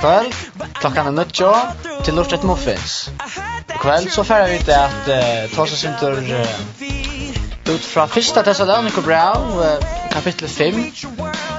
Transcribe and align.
kvöld 0.00 0.34
klockan 0.72 1.06
är 1.06 1.10
nötjo 1.10 1.54
till 2.04 2.14
Norstedt 2.14 2.42
Muffins. 2.42 3.10
Kväll 3.80 4.10
så 4.10 4.24
färrar 4.24 4.48
vi 4.48 4.58
till 4.58 4.74
att 4.74 5.08
uh, 5.08 5.54
ta 5.54 5.62
oss 5.62 5.84
inte 5.84 6.06
uh, 6.06 7.74
ut 7.74 7.84
från 7.84 8.08
första 8.08 8.42
Thessalonico 8.42 9.00
Brown, 9.00 9.58
uh, 9.58 9.74
kapitel 10.12 10.48
5. 10.48 10.92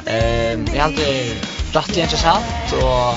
Ehm 0.06 0.66
uh, 0.66 0.76
jag 0.76 0.84
alltid 0.84 1.36
rätt 1.74 1.98
intressant 1.98 2.74
och 2.74 3.14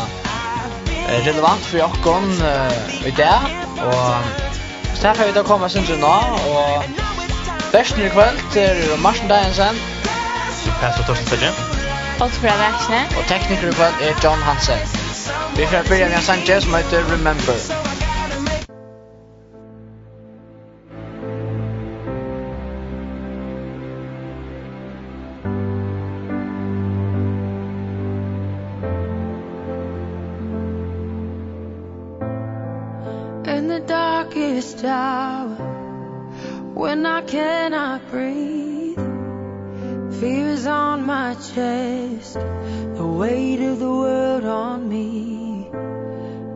uh, 0.86 1.26
relevant 1.26 1.60
för 1.60 1.78
Jackon 1.78 2.24
uh, 2.24 3.06
i 3.06 3.10
det 3.10 3.40
och 3.74 4.44
så 4.94 5.06
här 5.06 5.14
får 5.14 5.24
vi 5.24 5.32
då 5.32 5.42
komma 5.42 5.68
sen 5.68 5.84
nu 5.88 6.04
och 6.04 6.84
Bäst 7.72 7.98
i 7.98 8.10
kväll 8.10 8.36
till 8.52 9.00
Martin 9.02 9.28
Dagensen. 9.28 9.74
Pastor 10.80 11.04
Torsten 11.04 11.26
Fedgen. 11.26 11.52
Och 12.20 12.30
Brad 12.40 12.60
Axne. 12.60 13.04
Och 13.18 13.28
tekniker 13.28 13.68
i 13.68 13.72
kväll 13.72 13.92
är 14.00 14.14
John 14.24 14.42
Hansen. 14.42 15.03
Vi 15.56 15.66
får 15.66 15.88
börja 15.88 16.08
med 16.08 16.22
Sanchez 16.22 16.64
som 16.64 16.74
heter 16.74 17.02
Remember. 17.02 17.54
In 33.58 33.68
the 33.68 33.80
darkest 33.80 34.84
hour 34.84 35.56
When 36.74 37.06
I 37.06 37.22
cannot 37.22 38.00
breathe 38.10 38.63
is 40.64 40.68
on 40.68 41.04
my 41.04 41.34
chest 41.34 42.34
the 42.98 43.06
weight 43.06 43.60
of 43.60 43.78
the 43.78 43.90
world 44.04 44.44
on 44.46 44.88
me. 44.88 45.68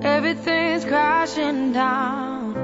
Everything's 0.01 0.87
crashing 0.87 1.73
down 1.75 2.57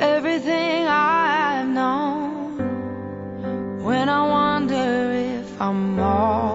everything 0.00 0.86
I 0.88 1.58
have 1.58 1.68
known. 1.68 2.58
When 3.84 4.08
I 4.08 4.22
wonder 4.38 5.12
if 5.12 5.60
I'm 5.60 6.00
all 6.00 6.53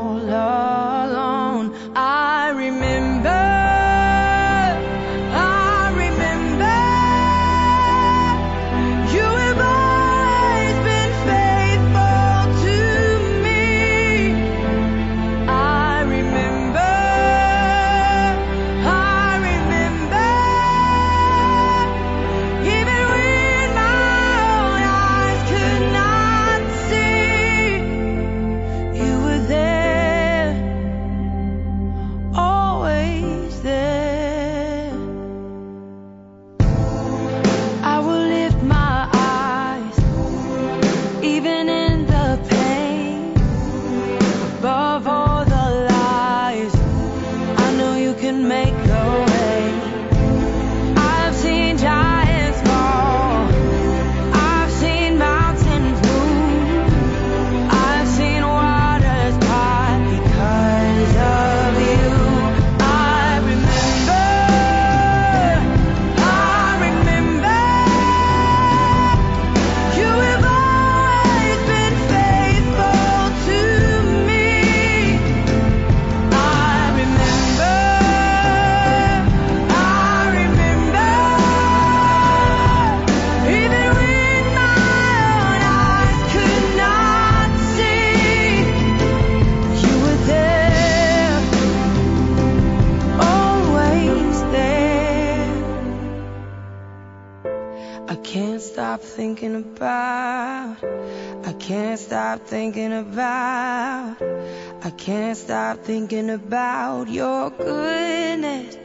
about 106.30 107.08
your 107.10 107.50
goodness 107.50 108.78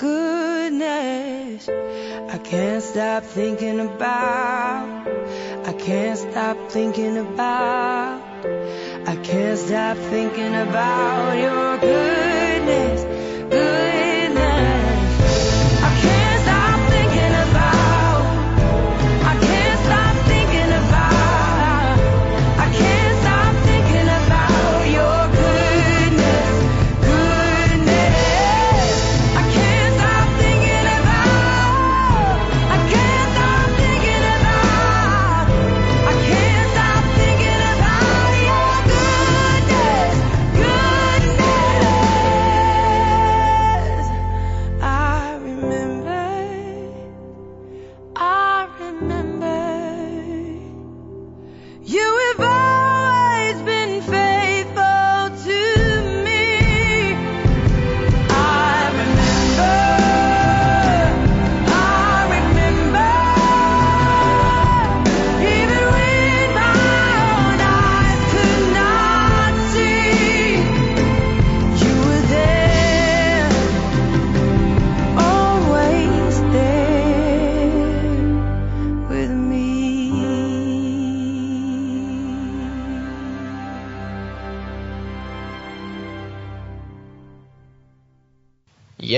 goodness. 0.00 1.68
I 1.68 2.38
can't 2.38 2.82
stop 2.82 3.22
thinking 3.22 3.80
about 3.80 5.06
I 5.66 5.74
can't 5.74 6.18
stop 6.18 6.56
thinking 6.70 7.18
about 7.18 8.22
I 9.06 9.16
can't 9.22 9.58
stop 9.58 9.98
thinking 9.98 10.54
about 10.54 11.32
your 11.34 11.76
goodness. 11.78 13.09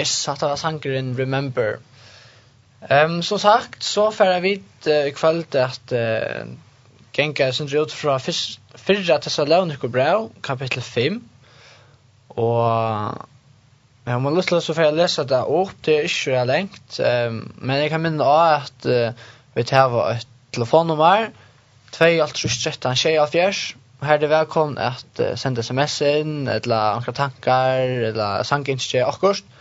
Yes, 0.03 0.27
hatt 0.27 0.43
av 0.43 0.57
sangeren 0.59 1.13
Remember. 1.15 1.77
Um, 2.91 3.21
som 3.23 3.39
sagt, 3.39 3.85
så 3.87 4.09
færre 4.11 4.41
vi 4.43 4.57
uh, 4.89 5.05
i 5.07 5.13
kvöld 5.15 5.55
at 5.55 5.93
uh, 5.95 6.49
genga 7.15 7.53
sin 7.55 7.71
ut 7.71 7.93
fra 7.95 8.17
fyrra 8.19 9.21
Thessaloniker 9.23 9.93
brev, 9.93 10.33
kapittel 10.43 10.83
5. 10.83 11.21
Og 12.35 13.15
jeg 14.07 14.19
må 14.25 14.35
lyst 14.35 14.51
til 14.51 14.65
så 14.65 14.75
færa 14.75 14.91
lese 14.91 15.23
det 15.23 15.45
opp, 15.45 15.71
det 15.87 15.97
er 16.01 16.11
ikke 16.11 16.35
jeg 16.35 16.51
lengt, 16.51 16.99
um, 16.99 17.39
men 17.63 17.85
jeg 17.85 17.95
kan 17.95 18.03
minne 18.03 18.27
av 18.27 18.67
at 18.67 18.91
uh, 18.91 19.15
vi 19.55 19.69
tar 19.71 19.95
et 20.17 20.27
telefonnummer, 20.51 21.31
2-13-13-14, 21.95 23.77
Og 24.01 24.07
her 24.09 24.15
er 24.15 24.19
det 24.19 24.35
velkommen 24.35 24.83
at 24.83 25.23
uh, 25.23 25.37
sende 25.39 25.63
sms 25.63 26.01
inn, 26.11 26.37
eller 26.49 26.99
anker 26.99 27.15
tankar, 27.15 27.87
eller 28.11 28.43
sanginskje, 28.43 29.07
akkurat. 29.07 29.61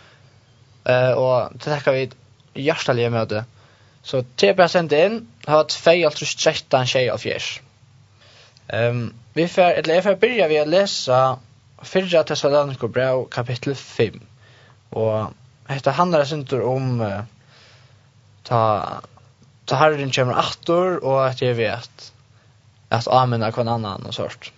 Eh 0.84 1.12
og 1.12 1.52
det 1.52 1.64
tackar 1.64 1.92
vi 1.92 2.10
hjärtliga 2.54 3.10
möte. 3.10 3.44
Så 4.02 4.24
tre 4.36 4.52
bara 4.54 4.68
sent 4.68 4.92
inn, 4.92 5.26
har 5.46 5.62
hatt 5.62 5.76
två 5.76 5.94
allt 6.06 6.22
rust 6.22 6.38
13 6.38 6.86
tjej 6.86 7.10
av 7.10 7.18
fjers. 7.22 7.60
Um, 8.72 9.12
vi 9.34 9.48
får 9.48 9.78
eller 9.78 9.94
jeg 9.94 10.04
får 10.04 10.16
börja 10.16 10.48
vi 10.48 10.64
läsa 10.64 11.38
fyrra 11.82 12.24
Thessaloniker 12.24 12.88
brev 12.88 13.24
kapittel 13.30 13.74
5. 13.74 14.20
Og 14.90 15.32
detta 15.68 15.90
handlar 15.90 16.24
sentur 16.24 16.62
om 16.66 17.00
uh, 17.00 17.22
ta 18.42 18.62
ta 19.66 19.78
herren 19.78 20.10
kommer 20.10 20.38
åter 20.38 20.98
og 20.98 21.20
at 21.28 21.42
jeg 21.42 21.56
vet 21.56 22.10
at 22.92 23.08
amen 23.08 23.42
er 23.42 23.54
kvann 23.54 23.70
annan 23.70 24.06
og 24.06 24.14
sort. 24.14 24.50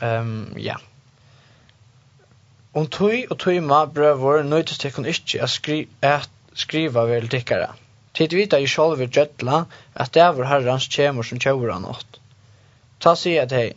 Um, 0.00 0.52
ja. 0.56 0.76
Om 2.72 2.86
tøy 2.86 3.24
og 3.30 3.38
tøyma 3.42 3.80
brøvor 3.94 4.44
nøytis 4.46 4.78
tekkun 4.78 5.08
ikkje 5.10 5.40
at, 5.42 5.50
skri 5.50 5.78
at 6.06 6.28
skriva 6.54 7.02
vel 7.08 7.26
tikkara. 7.32 7.72
Tid 8.14 8.34
vita 8.38 8.58
i 8.62 8.68
sjolvi 8.70 9.08
djødla 9.10 9.64
at 10.04 10.12
dævor 10.14 10.46
herrans 10.46 10.86
kjemur 10.94 11.26
som 11.26 11.40
tjauur 11.42 11.72
han 11.72 11.88
åt. 11.90 12.20
Ta 13.02 13.16
sia 13.18 13.46
tei, 13.50 13.64
hei, 13.64 13.74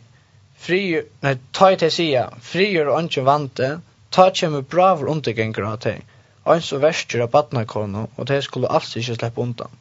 fri, 0.66 0.80
nei, 1.26 1.34
ta 1.58 1.72
i 1.74 1.78
tei 1.80 1.90
sia, 1.90 2.28
frigjør 2.50 2.92
og 2.92 2.98
anki 3.00 3.24
vante, 3.26 3.70
ta 4.14 4.28
kjemur 4.30 4.62
bravur 4.74 5.10
undergengra 5.14 5.72
av 5.72 5.80
tei, 5.86 5.96
ans 6.54 6.70
og 6.76 6.84
verstur 6.84 7.24
av 7.24 7.32
badnakono, 7.34 8.04
og 8.14 8.28
tei 8.30 8.38
skulle 8.46 8.70
alls 8.78 8.94
ikkje 9.00 9.16
slepp 9.18 9.40
undan. 9.42 9.74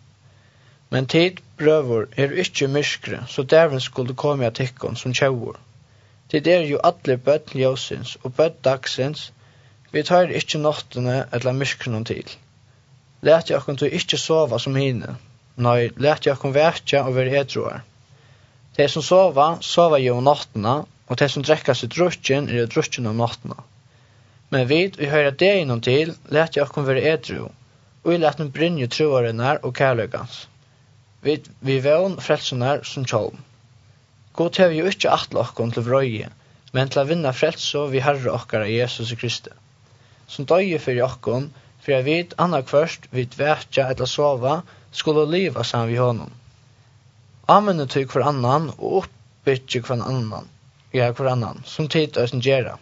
Men 0.90 1.10
tid 1.10 1.42
brøvor 1.62 2.10
er 2.18 2.34
ikkje 2.46 2.72
myrskre, 2.80 3.22
så 3.30 3.46
dævor 3.46 3.82
skulle 3.82 4.18
komme 4.26 4.50
at 4.50 4.58
tikkon 4.62 4.98
som 4.98 5.14
kjøvor. 5.14 5.62
Det 6.34 6.48
er 6.50 6.64
jo 6.66 6.80
alle 6.82 7.20
bøtt 7.22 7.52
ljósins 7.54 8.16
og 8.24 8.32
bøtt 8.38 8.56
dagsins, 8.66 9.28
vi 9.94 10.02
tar 10.02 10.32
ikkje 10.34 10.64
nottene 10.64 11.18
eller 11.32 11.54
myskronen 11.54 12.08
til. 12.10 12.26
Læt 13.22 13.52
jeg 13.52 13.60
okkur 13.60 13.78
du 13.78 13.86
ikkje 13.86 14.18
sova 14.18 14.58
som 14.60 14.74
hine, 14.76 15.14
nei, 15.62 15.92
læt 16.02 16.26
jeg 16.26 16.34
okkur 16.34 16.56
verkja 16.56 17.04
og 17.06 17.14
være 17.20 17.38
edruar. 17.44 17.84
De 18.74 18.88
som 18.90 19.06
sova, 19.06 19.48
sova 19.62 20.02
jo 20.02 20.18
om 20.18 20.26
nottena, 20.26 20.74
og 21.06 21.22
de 21.22 21.30
som 21.30 21.46
drekka 21.46 21.78
seg 21.78 21.94
drutjen, 21.94 22.50
er 22.50 22.64
jo 22.64 22.72
drutjen 22.74 23.12
om 23.12 23.22
nottena. 23.22 23.62
Men 24.50 24.66
vi, 24.74 24.82
vi 24.98 25.14
høyra 25.14 25.38
det 25.38 25.54
innom 25.62 25.86
til, 25.86 26.16
læt 26.34 26.58
jeg 26.58 26.66
okkur 26.66 26.90
være 26.90 27.06
edru, 27.14 27.52
og 28.02 28.10
vi 28.10 28.18
læt 28.18 28.42
den 28.42 28.50
brynje 28.58 28.90
troarenar 28.90 29.62
og 29.62 29.78
kærløygans. 29.78 30.48
Vi, 31.22 31.38
vi 31.62 31.78
vevn 31.86 32.18
frelsunar 32.18 32.82
som 32.90 33.06
tjolm. 33.06 33.38
God 34.34 34.58
hever 34.58 34.74
jo 34.74 34.90
ikkje 34.90 35.12
atle 35.14 35.44
okkon 35.44 35.72
til 35.74 35.86
vrøye, 35.86 36.30
men 36.74 36.90
til 36.90 37.02
a 37.04 37.06
vinna 37.06 37.34
frelso 37.38 37.84
vi 37.92 38.02
herre 38.02 38.32
okkara 38.34 38.66
Jesus 38.70 39.12
Kristi. 39.20 39.52
Som 40.28 40.48
døye 40.50 40.80
fyrir 40.82 41.06
okkon, 41.06 41.52
fyrir 41.86 42.00
a 42.00 42.06
vit 42.08 42.34
anna 42.42 42.64
kvørst 42.66 43.12
vid 43.14 43.36
vetja 43.38 43.92
etla 43.94 44.08
sova, 44.10 44.56
skulle 44.92 45.28
liva 45.30 45.64
saman 45.64 45.92
vi 45.92 46.00
honom. 46.02 46.32
Amennu 47.54 47.86
til 47.92 48.08
for 48.10 48.26
annan 48.26 48.72
og 48.78 49.04
oppbytje 49.04 49.84
for 49.86 50.02
annan, 50.02 50.50
ja 50.96 51.12
for 51.14 51.30
annan, 51.30 51.62
som 51.70 51.90
tid 51.92 52.18
øysen 52.18 52.42
gjerra. 52.42 52.80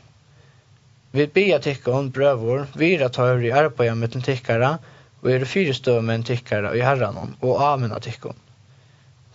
Vi 1.11 1.25
bia 1.27 1.57
tikkon 1.59 2.13
brøvor, 2.15 2.69
vira 2.79 3.09
tøyr 3.11 3.43
i 3.43 3.51
arbeid 3.51 3.97
mellom 3.99 4.23
tikkara, 4.23 4.77
og 5.21 5.31
er 5.31 5.43
fyrstøv 5.45 5.99
med 6.01 6.21
en 6.21 6.23
tikkara 6.31 6.71
i 6.77 6.85
herranon, 6.85 7.35
og 7.41 7.59
amena 7.65 7.99
tikkon. 7.99 8.39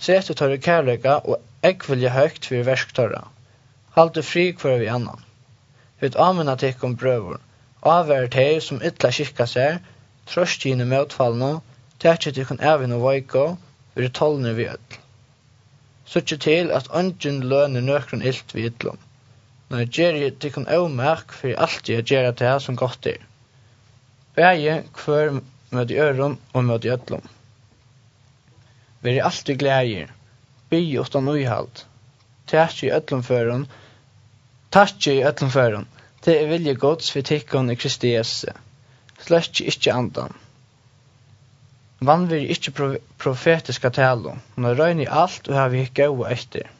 Sette 0.00 0.32
tøyr 0.38 0.56
i 0.56 0.62
kærleika 0.62 1.18
og 1.24 1.42
Ek 1.64 1.86
vilja 1.88 2.12
høgt 2.12 2.46
fyrir 2.48 2.66
versktorra. 2.68 3.22
Haldu 3.96 4.22
fri 4.22 4.50
kvar 4.52 4.76
vi 4.82 4.88
annan. 4.92 5.22
Vid 6.00 6.16
amina 6.20 6.56
tekum 6.60 6.96
brøvur. 7.00 7.40
Avver 7.82 8.28
teg 8.28 8.60
som 8.62 8.82
ytla 8.84 9.10
kikka 9.14 9.46
seg, 9.48 9.78
trøst 10.28 10.66
gine 10.66 10.84
møtfallna, 10.90 11.60
tekje 12.02 12.34
tikkun 12.36 12.60
evin 12.60 12.92
og 12.96 13.04
veiko, 13.06 13.44
vir 13.96 14.12
tolne 14.12 14.52
vi 14.58 14.66
öll. 14.68 14.98
Suttje 16.06 16.36
til 16.44 16.72
at 16.74 16.90
ongen 17.00 17.40
lønner 17.50 17.84
nøkron 17.86 18.22
ilt 18.22 18.52
vi 18.54 18.66
ytlom. 18.68 18.98
Når 19.70 19.88
gjerri 19.96 20.28
tikkun 20.30 20.68
avmerk 20.70 21.32
fyrir 21.34 21.62
alltid 21.64 22.02
a 22.02 22.04
gjerra 22.10 22.34
teg 22.36 22.60
som 22.62 22.76
gott 22.78 23.08
er. 23.10 23.22
Bæje 24.36 24.82
hver 25.00 25.40
við 25.72 25.96
øron 26.04 26.36
og 26.52 26.68
við 26.68 26.92
öllom. 26.98 27.24
Vi 29.02 29.16
er 29.16 29.24
alltid 29.24 29.58
glægir, 29.62 30.12
bi 30.70 30.98
utan 30.98 31.28
uihalt. 31.28 31.86
Tæsk 32.46 32.84
i 32.86 32.92
öllum 32.94 33.22
førun, 33.26 33.66
tæsk 34.72 35.08
i 35.10 35.22
öllum 35.26 35.50
førun, 35.50 35.86
det 36.24 36.42
er 36.42 36.48
vilje 36.50 36.74
gods 36.74 37.10
for 37.12 37.20
tikkun 37.20 37.70
i 37.70 37.76
Kristi 37.78 38.14
Jesu. 38.14 38.52
Sløsk 39.22 39.60
ikkje 39.60 39.92
andan. 39.94 40.32
Vann 42.00 42.26
vi 42.30 42.44
ikkje 42.52 42.98
profetiska 43.18 43.90
talo, 43.90 44.36
men 44.56 44.78
røyni 44.78 45.06
alt 45.08 45.48
og 45.48 45.56
havi 45.56 45.84
ikkje 45.86 46.02
gaua 46.04 46.30
etter. 46.34 46.70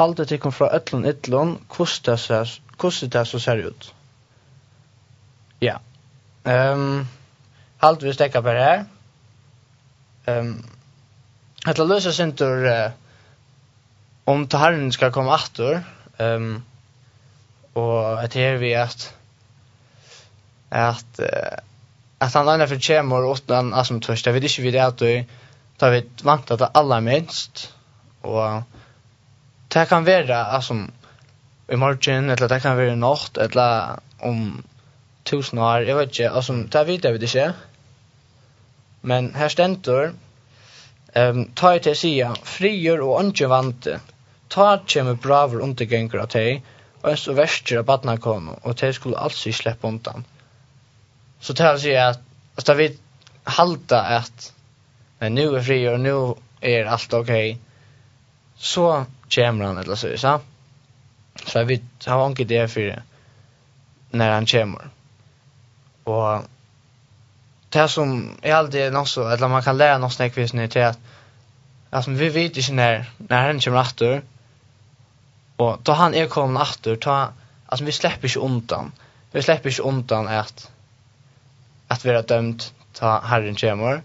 Halde 0.00 0.24
tikkun 0.24 0.52
fra 0.52 0.70
öllum 0.76 1.06
ytlun, 1.08 1.56
kusset 1.68 3.12
det 3.12 3.26
så 3.28 3.38
ser 3.38 3.66
ut. 3.66 3.94
Ja. 5.60 5.76
Um, 6.44 7.08
Halt 7.80 8.02
vi 8.02 8.12
stekka 8.12 8.42
per 8.44 8.58
her. 8.60 8.84
Um, 10.28 10.64
Hetta 11.66 11.84
lösa 11.84 12.12
center 12.12 12.64
uh, 12.66 12.90
om 14.24 14.46
ta 14.46 14.58
herren 14.58 14.92
ska 14.92 15.10
komma 15.10 15.34
åter. 15.34 15.84
Ehm 16.18 16.42
um, 16.42 16.62
och 17.72 18.22
att 18.22 18.30
det 18.30 18.56
vi 18.56 18.74
att 18.74 19.14
att 20.68 21.20
uh, 21.20 21.58
att 22.18 22.34
han 22.34 22.48
ena 22.48 22.66
för 22.66 22.78
kemor 22.78 23.24
åt 23.24 23.48
den 23.48 23.84
som 23.84 24.00
törst. 24.00 24.26
Jag 24.26 24.32
vet 24.32 24.42
inte 24.42 24.62
vid 24.62 24.74
det 24.74 24.86
att 24.86 24.98
du 24.98 25.24
tar 25.76 25.90
vi 25.90 26.08
vant 26.22 26.50
att 26.50 26.76
alla 26.76 27.00
minst 27.00 27.74
och 28.20 28.62
det 29.68 29.86
kan 29.86 30.04
vara 30.04 30.44
alltså 30.44 30.74
i 31.68 31.76
morgon 31.76 32.30
eller 32.30 32.48
det 32.48 32.60
kan 32.60 32.76
vara 32.76 32.94
natt 32.94 33.36
eller 33.36 33.98
om 34.18 34.62
tusen 35.22 35.58
år. 35.58 35.82
Jag 35.82 35.96
vet 35.96 36.08
inte 36.08 36.30
alltså 36.30 36.52
det 36.52 36.84
vet 36.84 37.04
jag 37.04 37.12
vet 37.12 37.22
inte. 37.22 37.52
Men 39.00 39.34
här 39.34 39.48
ständer 39.48 40.12
Um, 41.16 41.48
ta 41.58 41.74
i 41.74 41.80
til 41.82 41.96
sida, 41.98 42.34
frier 42.46 43.00
og 43.02 43.16
ondje 43.18 43.48
vante, 43.50 43.96
ta 44.50 44.66
kjemme 44.86 45.16
braver 45.18 45.62
undergengur 45.64 46.22
av 46.22 46.30
teg, 46.30 46.60
og 47.00 47.08
en 47.10 47.18
så 47.18 47.34
verster 47.34 47.80
av 47.80 47.88
badna 47.88 48.14
kono, 48.22 48.54
og 48.62 48.76
teg 48.78 48.94
skulle 48.94 49.18
altså 49.18 49.50
i 49.50 49.56
slepp 49.56 49.84
undan. 49.86 50.26
Så 51.40 51.56
ta 51.58 51.72
i 51.74 51.96
at, 51.98 52.20
at 52.58 52.68
da 52.68 52.76
vi 52.78 52.90
halda 53.56 54.00
at, 54.20 54.52
men 55.20 55.34
nu 55.34 55.48
er 55.50 55.66
frier, 55.66 55.96
og 55.96 56.04
nu 56.04 56.14
er 56.62 56.86
alt 56.86 57.14
ok, 57.16 57.34
så 58.60 58.86
kjemmer 59.30 59.70
han, 59.70 59.82
eller 59.82 59.98
så, 59.98 60.12
så, 60.20 60.36
så 61.42 61.64
vi 61.64 61.80
har 62.06 62.24
ikke 62.30 62.48
det 62.48 62.64
fyrir, 62.70 63.02
når 64.12 64.34
han 64.36 64.46
kjemmer. 64.46 64.90
Og 66.06 66.46
det 67.70 67.88
som 67.88 68.36
är 68.42 68.54
alltid 68.54 68.92
något 68.92 69.08
så 69.08 69.22
att 69.22 69.40
man 69.40 69.62
kan 69.62 69.78
lära 69.78 69.98
något 69.98 70.12
snack 70.12 70.36
vis 70.36 70.52
nu 70.52 70.68
till 70.68 70.82
att 70.82 70.98
alltså 71.90 72.10
vi 72.10 72.28
vet 72.28 72.56
inte 72.56 72.72
när 72.72 73.10
när 73.18 73.46
han 73.46 73.60
kommer 73.60 73.80
åter 73.80 74.22
och 75.56 75.78
då 75.82 75.92
han 75.92 76.14
är 76.14 76.26
kommer 76.26 76.62
åter 76.62 76.96
ta 76.96 77.28
alltså 77.66 77.84
vi 77.84 77.92
släpper 77.92 78.28
inte 78.28 78.38
undan. 78.38 78.92
Vi 79.32 79.42
släpper 79.42 79.68
inte 79.68 79.82
undan 79.82 80.28
att 80.28 80.70
att 81.88 82.04
vi 82.04 82.10
är 82.10 82.22
dömt 82.22 82.74
ta 82.92 83.20
herren 83.20 83.54
kommer 83.54 84.02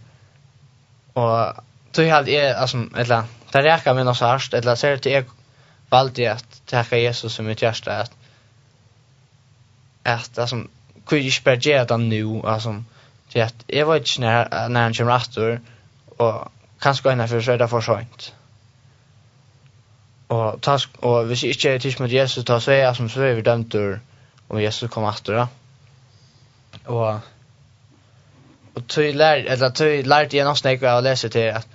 och 1.13 1.63
då 1.91 2.01
är 2.01 2.13
allt 2.13 2.27
är 2.27 2.53
alltså 2.53 2.77
eller 2.95 3.23
där 3.51 3.63
räcker 3.63 3.93
med 3.93 4.05
något 4.05 4.17
så 4.17 4.25
här 4.25 4.55
eller 4.55 4.75
ser 4.75 4.97
det 4.97 5.09
jag 5.09 5.25
valde 5.89 6.31
att 6.31 6.61
tacka 6.65 6.97
Jesus 6.97 7.33
som 7.33 7.45
mitt 7.45 7.61
hjärta 7.61 7.91
att 7.97 8.11
att 10.03 10.37
alltså 10.37 10.63
kunde 11.05 11.23
ju 11.23 11.31
spärra 11.31 11.85
det 11.85 11.97
nu 11.97 12.41
alltså 12.43 12.83
för 13.35 13.41
att 13.41 13.63
jag 13.67 13.85
var 13.85 13.95
inte 13.95 14.21
när 14.21 14.69
när 14.69 14.83
han 14.83 14.93
kommer 14.93 15.15
åter 15.15 15.61
och 16.17 16.51
kanske 16.79 17.11
en 17.11 17.27
för 17.27 17.41
sig 17.41 17.57
där 17.57 17.67
för 17.67 17.81
sent. 17.81 18.33
Och 20.27 20.61
task 20.61 20.89
och 20.99 21.25
hvis 21.25 21.43
jag 21.43 21.51
inte 21.51 21.69
är 21.69 21.79
tills 21.79 21.99
med 21.99 22.11
Jesus 22.11 22.45
ta 22.45 22.59
så 22.59 22.71
är 22.71 22.93
som 22.93 23.09
så 23.09 23.21
är 23.21 23.33
vi 23.33 23.41
dömt 23.41 23.75
ur 23.75 23.99
om 24.47 24.61
Jesus 24.61 24.91
kommer 24.91 25.09
åter. 25.09 25.47
Och 26.85 27.19
och 28.73 28.87
tøy 28.87 29.13
lær 29.13 29.35
eller 29.47 29.69
tøy 29.69 30.03
lært 30.03 30.33
igjen 30.33 30.47
oss 30.47 30.63
nekva 30.63 30.97
å 30.97 31.01
lese 31.01 31.29
til 31.29 31.51
at 31.59 31.67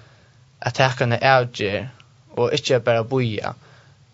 at 0.60 0.74
takkene 0.74 1.18
er 1.22 1.42
ikke 1.42 1.88
og 2.36 2.54
ikke 2.54 2.80
bare 2.80 3.04
boja. 3.04 3.52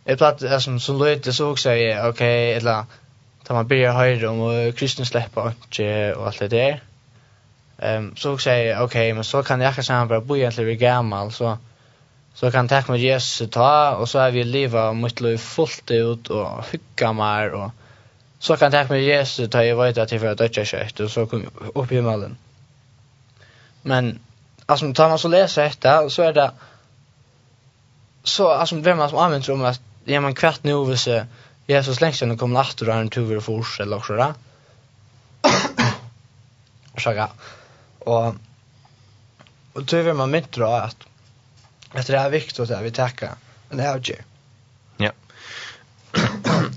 Jeg 0.06 0.18
platt 0.18 0.40
det 0.40 0.62
som 0.62 0.78
som 0.80 0.98
løyte 0.98 1.32
så 1.32 1.50
også 1.50 1.70
jeg, 1.70 2.08
ok, 2.08 2.20
eller 2.56 2.84
da 3.48 3.54
man 3.54 3.68
blir 3.68 3.92
høyre 3.92 4.28
om 4.28 4.72
kristne 4.72 5.04
slipper 5.06 5.50
ikke 5.50 6.16
og 6.16 6.26
alt 6.26 6.40
det 6.40 6.50
der. 6.50 6.78
Ehm 7.78 8.16
så 8.16 8.38
säger 8.38 8.72
jag 8.72 8.84
okej, 8.84 9.12
men 9.12 9.24
så 9.24 9.42
kan 9.42 9.60
jag 9.60 9.74
kanske 9.74 9.92
han 9.92 10.08
bara 10.08 10.20
bo 10.20 10.36
egentligen 10.36 10.68
vid 10.68 10.78
gammal 10.78 11.32
så 11.32 11.58
så 12.34 12.50
kan 12.50 12.68
tack 12.68 12.88
med 12.88 13.00
Jesus 13.00 13.50
ta 13.50 13.96
och 13.96 14.08
så 14.08 14.18
är 14.18 14.30
vi 14.30 14.44
leva 14.44 14.88
och 14.88 14.96
mitt 14.96 15.20
liv 15.20 15.38
fullt 15.38 15.90
ut 15.90 16.28
och 16.30 16.64
hygga 16.72 17.12
mer 17.12 17.50
och 17.50 17.70
så 18.38 18.56
kan 18.56 18.70
tack 18.72 18.90
med 18.90 19.02
Jesus 19.02 19.50
ta 19.50 19.64
jag 19.64 19.76
vet 19.76 19.98
att 19.98 20.08
det 20.08 20.20
för 20.20 20.26
att 20.26 20.38
döda 20.38 20.64
kött 20.64 21.00
och 21.00 21.10
så 21.10 21.26
kom 21.26 21.46
upp 21.74 21.92
i 21.92 22.00
mallen. 22.00 22.36
Men 23.82 24.18
alltså 24.66 24.92
tar 24.92 25.08
man 25.08 25.18
så 25.18 25.28
läser 25.28 25.62
detta 25.62 26.10
så 26.10 26.22
är 26.22 26.32
det 26.32 26.50
så 28.22 28.48
alltså 28.48 28.76
vem 28.76 28.98
man 28.98 29.08
som 29.10 29.18
använder 29.18 29.52
om 29.52 29.64
att 29.64 29.80
ja 30.04 30.20
man 30.20 30.34
kvart 30.34 30.64
nu 30.64 30.84
vill 30.84 30.98
se 30.98 31.24
Jesus 31.66 32.00
längst 32.00 32.18
sen 32.18 32.38
kommer 32.38 32.60
åter 32.60 32.88
och 32.88 32.94
han 32.94 33.08
tur 33.08 33.26
för 33.26 33.40
fors 33.40 33.80
eller 33.80 34.00
så 34.00 34.12
där. 34.12 34.34
Ursäkta. 36.96 37.28
Och 38.06 38.34
och 39.72 39.86
tror 39.86 40.02
vi 40.02 40.12
man 40.12 40.30
mitt 40.30 40.52
dra 40.52 40.80
att 40.80 40.96
att 41.92 42.06
det 42.06 42.16
är 42.16 42.30
viktigt 42.30 42.70
att 42.70 42.82
vi 42.82 42.90
tackar 42.90 43.34
en 43.70 43.80
outage. 43.80 44.20
Ja. 44.96 45.10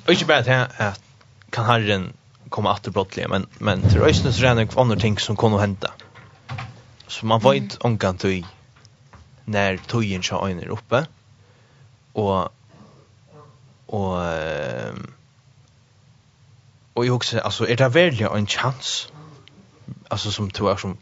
Och 0.05 0.13
inte 0.13 0.25
bara 0.25 0.37
att 0.37 0.79
att 0.79 1.01
kan 1.49 1.65
Herren 1.65 2.13
komma 2.49 2.73
åter 2.73 2.91
brottliga 2.91 3.27
men 3.27 3.47
men 3.57 3.81
till 3.81 4.01
östen 4.01 4.33
så 4.33 4.41
redan 4.41 4.69
andra 4.75 4.95
ting 4.95 5.19
som 5.19 5.35
kommer 5.35 5.57
att 5.57 5.61
hända. 5.61 5.91
Så 7.07 7.25
man 7.25 7.39
vet 7.39 7.57
mm. 7.57 7.69
om 7.79 7.97
kan 7.97 8.17
tui 8.17 8.45
när 9.45 9.77
tujen 9.77 10.23
så 10.23 10.45
är 10.45 10.67
uppe 10.67 11.05
och 12.13 12.49
och 13.85 14.17
och 16.93 17.05
jag 17.05 17.15
också 17.15 17.39
alltså 17.39 17.67
är 17.67 17.75
det 17.75 17.89
verkligen 17.89 18.35
en 18.35 18.47
chans 18.47 19.11
alltså 20.07 20.31
som 20.31 20.51
tror 20.51 20.69
jag 20.69 20.79
som 20.79 20.97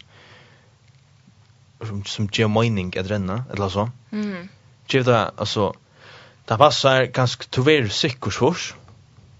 som, 1.86 2.04
som 2.04 2.28
ger 2.32 2.48
mening 2.48 2.98
att 2.98 3.10
renna, 3.10 3.44
eller 3.52 3.68
så. 3.68 3.90
Mm. 4.12 4.48
Ger 4.86 5.04
det, 5.04 5.32
alltså, 5.36 5.74
det 6.44 6.56
passar 6.58 7.04
ganska 7.04 7.44
tyvärr 7.50 7.88
sikkert 7.88 8.34
svårs. 8.34 8.74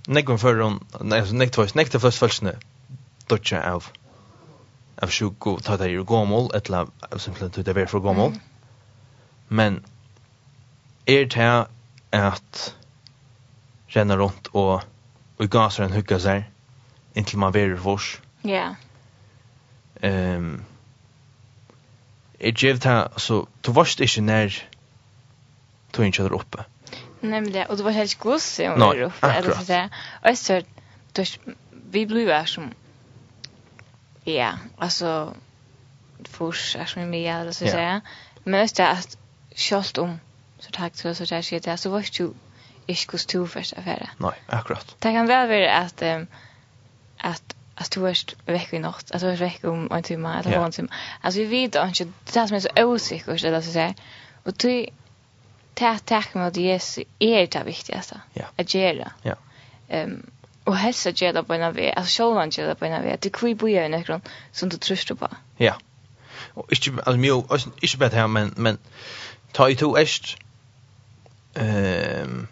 Nekven 0.06 0.38
för 0.38 0.60
hon, 0.60 0.86
nej, 1.00 1.26
så 1.26 1.34
nekt 1.34 1.58
voice, 1.58 1.74
nekt 1.74 2.14
först 2.14 2.42
nu. 2.42 2.56
Dotcha 3.26 3.72
av, 3.72 3.84
av 5.02 5.10
sjuk 5.10 5.46
och 5.46 5.64
ta 5.64 5.76
det 5.76 5.88
ju 5.88 6.04
gommol, 6.04 6.50
eller 6.54 6.86
simpelthen 7.16 7.50
ta 7.50 7.62
det 7.62 7.72
ver 7.72 7.86
för 7.86 7.98
gommol. 7.98 8.28
Mm. 8.28 8.40
Men, 9.48 9.84
är 11.04 11.24
det 11.24 11.66
att 12.10 12.74
renna 13.86 14.16
runt 14.16 14.46
och, 14.46 14.82
och 15.36 15.50
gasar 15.50 15.84
en 15.84 15.92
hugga 15.92 16.18
sig, 16.18 16.50
inntil 17.14 17.38
man 17.38 17.52
ver 17.52 17.74
vårs. 17.74 18.20
Ja. 18.42 18.74
Ehm, 20.00 20.64
er 22.40 22.50
givet 22.52 22.84
her, 22.84 23.18
så 23.18 23.44
du 23.66 23.72
varst 23.72 24.00
ikke 24.00 24.20
nær 24.20 24.54
tog 25.92 26.04
ikke 26.04 26.22
der 26.22 26.34
oppe. 26.34 26.64
Nemlig, 27.22 27.70
og 27.70 27.78
du 27.78 27.82
var 27.82 27.90
helt 27.90 28.18
god 28.18 28.38
som 28.38 28.80
var 28.80 29.04
oppe. 29.04 29.18
så 29.54 29.64
akkurat. 29.64 29.88
Og 30.22 30.28
jeg 30.28 30.38
sier, 30.38 30.66
du 31.16 31.22
er, 31.22 31.54
vi 31.72 32.04
blir 32.06 32.28
jo 32.28 32.44
som, 32.46 32.72
ja, 34.26 34.52
altså, 34.78 35.32
fors 36.28 36.74
er 36.74 36.84
som 36.84 37.08
mye, 37.08 37.40
eller 37.40 37.52
så 37.52 37.66
sier 37.66 38.00
Men 38.44 38.60
jeg 38.60 38.70
sier 38.70 38.86
at 38.86 39.18
selv 39.56 40.02
om, 40.02 40.20
så 40.60 40.70
takk 40.72 40.92
til 40.92 41.10
oss, 41.10 41.18
så 41.18 41.26
der 41.30 41.40
sier 41.40 41.76
så 41.76 41.90
var 41.90 42.06
ikke 42.06 42.30
ikke 42.88 43.12
hos 43.12 43.26
to 43.26 43.46
første 43.46 43.76
affære. 43.78 44.08
Nei, 44.20 44.34
akkurat. 44.48 44.96
Det 45.02 45.12
kan 45.12 45.28
vel 45.28 45.48
være 45.48 45.68
at, 45.68 46.02
um, 46.16 46.28
at 47.20 47.42
att 47.78 47.90
du 47.90 48.08
är 48.08 48.52
veck 48.52 48.72
i 48.72 48.78
natt, 48.78 49.12
alltså 49.12 49.26
du 49.26 49.32
är 49.32 49.36
veck 49.36 49.64
om 49.64 49.92
en 49.92 50.02
timme 50.02 50.38
eller 50.38 50.64
en 50.64 50.72
timme. 50.72 50.88
Alltså 51.20 51.40
vi 51.40 51.46
vet 51.46 51.74
inte, 51.74 52.12
det 52.24 52.36
är 52.36 52.46
som 52.46 52.56
är 52.56 52.60
så 52.60 52.84
osäkert, 52.84 53.44
eller 53.44 53.60
så 53.60 53.72
säger. 53.72 53.94
Och 54.44 54.52
du, 54.52 54.86
det 55.74 55.98
tack 56.04 56.34
med 56.34 56.56
Jesus 56.56 57.04
är 57.18 57.46
det 57.46 57.64
viktigaste 57.64 58.20
att 58.56 58.74
göra. 58.74 59.12
Ja. 59.22 59.34
Ehm 59.88 60.30
och 60.68 60.76
hälsa 60.76 61.10
gälla 61.10 61.42
på 61.42 61.54
en 61.54 61.72
väg, 61.72 61.94
alltså 61.96 62.22
självan 62.22 62.50
gälla 62.50 62.74
på 62.74 62.84
en 62.84 63.02
väg, 63.02 63.12
att 63.12 63.20
du 63.20 63.30
kvi 63.30 63.54
boja 63.54 63.86
i 63.86 63.88
någon 63.88 64.20
som 64.52 64.68
du 64.68 64.76
tröstar 64.76 65.14
på. 65.14 65.28
Ja. 65.56 65.74
Och 66.54 66.72
inte, 66.72 67.02
alltså 67.02 67.16
mjög, 67.16 67.44
inte 67.80 67.96
bara 67.98 68.08
det 68.08 68.16
här, 68.16 68.26
men, 68.26 68.54
men 68.56 68.78
ta 69.52 69.70
i 69.70 69.76
to 69.76 69.96
äst, 69.96 70.36
ehm, 71.54 72.48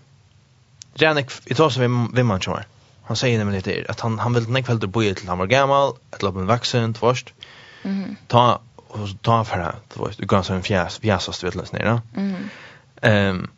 um, 1.00 1.18
i 1.45 1.54
tar 1.54 1.71
som 1.71 1.83
vi, 1.83 2.16
vi 2.16 2.23
man 2.23 2.40
kommer 2.40 2.66
han 3.07 3.17
säger 3.17 3.39
nämligen 3.39 3.63
det 3.63 3.91
att 3.91 4.01
han 4.01 4.19
han 4.19 4.33
ville 4.33 4.49
näck 4.49 4.69
väldigt 4.69 4.91
boja 4.91 5.15
till 5.15 5.29
han 5.29 5.39
var 5.39 5.47
gammal, 5.47 5.93
ett 6.15 6.23
lopp 6.23 6.37
en 6.37 6.47
vuxen 6.47 6.95
först. 6.95 7.35
Mhm. 7.83 8.05
Mm 8.05 8.17
ta 8.29 8.61
och 8.77 9.09
ta 9.23 9.45
för 9.45 9.59
det. 9.59 9.75
Det 9.89 10.01
var 10.01 10.13
ju 10.19 10.27
ganska 10.27 10.55
en 10.55 10.63
fjärs 10.63 10.99
fjärsast 10.99 11.45
vet 11.45 11.55
läs 11.55 11.73
ner. 11.73 12.01
Mhm. 12.15 12.51
Ehm 13.03 13.51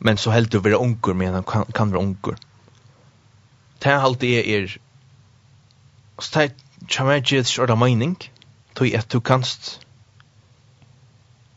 men 0.00 0.16
så 0.16 0.30
helt 0.30 0.54
över 0.54 0.80
onkel 0.80 1.14
men 1.14 1.34
han 1.34 1.42
kan 1.42 1.64
kan 1.64 1.90
vara 1.90 2.02
onkel. 2.02 2.34
Det 3.78 4.00
halt 4.00 4.20
det 4.20 4.38
är 4.38 4.62
er 4.62 4.78
så 6.20 6.40
det 6.40 6.52
chamages 6.88 7.58
or 7.58 7.66
the 7.66 7.76
mining 7.76 8.16
tog 8.74 8.94
att 8.94 9.08
du 9.08 9.20
kanst 9.20 9.80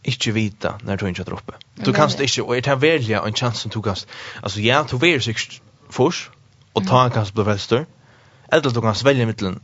ikke 0.04 0.32
vita 0.32 0.80
när 0.84 0.98
du 0.98 1.08
inte 1.08 1.24
droppe. 1.24 1.54
Du 1.86 1.94
kanst 1.94 2.20
ikke, 2.20 2.44
og 2.44 2.58
er 2.58 2.62
det 2.62 2.82
velja 2.82 3.22
en 3.28 3.34
chans 3.34 3.58
som 3.58 3.72
du 3.72 3.82
kanst, 3.82 4.08
altså 4.44 4.62
ja, 4.62 4.84
du 4.92 4.98
verir 4.98 5.20
sikkert 5.20 5.62
fors, 5.90 6.32
och 6.74 6.88
ta 6.88 7.04
en 7.04 7.12
kanske 7.12 7.34
på. 7.34 7.86
Eller 8.52 8.70
du 8.70 8.82
kan 8.82 8.96
svälja 8.96 9.26
mittelen, 9.26 9.62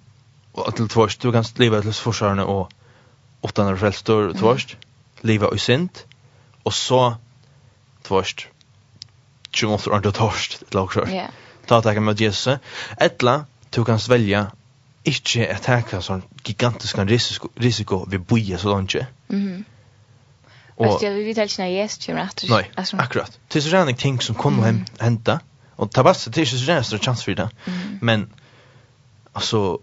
og 0.53 0.75
til 0.75 0.89
tvåst 0.89 1.21
du 1.23 1.31
kan 1.31 1.45
leva 1.57 1.81
til 1.81 1.93
forsvarene 1.93 2.43
och 2.43 2.71
åtta 3.41 3.63
när 3.63 3.75
frälstor 3.75 4.33
tvåst 4.33 4.77
leva 5.21 5.55
i 5.55 5.57
synd 5.57 5.89
och 6.63 6.73
så 6.73 7.15
tvåst 8.03 8.47
du 9.51 9.67
måste 9.67 9.89
under 9.89 10.11
torst 10.11 10.61
ett 10.61 10.73
lag 10.73 10.93
så. 10.93 11.05
Ja. 11.07 11.27
Ta 11.65 11.81
ta 11.81 11.99
med 11.99 12.21
Jesus. 12.21 12.59
Etla, 12.97 13.45
du 13.69 13.85
kan 13.85 13.99
svälja 13.99 14.51
inte 15.03 15.55
att 15.55 15.89
ta 15.89 16.01
sånn 16.01 16.21
gigantisk 16.43 16.97
risiko 16.97 17.49
risiko 17.55 18.05
vi 18.09 18.17
boja 18.17 18.57
så 18.57 18.69
långt. 18.69 18.95
Mhm. 19.27 19.65
Och 20.75 21.03
jag 21.03 21.11
vill 21.11 21.27
inte 21.27 21.61
när 21.61 21.67
Jesus 21.67 22.05
kommer 22.05 22.21
att 22.21 22.43
Nej, 22.49 22.71
akkurat. 22.93 23.39
Det 23.47 23.59
är 23.59 23.61
sådana 23.61 23.93
ting 23.93 24.21
som 24.21 24.35
kommer 24.35 24.85
hända. 24.99 25.31
Mm 25.31 25.56
Och 25.77 25.91
Tabassi 25.91 26.29
det 26.29 26.41
är 26.41 26.45
ju 26.45 26.57
så 26.57 26.65
jävla 26.65 26.83
stor 26.83 26.97
chans 26.97 27.23
för 27.23 27.35
det. 27.35 27.49
Mm. 27.65 27.99
Men 28.01 28.33
alltså 29.33 29.79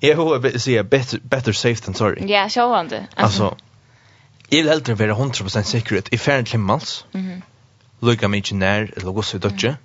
jag 0.00 0.16
hoppas 0.16 0.62
säga 0.62 0.82
better 0.82 1.20
better 1.22 1.52
safe 1.52 1.84
than 1.84 1.94
sorry. 1.94 2.26
Ja, 2.32 2.48
så 2.48 2.74
han 2.74 2.88
det. 2.88 3.06
Alltså 3.16 3.56
jag 4.48 4.58
vill 4.58 4.68
hellre 4.68 4.94
vara 4.94 5.14
100% 5.14 5.62
sikkerhet 5.62 6.12
i 6.12 6.18
färd 6.18 6.48
klimmals. 6.48 7.04
Mhm. 7.12 7.42
Lugga 8.00 8.28
mig 8.28 8.38
ikke 8.38 8.54
nær, 8.54 8.90
eller 8.96 9.12
gå 9.12 9.22
så 9.22 9.38
dotje. 9.38 9.76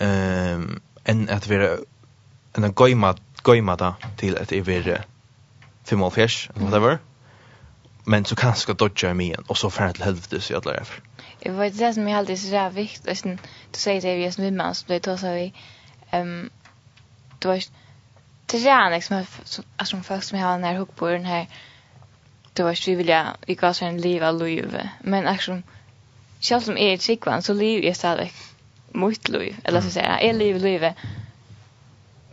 Ehm 0.00 0.80
en 1.06 1.28
att 1.28 1.48
vara 1.48 1.76
en 2.54 2.72
goima 2.72 3.14
goima 3.42 3.76
där 3.76 3.94
till 4.16 4.36
fem 4.36 6.02
är 6.02 6.12
55 6.12 6.28
whatever. 6.54 6.98
Men 8.04 8.24
så 8.24 8.36
kanske 8.36 8.74
dotje 8.74 9.14
mig 9.14 9.26
igjen, 9.26 9.44
och 9.46 9.58
så 9.58 9.70
färd 9.70 9.94
til 9.94 10.04
helvete 10.04 10.40
så 10.40 10.52
jag 10.52 10.66
lär 10.66 10.86
jag 11.46 11.52
vet 11.52 11.78
det 11.78 11.94
som 11.94 12.08
jag 12.08 12.18
alltid 12.18 12.38
så 12.38 12.50
där 12.50 12.70
vikt 12.70 13.06
och 13.06 13.16
sen 13.16 13.38
du 13.72 13.78
säger 13.78 14.00
det 14.00 14.16
vi 14.16 14.24
är 14.24 14.40
med 14.40 14.52
man 14.52 14.74
så 14.74 14.84
det 14.88 15.00
tar 15.00 15.16
så 15.16 15.32
vi 15.32 15.52
ehm 16.10 16.50
du 17.38 17.48
vet 17.48 17.70
det 18.46 18.68
är 18.68 18.90
liksom 18.90 19.24
att 19.76 19.88
som 19.88 20.02
folk 20.02 20.22
som 20.22 20.38
har 20.38 20.52
den 20.52 20.64
här 20.64 20.86
den 21.10 21.24
här 21.24 21.46
du 22.56 22.62
vet 22.62 22.88
vi 22.88 22.94
vill 22.94 23.08
jag 23.08 23.26
i 23.46 23.54
gas 23.54 23.82
en 23.82 24.00
liv 24.00 24.24
av 24.24 24.42
liv. 24.42 24.80
Men 25.00 25.26
alltså 25.26 25.62
själv 26.40 26.60
som 26.60 26.78
är 26.78 26.94
ett 26.94 27.02
sikvan 27.02 27.42
så 27.42 27.54
liv 27.54 27.84
är 27.84 27.94
stadigt 27.94 28.34
mycket 28.92 29.28
liv. 29.28 29.56
Eller 29.64 29.80
så 29.80 29.90
säga 29.90 30.18
är 30.18 30.32
liv 30.32 30.56
liv 30.56 30.92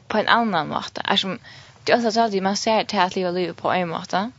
på 0.08 0.18
en 0.18 0.28
annan 0.28 0.68
måte. 0.68 1.02
Alltså 1.02 1.38
det 1.84 1.94
alltså 1.94 2.12
så 2.12 2.22
att 2.22 2.44
man 2.44 2.58
ser 2.58 2.84
till 2.84 3.00
att 3.00 3.16
leva 3.16 3.32
livet 3.32 3.58
på 3.58 3.72
en 3.72 3.90
måte. 3.90 4.32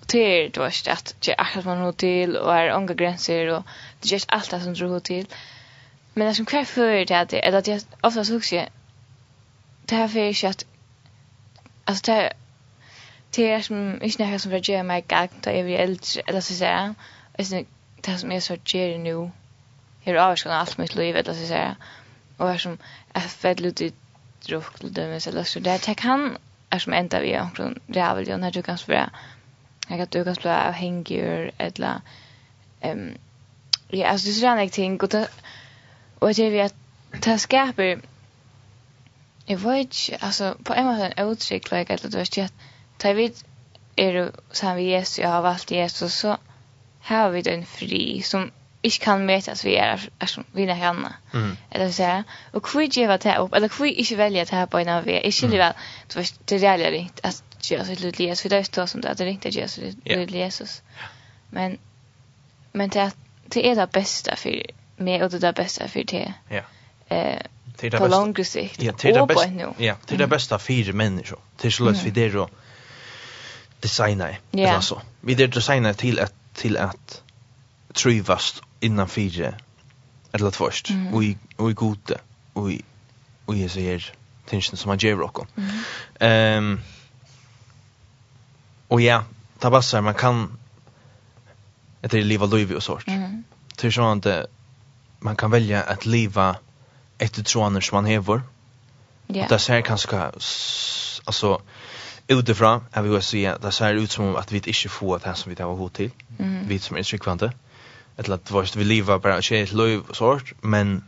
Och 0.00 0.06
det 0.06 0.18
är 0.18 0.50
då 0.50 0.62
att 0.62 1.14
det 1.20 1.32
är 1.32 1.58
att 1.58 1.64
man 1.64 1.78
har 1.78 1.92
till 1.92 2.36
och 2.36 2.54
är 2.54 2.70
unga 2.70 2.94
gränser 2.94 3.46
och 3.46 3.64
det 4.02 4.12
gjør 4.12 4.26
alt 4.28 4.50
det 4.50 4.62
som 4.62 4.74
dro 4.74 4.98
till. 4.98 5.26
Men 6.14 6.26
det 6.26 6.36
som 6.36 6.46
kvar 6.46 6.64
för 6.64 7.04
det 7.04 7.10
at 7.10 7.30
det, 7.30 7.40
eller 7.46 7.58
at 7.58 7.68
jeg 7.68 7.80
ofte 8.02 8.24
så 8.24 8.34
ikke, 8.34 8.68
det 9.88 9.96
här 9.96 10.08
för 10.08 10.20
ikke 10.20 10.48
att 10.48 10.64
alltså 11.86 12.02
det 12.06 12.14
her, 12.14 12.32
det 13.36 13.50
är 13.50 13.60
som 13.60 14.02
inte 14.02 14.26
noe 14.26 14.38
som 14.38 14.52
gjør 14.52 14.82
mig 14.82 15.04
gang 15.08 15.30
då 15.44 15.50
är 15.50 15.62
vi 15.62 15.74
äldre 15.74 16.22
eller 16.26 16.40
så 16.40 16.54
sier 16.54 16.70
jeg, 16.70 16.94
og 17.38 17.66
det 18.06 18.20
som 18.20 18.32
är 18.32 18.40
så 18.40 18.56
gjør 18.64 18.98
nå, 18.98 19.30
jeg 20.06 20.14
er 20.14 20.20
avskående 20.20 20.60
alt 20.60 20.78
mitt 20.78 20.94
liv, 20.94 21.16
eller 21.16 21.34
så 21.34 21.46
säga 21.46 21.76
och 22.38 22.46
og 22.46 22.54
er 22.54 22.58
som, 22.58 22.78
är 23.14 23.42
vet 23.42 23.60
litt 23.60 23.80
i 23.80 23.92
drukk 24.48 24.80
til 24.80 24.96
dømes, 24.96 25.26
eller 25.26 25.42
så 25.42 25.60
det 25.60 25.86
her, 25.86 25.94
kan, 25.94 26.36
är 26.70 26.78
som 26.78 26.92
enda 26.92 27.20
vi, 27.20 27.38
omkring, 27.38 27.80
det 27.86 28.36
när 28.38 28.50
du 28.50 28.62
kan 28.62 28.78
spela 28.78 29.10
jag 29.90 29.98
kan 29.98 30.06
du 30.10 30.24
kan 30.24 30.34
spela 30.34 30.68
avhängig 30.68 31.18
eller, 31.58 32.00
um, 32.84 33.14
ja, 33.92 34.06
alltså 34.06 34.26
det 34.26 34.30
är 34.30 34.40
sådana 34.40 34.68
ting. 34.68 35.00
Och 35.00 35.08
det, 35.08 35.28
och 36.18 36.34
det 36.34 36.46
är 36.46 36.50
vi 36.50 36.60
att 36.60 36.74
ta 37.20 37.38
skapar, 37.38 38.00
jag 39.46 39.58
vet 39.58 39.78
inte, 39.78 40.24
alltså 40.26 40.56
på 40.64 40.74
en 40.74 40.86
måte 40.86 41.06
en 41.06 41.28
uttryck, 41.28 41.70
like, 41.72 41.94
att 41.94 42.02
det 42.02 42.18
vet 42.18 42.36
inte, 42.36 42.44
att 42.44 42.52
tar 42.98 43.14
vi 43.14 43.32
er 43.96 44.30
sammen 44.52 44.76
med 44.76 44.84
Jesus, 44.84 45.18
jag 45.18 45.28
har 45.28 45.42
valt 45.42 45.70
Jesus, 45.70 46.14
så 46.14 46.36
har 47.00 47.30
vi 47.30 47.42
den 47.42 47.66
fri 47.66 48.22
som 48.22 48.50
inte 48.82 48.98
kan 48.98 49.26
møtes 49.26 49.64
vi 49.64 49.74
er, 49.76 50.00
er 50.20 50.26
som 50.26 50.44
vi 50.52 50.62
er 50.62 50.74
henne. 50.74 51.12
Mm. 51.34 51.56
Eller 51.70 51.90
så 51.90 52.02
her. 52.02 52.22
Og 52.52 52.60
hvor 52.60 52.80
gjør 52.80 53.16
det 53.16 53.38
upp? 53.38 53.54
eller 53.54 53.68
hvor 53.68 53.86
ikke 53.86 54.16
välja 54.16 54.44
det 54.44 54.56
här 54.56 54.66
på 54.66 54.78
en 54.78 54.88
av 54.88 55.04
vi. 55.04 55.20
Jag 55.24 55.32
skiljer 55.32 55.58
väl, 55.58 55.72
det 56.08 56.16
var 56.16 56.26
det 56.48 56.58
reelle 56.58 56.90
ringt, 56.90 57.20
att 57.22 57.42
Jesus 57.70 58.00
lite 58.00 58.24
Jesus, 58.24 58.42
För 58.42 58.48
det 58.48 58.58
er 58.58 58.62
så 58.62 58.86
som 58.86 59.00
det, 59.00 59.08
är 59.08 59.14
det 59.14 59.24
ringte 59.24 59.48
Jesus 59.48 59.94
lite 60.04 60.38
Jesus. 60.38 60.82
Men, 61.50 61.78
men 62.72 62.90
til 62.90 62.98
at 62.98 63.16
det 63.50 63.70
är 63.70 63.76
det 63.76 63.92
bästa 63.92 64.36
för 64.36 64.62
mig 64.96 65.22
och 65.22 65.30
det 65.30 65.36
är 65.36 65.40
det 65.40 65.52
bästa 65.52 65.88
för 65.88 66.04
det. 66.04 66.34
Ja. 66.48 66.62
Eh 67.08 67.42
det 67.80 67.86
är 67.86 67.90
det 67.90 67.98
på 67.98 68.06
lång 68.06 68.44
sikt. 68.44 68.82
Ja, 68.82 68.92
det 69.02 69.08
är 69.08 69.20
det 69.20 69.26
bästa. 69.26 69.74
Ja, 69.78 69.96
det 70.06 70.14
är 70.14 70.18
det 70.18 70.26
bästa 70.26 70.58
för 70.58 70.92
människor. 70.92 71.38
Det 71.60 71.68
är 71.68 71.70
så 71.70 71.84
lätt 71.84 72.02
för 72.02 72.10
det 72.10 72.34
och 72.36 72.50
designa. 73.80 74.28
Ja. 74.50 74.80
så. 74.80 75.02
vi 75.20 75.34
det 75.34 75.46
designa 75.46 75.94
till 75.94 76.18
att 76.18 76.34
till 76.54 76.76
att 76.76 77.22
trivast 77.92 78.62
innan 78.80 79.08
fyra 79.08 79.54
eller 80.32 80.50
först 80.50 80.90
mm. 80.90 81.14
och 81.14 81.24
i 81.24 81.38
och 81.56 81.70
i 81.70 81.74
gode 81.74 82.18
och 82.52 82.72
i 82.72 82.82
och 83.44 83.56
i 83.56 83.68
så 83.68 83.80
här 83.80 84.12
tension 84.46 84.76
som 84.76 84.88
man 84.88 84.98
ger 84.98 85.16
rock. 85.16 85.38
Ehm 86.20 86.64
um, 86.64 86.80
Och 88.88 89.00
ja, 89.00 89.24
tabassar 89.58 90.00
man 90.00 90.14
kan 90.14 90.58
ett 92.02 92.10
det 92.10 92.22
leva 92.22 92.46
liv 92.46 92.72
och 92.72 92.82
sånt. 92.82 93.06
Mm 93.06 93.39
till 93.80 93.92
så 93.92 94.02
att 94.02 94.46
man 95.18 95.36
kan 95.36 95.50
välja 95.50 95.82
att 95.82 96.06
leva 96.06 96.56
efter 97.18 97.42
troaner 97.42 97.80
som 97.80 97.96
man 97.96 98.04
hever. 98.04 98.42
Ja. 99.26 99.46
Det 99.48 99.58
ser 99.58 99.80
kanske 99.80 100.30
alltså 101.24 101.62
utifrån 102.28 102.84
jag 102.92 103.02
vill 103.02 103.12
ju 103.12 103.20
se 103.20 103.54
det 103.62 103.72
ser 103.72 103.94
ut 103.94 104.10
som 104.10 104.36
att 104.36 104.52
vi 104.52 104.56
inte 104.56 104.88
får 104.88 105.18
det 105.18 105.26
här 105.26 105.34
som 105.34 105.54
vi 105.54 105.62
har 105.62 105.74
hot 105.74 105.94
till. 105.94 106.10
Mm. 106.38 106.68
Vi 106.68 106.78
som 106.78 106.96
är 106.96 107.02
skikvante. 107.02 107.52
Eller 108.16 108.34
att 108.34 108.50
vart 108.50 108.76
vi 108.76 108.84
lever 108.84 109.18
bara 109.18 109.38
ett 109.38 109.72
liv 109.72 110.02
sort 110.12 110.52
men 110.60 111.04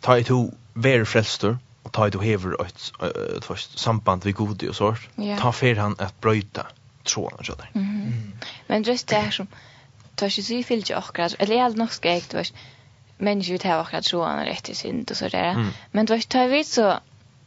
ta 0.00 0.18
i 0.18 0.24
to 0.24 0.50
ver 0.74 1.04
frälster 1.04 1.58
och 1.82 1.92
ta 1.92 2.08
i 2.08 2.10
to 2.10 2.18
hever 2.18 2.62
ett 2.62 2.92
ett 3.36 3.44
först 3.44 3.78
samband 3.78 4.24
vi 4.24 4.32
gode 4.32 4.68
och 4.68 4.76
sort. 4.76 5.08
Ta 5.40 5.52
för 5.52 5.76
han 5.76 5.96
att 5.98 6.20
bryta 6.20 6.66
troaner 7.04 7.42
så 7.42 7.54
där. 7.54 7.70
Mm. 7.74 8.32
Men 8.66 8.82
just 8.82 9.08
det 9.08 9.16
här 9.16 9.30
som 9.30 9.46
tar 10.20 10.28
sig 10.28 10.44
sig 10.44 10.62
fyllt 10.62 10.90
akkurat 10.90 11.34
eller 11.38 11.56
jag 11.56 11.76
nog 11.76 11.92
ska 11.92 12.08
jag 12.08 12.16
vet 12.16 12.52
människor 13.18 13.58
tar 13.58 13.80
akkurat 13.80 14.04
så 14.04 14.24
han 14.24 14.44
rätt 14.44 14.68
i 14.68 14.74
synd 14.74 15.10
och 15.10 15.16
så 15.16 15.28
där 15.28 15.50
mm. 15.50 15.68
men 15.90 16.06
då 16.06 16.18
tar 16.28 16.48
vi 16.48 16.64
så 16.64 16.98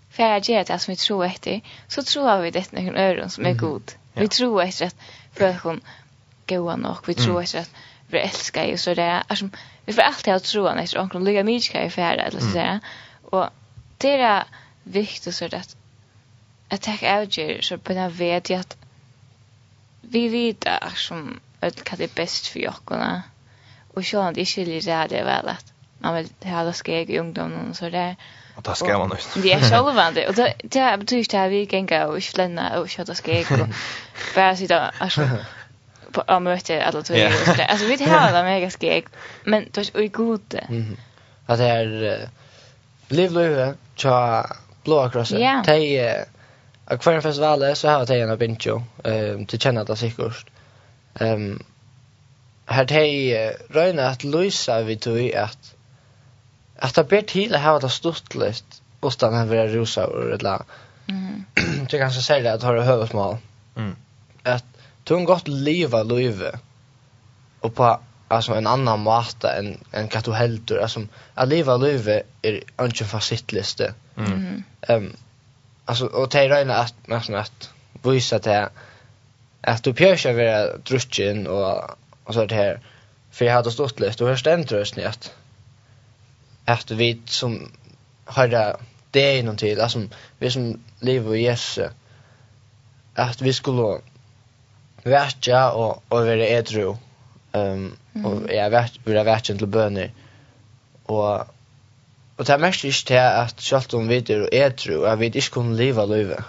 för 0.10 0.24
jag 0.24 0.44
det 0.44 0.80
som 0.80 0.92
vi 0.92 0.96
tror 0.96 1.26
efter 1.26 1.62
så 1.88 2.04
tror 2.04 2.42
vi 2.42 2.52
det 2.52 2.72
någon 2.72 2.96
öron 2.96 3.30
som 3.30 3.46
är 3.46 3.54
god 3.54 3.92
ja. 4.14 4.22
vi 4.22 4.28
tror 4.28 4.62
efter 4.62 4.86
att 4.86 4.96
för 5.34 5.54
hon 5.64 5.82
goa 6.48 6.76
nog 6.76 6.98
vi 7.06 7.14
tror 7.14 7.42
efter 7.42 7.60
att 7.60 7.72
vi 8.08 8.18
älskar 8.18 8.74
och 8.74 8.80
så 8.80 8.94
där 8.94 9.24
alltså 9.28 9.50
vi 9.86 9.94
får 9.94 10.02
alltid 10.02 10.34
att 10.34 10.44
tro 10.44 10.68
han 10.68 10.78
efter 10.78 11.02
onkel 11.02 11.24
Luca 11.24 11.44
Mitchka 11.44 11.86
i 11.86 11.90
färd 11.90 12.20
eller 12.20 12.40
så 12.40 12.58
där 12.58 12.80
och 13.24 13.50
det 13.98 14.12
är 14.12 14.44
viktigt 14.84 15.36
så 15.36 15.46
att 15.46 15.76
att 16.70 16.82
ta 16.82 16.92
avgör 16.92 17.62
så 17.62 17.78
på 17.78 17.94
den 17.94 18.12
vet 18.12 18.50
jag 18.50 18.60
att 18.60 18.78
vi 20.02 20.28
vet 20.28 20.66
att 20.66 20.98
som 20.98 21.40
öll 21.64 21.84
hva 21.90 21.98
det 21.98 22.10
er 22.10 22.16
best 22.16 22.48
för 22.48 22.60
jokkona. 22.60 23.24
Och 23.94 24.06
så 24.06 24.22
han 24.22 24.34
det 24.34 24.58
litt 24.58 24.88
ræd 24.88 25.10
det 25.10 25.24
väl 25.24 25.48
att 25.48 25.74
man 26.00 26.16
vill 26.16 26.30
ha 26.44 26.64
det 26.64 26.74
skeg 26.74 27.10
i 27.10 27.20
ungdommen 27.20 27.70
och 27.70 27.76
så 27.76 27.90
där. 27.90 28.16
Och 28.56 28.64
det 28.64 28.76
ska 28.76 28.98
man 28.98 29.12
også. 29.12 29.40
Det 29.42 29.54
er 29.54 29.60
sjølvvandig. 29.60 30.28
Och 30.28 30.36
det, 30.36 30.54
det 30.64 31.00
betyder 31.00 31.20
ikke 31.20 31.40
att 31.40 31.52
vi 31.52 31.66
ganger 31.66 32.06
och 32.06 32.18
ikke 32.18 32.32
flänna 32.32 32.80
och 32.80 32.86
ikke 32.86 32.98
ha 32.98 33.04
det 33.04 33.18
skeg 33.18 33.52
og 33.62 33.70
bare 34.36 34.68
då? 34.68 34.90
Alltså 35.00 35.28
på 36.14 36.22
å 36.22 36.34
alla 36.34 36.58
två. 36.58 37.02
tog 37.02 37.18
yeah. 37.18 37.70
Alltså 37.70 37.88
vi 37.88 38.06
har 38.06 38.32
det 38.32 38.44
mega 38.44 38.70
skeg, 38.70 39.06
men 39.46 39.68
det 39.72 39.96
är 39.96 40.02
ju 40.02 40.08
gott. 40.08 40.54
Mm. 40.54 40.98
Att 41.46 41.58
det 41.58 41.66
är 41.66 42.30
blev 43.08 43.32
löve 43.32 43.74
tja 43.96 44.46
blåa 44.84 45.10
krosser. 45.10 45.40
Yeah. 45.40 45.64
Tej 45.64 46.00
a 46.86 46.98
kvar 46.98 47.22
festivalet 47.22 47.78
så 47.78 47.88
har 47.88 48.06
jag 48.10 48.30
en 48.30 48.38
bincho 48.38 48.82
ehm 49.04 49.46
till 49.46 49.60
känna 49.60 49.84
det 49.84 49.96
säkert. 49.96 50.53
Ehm 51.22 51.60
har 52.66 52.86
tei 52.88 53.36
røyna 53.76 54.08
at 54.14 54.24
løysa 54.24 54.80
við 54.88 55.02
tøy 55.04 55.26
at 55.36 55.74
at 56.84 56.96
ta 56.96 57.04
bert 57.04 57.28
til 57.34 57.56
hava 57.60 57.82
ta 57.84 57.90
stuttligt 57.92 58.80
utan 59.04 59.12
stanna 59.12 59.44
vera 59.46 59.68
rosa 59.74 60.06
og 60.08 60.32
ella. 60.38 60.58
Mhm. 61.08 61.46
Det 61.90 62.00
kanskje 62.00 62.22
seg 62.22 62.44
det 62.44 62.54
at 62.54 62.64
har 62.64 62.82
høvsmål. 62.82 63.38
Mm. 63.76 63.96
At 64.46 64.64
tung 65.06 65.26
gott 65.26 65.48
leva 65.48 66.04
løyve. 66.04 66.52
Og 67.62 67.74
på 67.74 67.98
alltså 68.30 68.54
en 68.54 68.68
annan 68.68 69.00
måte 69.00 69.50
än 69.50 69.78
en 69.92 70.10
vad 70.14 70.24
du 70.24 70.34
heldur 70.34 70.82
alltså 70.82 71.08
att 71.34 71.50
leva 71.50 71.78
livet 71.78 72.26
är 72.42 72.62
inte 72.82 73.06
fasittliste. 73.06 73.94
Mm. 74.18 74.64
Ehm 74.82 75.04
um, 75.04 75.16
alltså 75.86 76.06
och 76.06 76.30
det 76.30 76.40
är 76.40 76.70
att 76.70 76.96
nästan 77.08 77.36
att 77.36 77.70
visa 78.04 78.40
det 78.40 78.70
att 79.64 79.84
du 79.84 79.94
pjörsar 79.94 80.34
vara 80.34 80.78
drutchen 80.78 81.48
och 81.48 81.98
och 82.24 82.34
så 82.34 82.46
det 82.46 82.56
här. 82.56 82.80
För 83.32 83.46
jag 83.46 83.54
hade 83.54 83.72
stått 83.72 84.00
lite 84.00 84.24
och 84.24 84.30
hörst 84.30 84.48
en 84.48 84.66
tröst 84.66 84.96
ni 84.96 85.04
att 85.04 85.34
att 86.66 86.92
vi 86.92 87.22
som 87.26 87.72
har 88.26 88.48
det 88.48 88.78
det 89.12 89.40
är 89.40 89.44
någon 89.44 89.58
tid 89.58 89.80
alltså 89.80 90.08
vi 90.40 90.52
som 90.52 90.84
lever 91.00 91.36
i 91.36 91.44
yes 91.44 91.80
att 93.14 93.42
vi 93.42 93.54
skulle 93.54 94.00
värja 95.04 95.72
och 95.72 96.04
och 96.10 96.20
vara 96.26 96.48
edru 96.48 96.96
ehm 97.52 97.96
och 98.26 98.54
jag 98.54 98.70
vet 98.70 98.92
vi 99.04 99.18
har 99.18 99.26
värtjen 99.26 99.58
till 99.58 99.68
böner. 99.68 100.12
Och 101.06 101.40
och 102.36 102.46
det 102.46 102.54
är 102.54 102.58
mest 102.58 102.84
just 102.84 103.08
det 103.08 103.34
att 103.34 103.62
självt 103.62 103.94
om 103.94 104.08
vi 104.08 104.18
är 104.18 104.54
edru 104.54 105.06
att 105.06 105.20
vi 105.20 105.26
inte 105.26 105.42
kunde 105.42 105.84
leva 105.84 106.06
livet. 106.06 106.44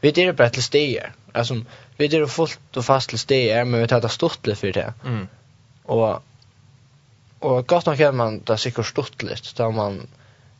Vi 0.00 0.08
är 0.08 0.32
bara 0.32 0.50
till 0.50 0.62
stiger 0.62 1.12
alltså 1.32 1.54
vi 2.00 2.08
er 2.16 2.26
fullt 2.32 2.80
og 2.80 2.84
fast 2.84 3.12
til 3.12 3.20
steg, 3.20 3.52
men 3.68 3.82
vi 3.82 3.88
tar 3.90 4.00
det 4.00 4.12
stort 4.14 4.46
litt 4.48 4.58
for 4.60 4.72
det. 4.72 4.86
Mm. 5.04 5.26
Og, 5.92 6.22
og 7.44 7.66
godt 7.68 7.90
nok 7.90 8.00
er 8.00 8.16
man 8.16 8.40
det 8.48 8.56
sikkert 8.62 8.88
stort 8.88 9.24
litt, 9.26 9.52
da 9.58 9.68
man 9.74 10.00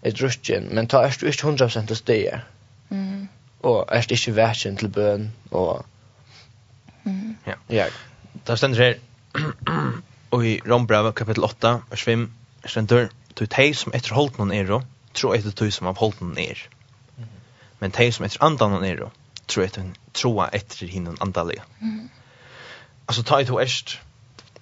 er 0.05 0.17
drutjen, 0.17 0.69
men 0.75 0.89
ta 0.89 1.03
er 1.05 1.17
du 1.17 1.29
ikke 1.29 1.49
100% 1.49 1.89
til 1.89 1.99
steg. 1.99 2.43
Mm. 2.91 3.29
Og 3.69 3.85
er 3.93 4.05
du 4.09 4.15
ikke 4.17 4.37
versen 4.37 4.77
til 4.81 4.93
bøn, 4.93 5.31
og... 5.51 5.87
Mm. 7.05 7.37
Ja. 7.47 7.57
ja. 7.73 7.87
Det 8.47 8.59
stender 8.59 8.85
her, 8.85 8.99
og 10.35 10.45
i 10.47 10.59
Rombrava 10.69 11.15
kapitel 11.17 11.45
8, 11.45 11.73
vers 11.91 12.05
5, 12.05 12.29
stender, 12.67 13.09
du 13.39 13.47
teg 13.47 13.73
som 13.77 13.97
etter 13.97 14.13
holdt 14.17 14.37
noen 14.41 14.53
er, 14.53 14.77
tro 15.17 15.33
etter 15.33 15.57
du 15.57 15.71
som 15.73 15.89
av 15.89 16.01
holdt 16.03 16.21
noen 16.21 16.37
er. 16.43 16.61
Men 17.81 17.97
teg 17.97 18.13
som 18.13 18.29
etter 18.29 18.45
andan 18.45 18.75
noen 18.75 18.85
er, 18.85 19.07
tro 19.49 19.65
etter 19.65 19.89
troa 20.13 20.49
etter 20.49 20.87
hinnan 20.87 21.17
andalig. 21.21 21.63
Mm. 21.81 22.09
Alltså 23.07 23.23
ta 23.23 23.41
erst. 23.41 23.51
oest. 23.51 23.99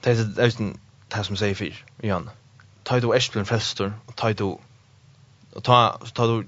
Det 0.00 0.10
är 0.10 0.14
det 0.14 0.74
det 1.08 1.24
som 1.24 1.36
säger 1.36 1.54
fyr. 1.54 1.84
Jan. 2.02 2.30
Ta 2.82 2.98
i 2.98 3.00
to 3.00 3.14
erst 3.14 3.32
blir 3.32 3.44
frästor 3.44 3.92
och 4.06 4.16
ta 4.16 4.30
ett 4.30 4.40
och 4.40 5.62
ta 5.62 5.98
ta 6.14 6.26
du, 6.26 6.46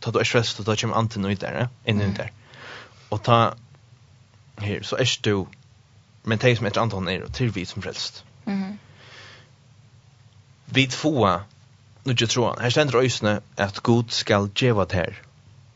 ta 0.00 0.10
då 0.10 0.18
är 0.18 0.24
stress 0.24 0.54
ta 0.54 0.76
kommer 0.76 0.94
anten 0.94 1.24
ut 1.24 1.40
där, 1.40 1.68
in 1.84 2.00
i 2.00 2.06
där. 2.06 2.32
Och 3.08 3.22
ta 3.22 3.54
här 4.56 4.82
så 4.82 4.96
erst 4.96 5.22
du 5.22 5.46
men 6.22 6.38
det 6.38 6.56
som 6.56 6.66
heter 6.66 6.80
Anton 6.80 7.08
är 7.08 7.26
till 7.26 7.50
vi 7.50 7.66
som 7.66 7.82
frälst. 7.82 8.24
Mhm. 8.44 8.78
Vi 10.64 10.86
tvåa 10.86 11.42
nu 12.04 12.14
jag 12.18 12.30
tror 12.30 12.52
her 12.54 12.62
Här 12.62 12.70
ständer 12.70 12.98
ösne 12.98 13.40
att 13.56 13.80
god 13.80 14.10
skall 14.10 14.50
geva 14.54 14.84
det 14.84 14.96
här. 14.96 15.22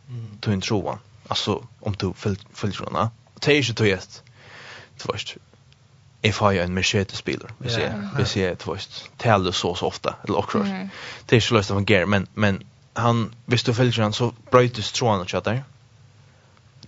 Mm. 0.08 0.38
Tog 0.40 0.54
en 0.54 0.60
troan 0.60 0.98
alltså 1.28 1.66
om 1.80 1.94
du 1.98 2.12
följer 2.52 2.84
honom. 2.84 3.08
Det 3.40 3.52
är 3.52 3.62
ju 3.62 3.68
inte 3.68 3.84
det. 3.84 4.22
Du 4.96 5.02
tvåst 5.02 5.36
if 6.24 6.42
I 6.42 6.58
en 6.58 6.74
Mercedes-bilar, 6.74 7.50
vi 7.58 7.70
ser, 7.70 8.10
vi 8.16 8.24
ser, 8.24 8.56
du 8.64 8.72
vet, 8.72 9.10
täller 9.16 9.52
så 9.52 9.74
så 9.74 9.86
ofta, 9.86 10.16
eller 10.24 10.38
också. 10.38 10.58
Mm. 10.58 10.88
Det 11.26 11.36
är 11.36 11.40
ju 11.40 11.56
löst 11.56 11.70
av 11.70 11.74
fungera, 11.74 12.06
men, 12.06 12.26
men 12.34 12.62
han, 12.92 13.34
visst 13.44 13.66
du 13.66 13.74
följer 13.74 14.02
han 14.02 14.12
så 14.12 14.32
brötes 14.50 14.92
tråden 14.92 15.20
och 15.20 15.30
chatta 15.30 15.58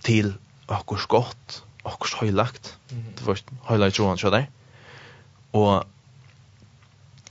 till 0.01 0.33
akkurs 0.65 1.05
gott, 1.05 1.63
akkurs 1.83 2.15
höjlagt, 2.15 2.77
det 2.89 3.27
vet, 3.27 3.45
höjlagt 3.63 3.95
tråden 3.95 4.17
chatta. 4.17 4.43
Och 5.51 5.83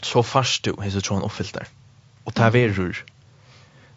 så 0.02 0.22
fast 0.22 0.62
du 0.62 0.76
hisa 0.82 1.00
tråden 1.00 1.24
uppfyllt 1.24 1.54
där. 1.54 1.66
Och 2.24 2.32
det 2.32 2.50
verur. 2.50 3.04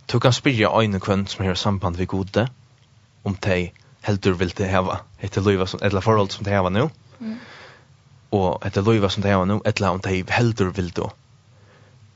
Du 0.06 0.20
kan 0.20 0.34
spyrja 0.34 0.82
ein 0.82 1.00
kvann 1.00 1.28
som 1.28 1.46
har 1.46 1.56
samband 1.56 1.98
vid 1.98 2.08
gode, 2.08 2.50
om 3.24 3.36
de 3.46 3.70
heldur 4.08 4.38
vil 4.40 4.52
te 4.56 4.68
hava 4.70 5.02
etter 5.24 5.44
løyva 5.44 5.68
som, 5.68 5.82
eller 5.84 6.04
forhold 6.04 6.32
som 6.34 6.46
de 6.48 6.54
hava 6.54 6.72
nu, 6.72 6.88
mm. 7.20 7.38
og 8.38 8.66
etter 8.66 8.86
løyva 8.86 9.10
som 9.12 9.24
de 9.26 9.34
hava 9.34 9.48
nu, 9.50 9.60
eller 9.66 9.90
om 9.90 10.04
de 10.06 10.24
heldur 10.30 10.72
vil 10.76 10.92
då. 10.96 11.10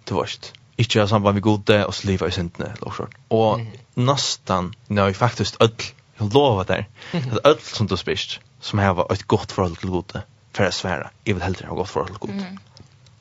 du 0.10 0.16
varst, 0.16 0.54
ikke 0.78 1.00
ha 1.00 1.08
samband 1.08 1.38
med 1.38 1.44
gode 1.46 1.78
og 1.86 1.94
sliva 1.94 2.28
i 2.28 2.36
syndene, 2.36 2.74
eller 2.76 2.96
sånt. 2.96 3.16
Og 3.30 3.62
mm. 3.62 3.68
nastan, 4.04 4.74
når 4.90 5.12
jeg 5.12 5.16
faktisk 5.16 5.62
ødel, 5.64 5.94
jeg 6.20 6.34
lover 6.34 6.64
der, 6.64 6.84
at 7.14 7.40
ødel 7.46 7.64
som 7.64 7.88
du 7.88 7.96
spist, 7.98 8.42
som 8.60 8.80
hava 8.80 9.06
et 9.12 9.28
godt 9.28 9.52
forhold 9.52 9.78
til 9.78 9.90
gode, 9.90 10.22
for 10.54 10.64
jeg 10.64 10.74
sværa, 10.74 11.10
jeg 11.26 11.36
vil 11.36 11.44
heldur 11.44 11.68
ha 11.68 11.76
godt 11.76 11.90
forhold 11.90 12.10
til 12.10 12.20
gode. 12.20 12.48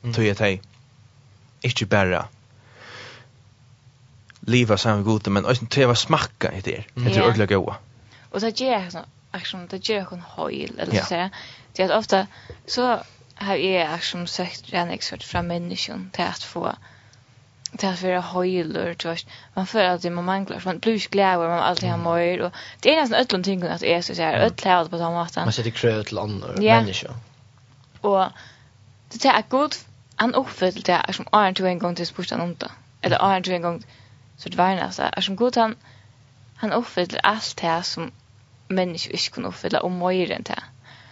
Mm. 0.03 0.13
Tøy 0.13 0.27
at 0.29 0.41
jeg 0.41 0.61
ikke 1.63 1.85
bare 1.85 2.25
leva 4.47 4.77
saman 4.77 5.03
gode, 5.03 5.29
men 5.29 5.45
også 5.45 5.65
treva 5.71 5.95
smakka 5.95 6.51
i 6.57 6.61
det, 6.61 6.83
det 6.95 7.17
er 7.17 7.23
ordentlig 7.23 7.49
gode. 7.49 7.75
Och 8.31 8.41
så 8.41 8.47
ger 8.47 8.71
jag 8.71 8.91
sån 8.91 9.05
action 9.31 9.67
det 9.67 9.89
ger 9.89 9.97
jag 9.97 10.07
kun 10.07 10.23
höjl 10.27 10.79
eller 10.79 11.01
så 11.01 11.05
säga. 11.05 11.21
jeg, 11.21 11.31
det 11.77 11.85
er 11.85 11.97
ofta 11.97 12.25
så 12.67 12.99
har 13.35 13.55
jag 13.55 13.63
jeg 13.63 13.87
akkurat 13.93 14.29
søkt 14.29 14.73
renningsført 14.73 15.23
fra 15.23 15.41
menneskjen 15.41 16.09
till 16.13 16.23
att 16.23 16.43
få, 16.43 16.71
till 17.79 17.89
att 17.89 18.01
vara 18.01 18.21
höjler 18.21 18.93
tror 18.93 19.17
man 19.53 19.67
för 19.67 19.83
att 19.83 20.03
man 20.03 20.25
manglar 20.25 20.61
man 20.65 20.79
blir 20.79 20.93
ju 20.93 21.07
glad 21.11 21.39
man 21.39 21.59
alltid 21.59 21.89
har 21.89 21.97
mör 21.97 22.41
och 22.41 22.51
det 22.79 22.95
är 22.95 23.01
nästan 23.01 23.19
öllum 23.19 23.43
ting 23.43 23.63
att 23.63 23.83
är 23.83 24.01
så 24.01 24.13
här 24.13 24.33
öll 24.33 24.51
cloud 24.51 24.89
på 24.89 24.97
samma 24.97 25.27
sätt 25.27 25.45
man 25.45 25.53
sätter 25.53 25.69
kröt 25.69 26.07
till 26.07 26.17
andra 26.17 26.47
människor 26.47 27.11
och 28.01 28.25
det 29.09 29.25
är 29.25 29.43
god 29.49 29.75
han 30.15 30.33
uppfyllt 30.33 30.85
det 30.85 31.01
är 31.07 31.11
som 31.11 31.25
är 31.31 31.65
en 31.65 31.79
gång 31.79 31.95
till 31.95 32.07
spurtan 32.07 32.41
om 32.41 32.55
det. 32.55 32.71
Eller 33.01 33.17
är 33.17 33.49
en 33.49 33.61
gång 33.61 33.83
så 34.37 34.49
det 34.49 34.57
var 34.57 34.69
en 34.69 34.79
alltså 34.79 35.01
är 35.01 35.21
som 35.21 35.35
god 35.35 35.57
han 35.57 35.75
han 36.55 36.71
uppfyller 36.71 37.19
allt 37.23 37.57
det 37.57 37.67
här 37.67 37.81
som 37.81 38.11
människor 38.67 39.11
inte 39.11 39.29
kan 39.29 39.45
uppfylla 39.45 39.81
och 39.81 39.91
mer 39.91 40.31
än 40.31 40.43
det. 40.43 40.63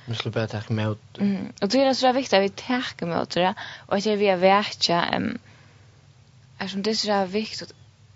Vi 0.05 0.15
skulle 0.15 0.31
bara 0.31 0.47
ta 0.47 0.73
med 0.73 0.89
ut. 0.89 1.17
Mm. 1.17 1.53
Och 1.62 1.69
det 1.69 1.84
är 1.84 1.93
så 1.93 2.12
viktigt 2.12 2.34
att 2.34 2.43
vi 2.43 2.49
tar 2.49 3.05
med 3.05 3.19
åt 3.19 3.29
det 3.29 3.53
och 3.88 3.97
att 3.97 4.05
vi 4.05 4.27
är 4.27 4.38
verkliga 4.38 5.03
ehm 5.03 5.39
är 6.62 6.67
som 6.67 6.81
det 6.81 6.89
är 6.89 6.95
så 6.95 7.25
viktigt 7.25 7.73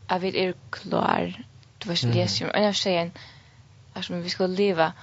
att 0.07 0.21
vi 0.21 0.45
är 0.45 0.53
klar. 0.69 1.43
Du 1.77 1.89
vet 1.89 2.13
det 2.13 2.21
är 2.21 2.27
som 2.27 2.49
en 2.53 2.67
av 2.67 2.73
tjejen 2.73 3.11
är 3.93 4.01
som 4.01 4.21
vi 4.21 4.29
ska 4.29 4.47
leva 4.47 4.93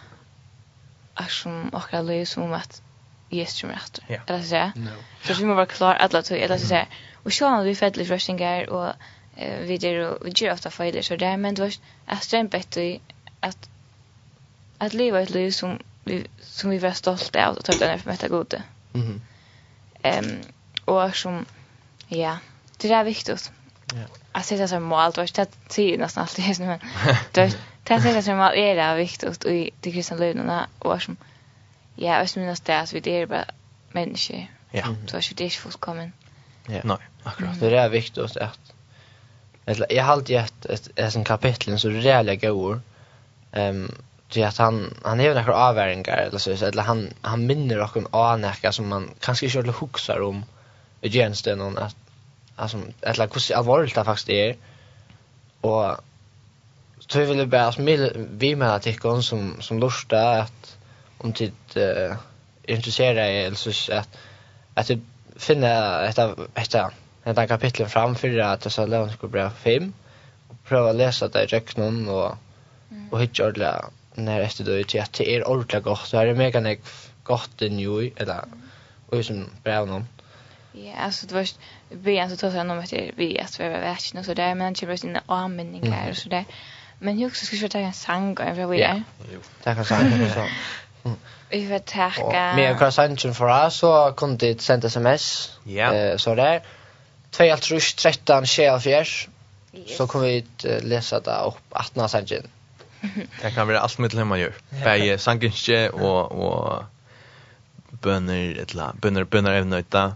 är 1.14 1.26
som 1.26 1.68
och 1.68 1.94
alla 1.94 2.14
är 2.14 2.24
som 2.24 2.52
att 2.52 2.82
Jesus 3.28 3.60
kommer 3.60 3.80
Ja. 4.06 4.20
Eller 4.26 4.42
så. 4.42 4.72
Så 5.24 5.34
vi 5.34 5.44
må 5.44 5.54
vara 5.54 5.66
klar 5.66 5.94
alla 5.94 6.22
två. 6.22 6.34
Eller 6.34 6.58
så. 6.58 6.84
Och 7.22 7.32
så 7.32 7.48
har 7.48 7.64
vi 7.64 7.74
färdligt 7.74 8.10
röstingar 8.10 8.70
och 8.70 8.92
vi 9.36 9.76
gör 9.76 10.18
vi 10.24 10.30
gör 10.30 10.52
ofta 10.52 10.70
fejler 10.70 11.02
så 11.02 11.16
där 11.16 11.36
men 11.36 11.54
det 11.54 11.62
var 11.62 11.72
att 12.06 12.24
strämpa 12.24 12.58
bättre 12.58 12.98
att 13.40 13.68
att 14.78 14.94
leva 14.94 15.20
ett 15.20 15.30
liv 15.30 15.50
som 15.50 15.78
vi 16.04 16.26
som 16.40 16.70
vi 16.70 16.78
var 16.78 16.90
stolta 16.90 17.48
av 17.48 17.56
och 17.56 17.64
tog 17.64 17.78
den 17.78 17.98
för 17.98 18.10
mätta 18.10 18.28
gode. 18.28 18.62
Mhm. 18.92 19.22
Ehm 20.02 20.40
och 20.84 21.16
som 21.16 21.46
ja, 22.08 22.38
det 22.76 22.92
är 22.92 23.04
viktigt. 23.04 23.52
Ja. 23.94 24.04
Att 24.32 24.46
sätta 24.46 24.68
sig 24.68 24.80
mål, 24.80 25.12
det 25.12 25.20
var 25.20 25.28
det 25.34 25.50
säger 25.68 25.98
nästan 25.98 26.22
alltid 26.22 26.60
men 26.60 26.78
det 27.32 27.56
det 27.84 28.00
sätta 28.00 28.22
sig 28.22 28.34
mål 28.34 28.52
är 28.54 28.76
det 28.76 28.96
viktigt 28.96 29.44
i 29.44 29.70
det 29.80 29.92
kristna 29.92 30.16
livet 30.16 30.66
och 30.78 31.02
som 31.02 31.16
ja, 31.94 32.18
jag 32.18 32.36
minns 32.36 32.60
det 32.60 32.80
att 32.80 32.92
vi 32.92 33.00
det 33.00 33.22
är 33.22 33.26
bara 33.26 33.44
människor. 33.92 34.46
Ja. 34.70 34.84
Så 35.06 35.16
är 35.16 35.34
det 35.34 35.44
inte 35.44 35.56
fullkommen. 35.56 36.12
Ja. 36.66 36.80
Nej, 36.84 36.96
akkurat. 37.22 37.60
Det 37.60 37.78
är 37.78 37.88
viktigt 37.88 38.36
att 38.36 38.72
eller 39.66 39.92
jag 39.92 40.04
har 40.04 40.12
alltid 40.12 40.36
ett 40.36 40.66
ett 40.66 40.90
ett 40.96 41.12
sån 41.12 41.24
kapitel 41.24 41.78
så 41.78 41.88
rejäla 41.88 42.34
går. 42.34 42.80
Ehm 43.52 43.90
det 44.34 44.44
att 44.44 44.58
han 44.58 44.94
han 45.02 45.20
är 45.20 45.34
några 45.34 45.54
avväringar 45.54 46.16
eller 46.16 46.38
så 46.38 46.56
så 46.56 46.66
eller 46.66 46.82
han 46.82 47.10
han 47.20 47.46
minner 47.46 47.82
och 47.82 47.96
en 47.96 48.06
anärka 48.10 48.72
som 48.72 48.88
man 48.88 49.10
kanske 49.20 49.46
inte 49.46 49.58
skulle 49.58 49.72
huxa 49.72 50.22
om 50.22 50.44
i 51.00 51.08
den 51.08 51.58
någon 51.58 51.78
att 51.78 51.96
alltså 52.56 52.78
eller 53.00 53.28
hur 53.34 53.56
allvarligt 53.56 53.94
det 53.94 54.04
faktiskt 54.04 54.28
är. 54.28 54.56
Och 55.60 55.96
så 56.98 57.18
vill 57.18 57.38
jag 57.38 57.48
bara 57.48 57.72
vi 58.14 58.56
med 58.56 58.74
att 58.74 58.82
tycka 58.82 59.22
som 59.22 59.56
som 59.60 59.78
lustar 59.78 60.38
att 60.38 60.76
om 61.18 61.32
tid 61.32 61.52
eh 61.74 62.16
intresserade 62.64 63.26
eller 63.26 63.56
så 63.56 63.92
att 63.92 64.08
att 64.74 64.90
finna 65.36 66.04
ett 66.04 66.18
av 66.18 66.48
ett 66.54 66.74
den 67.24 67.36
här 67.36 67.46
kapitlen 67.46 67.88
framför 67.88 68.38
att 68.38 68.60
det 68.60 68.70
så 68.70 68.82
Thessalonians 68.82 69.12
skulle 69.12 69.30
bli 69.30 69.48
fem 69.62 69.92
och 70.48 70.56
pröva 70.64 70.90
att 70.90 70.96
läsa 70.96 71.28
det 71.28 71.42
i 71.42 71.46
räknon 71.46 72.08
och, 72.08 72.36
och 73.10 73.22
hitta 73.22 73.46
ordla 73.46 73.84
när 74.14 74.40
efter 74.40 74.64
då 74.64 74.84
till 74.84 75.00
att 75.00 75.12
det 75.12 75.36
är 75.36 75.48
ordentligt 75.48 75.84
gott 75.84 76.06
så 76.06 76.18
är 76.18 76.26
det 76.26 76.34
mega 76.34 76.60
nek 76.60 76.80
gott 77.22 77.62
i 77.62 77.70
nu 77.70 78.10
eller 78.16 78.44
och 79.06 79.24
som 79.24 79.50
brev 79.62 79.86
någon 79.86 80.06
Ja, 80.72 80.94
alltså 80.96 81.26
det 81.26 81.34
var 81.34 81.48
vi 81.88 82.20
alltså 82.20 82.36
tog 82.36 82.52
sig 82.52 82.64
någon 82.64 82.78
att 82.78 82.92
vi 82.92 83.40
att 83.40 83.60
vi 83.60 83.68
var 83.68 83.78
värst 83.78 84.14
och 84.14 84.24
så 84.24 84.34
där 84.34 84.54
men 84.54 84.72
det 84.72 84.86
var 84.86 84.96
sina 84.96 85.22
anmälningar 85.26 86.10
och 86.10 86.16
så 86.16 86.28
där. 86.28 86.44
Men 86.98 87.18
jag 87.18 87.28
också 87.28 87.46
skulle 87.46 87.68
ta 87.68 87.78
en 87.78 87.92
sång 87.92 88.36
och 88.36 88.56
vad 88.56 88.68
vi 88.70 88.82
är. 88.82 89.02
Ja, 89.32 89.38
tack 89.62 89.78
en 89.78 89.84
sang 89.84 90.30
så. 90.34 90.46
Vi 91.50 91.68
får 91.68 91.78
tacka. 91.78 92.52
Men 92.56 92.78
kan 92.78 92.92
sanchen 92.92 93.34
för 93.34 93.66
oss 93.66 93.76
så 93.76 94.12
kunde 94.16 94.46
det 94.46 94.60
sända 94.60 94.86
sms. 94.86 95.50
Ja. 95.64 95.94
Eh 95.94 96.16
så 96.16 96.34
där. 96.34 96.62
2 97.32 97.56
13 97.96 98.46
24 98.46 99.04
så 99.96 100.06
kommer 100.06 100.26
vi 100.26 100.44
läsa 100.80 101.20
det 101.20 101.36
upp 101.46 101.62
18 101.70 102.08
sangen. 102.08 102.48
Det 103.42 103.50
kan 103.54 103.68
være 103.68 103.80
alt 103.80 103.98
mitt 103.98 104.14
hemma 104.14 104.38
gjør. 104.38 104.58
Bäge 104.84 105.18
sangenske 105.18 105.90
och 105.90 106.32
og 106.32 106.84
bønner, 108.02 108.60
eller 108.62 108.92
bönner 109.02 109.24
bønner, 109.24 109.52
även 109.52 109.70
nöjda 109.70 110.14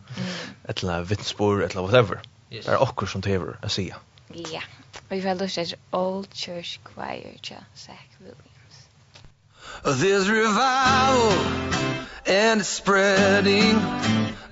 eller 0.69 1.03
vitspår 1.03 1.69
whatever. 1.75 2.21
Det 2.51 2.69
er 2.69 2.83
okkur 2.83 3.07
som 3.07 3.23
tever 3.23 3.57
att 3.63 3.73
säga. 3.73 3.97
Ja. 4.29 4.63
Vi 5.09 5.21
väl 5.21 5.39
då 5.39 5.47
Old 5.91 6.35
Church 6.35 6.79
Choir, 6.85 7.39
ja, 7.43 7.57
Zach 7.75 8.09
Williams. 8.19 8.56
There's 9.85 10.29
revival 10.29 11.33
and 12.27 12.61
it's 12.61 12.69
spreading 12.69 13.81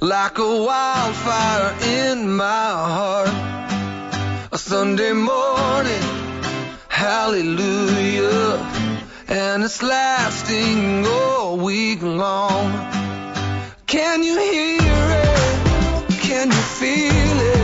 like 0.01 0.39
a 0.39 0.63
wildfire 0.63 1.75
in 1.83 2.37
my 2.37 2.45
heart. 2.45 3.29
A 4.53 4.59
Sunday 4.59 5.13
morning, 5.13 6.03
hallelujah, 6.89 8.59
and 9.29 9.65
it's 9.65 9.83
lasting 9.83 11.05
all 11.07 11.57
week 11.57 12.03
long. 12.03 12.71
Can 13.87 14.23
you 14.23 14.39
hear 14.39 14.79
it? 14.81 16.21
Can 16.21 16.47
you 16.49 16.63
feel 16.79 17.41
it? 17.41 17.64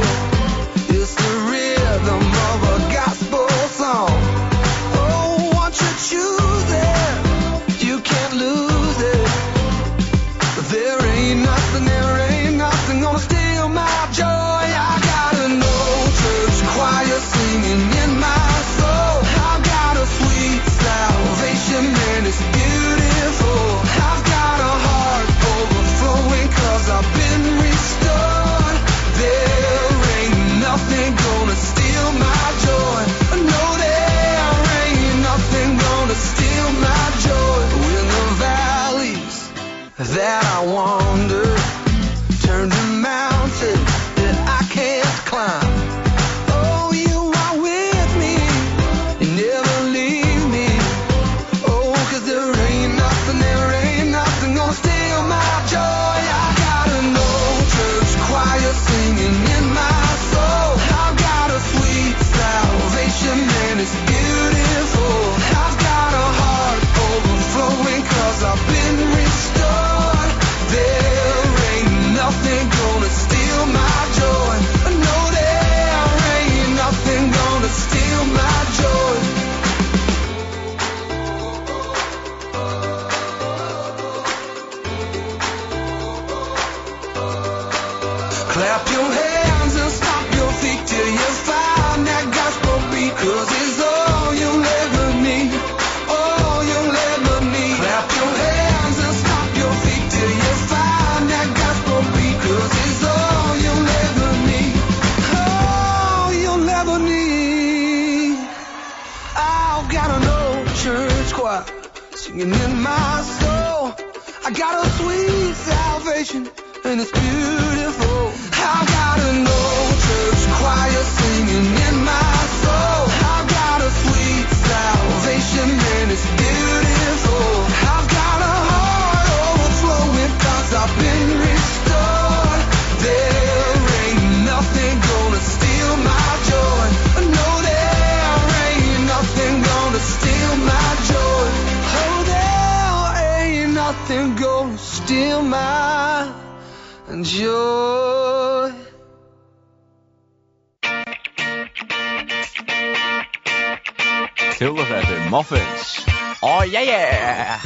Kul 154.61 154.77
og 154.77 154.87
det 154.89 154.97
är 154.97 155.31
muffins. 155.31 156.07
Oh 156.43 156.65
yeah 156.69 156.85
yeah! 156.85 157.61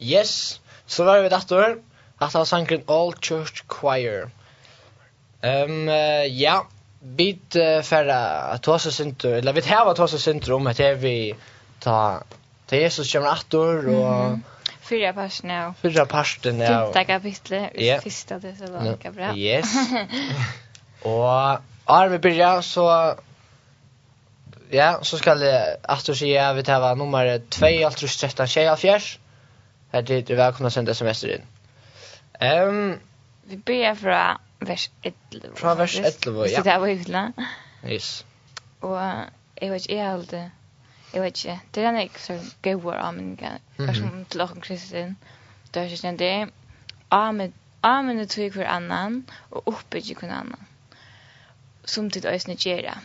Yes, 0.00 0.60
så 0.86 1.04
var 1.04 1.22
vi 1.22 1.28
dattor. 1.28 1.78
Hatta 2.20 2.38
var 2.38 2.44
sangren 2.44 2.84
All 2.88 3.12
Church 3.12 3.64
Choir. 3.68 4.28
Um, 5.42 5.88
uh, 5.88 6.28
ja, 6.40 6.66
vi 7.00 7.38
uh, 7.56 7.82
færre 7.82 8.16
att 8.52 8.62
ta 8.62 8.78
sig 8.78 8.92
syntur, 8.92 9.34
eller 9.34 9.52
vi 9.52 9.62
tävlar 9.62 9.94
ta 9.94 10.08
sig 10.08 10.20
syntur 10.20 10.52
om 10.52 10.66
at 10.66 11.02
vi 11.02 11.34
ta 11.80 12.22
til 12.66 12.78
Jesus 12.78 13.12
kommer 13.12 13.28
attor 13.28 13.88
och 13.88 14.38
Fyra 14.90 15.12
parten 15.12 15.50
av. 15.50 15.74
Fyra 15.82 16.06
parten 16.06 16.62
av. 16.62 16.66
Femta 16.66 17.04
kapitlet. 17.04 17.70
Yeah. 17.74 18.02
Fyrsta 18.02 18.38
det 18.38 18.56
så 18.56 18.72
var 18.72 18.82
lika 18.82 19.10
bra. 19.10 19.36
Yes. 19.36 19.74
och 21.02 21.60
när 21.88 22.08
vi 22.08 22.18
byrja 22.18 22.62
så 22.62 23.14
ja, 24.70 24.98
så 25.02 25.18
ska 25.18 25.34
det 25.34 25.76
att 25.82 26.04
du 26.04 26.14
säger 26.14 26.54
vi 26.54 26.62
tar 26.62 26.96
nummer 26.96 27.42
2 27.48 27.66
alltså 27.86 28.06
13 28.06 28.46
tjejer 28.46 28.76
fjärs. 28.76 29.18
Här 29.92 30.02
det 30.02 30.20
du 30.20 30.34
välkomna 30.34 30.70
sända 30.70 30.92
sms 30.92 31.24
in. 31.24 31.42
Ehm 32.40 32.68
um, 32.68 32.98
vi 33.44 33.56
börjar 33.56 33.94
från 33.94 34.38
vers 34.58 34.90
11. 35.02 35.48
Från 35.54 35.76
vers 35.76 36.00
11 36.24 36.46
ja. 36.46 36.56
Så 36.56 36.62
det 36.62 36.78
var 36.78 36.86
ju 36.86 37.04
Yes. 37.86 38.24
Och 38.80 38.98
jag 39.54 39.70
vet 39.70 39.86
inte 39.86 40.06
allt 40.06 40.34
jeg 41.12 41.22
vet 41.22 41.44
ikke, 41.44 41.60
det 41.74 41.84
er 41.84 41.98
ikke 41.98 42.22
så 42.22 42.38
gøyver 42.62 42.98
av 43.02 43.14
min 43.14 43.36
gang, 43.36 43.60
som 43.94 44.24
til 44.30 44.40
åkken 44.40 44.62
kristin, 44.62 45.16
det 45.74 45.82
er 45.82 45.94
ikke 45.94 46.16
det, 46.18 46.52
amen 47.10 48.18
er 48.18 48.26
tog 48.26 48.52
hver 48.54 48.68
annan, 48.68 49.24
og 49.50 49.68
oppbygge 49.68 50.14
hver 50.14 50.34
annan, 50.34 50.68
som 51.84 52.10
til 52.10 52.26
øyne 52.26 52.56
gjerra. 52.56 52.98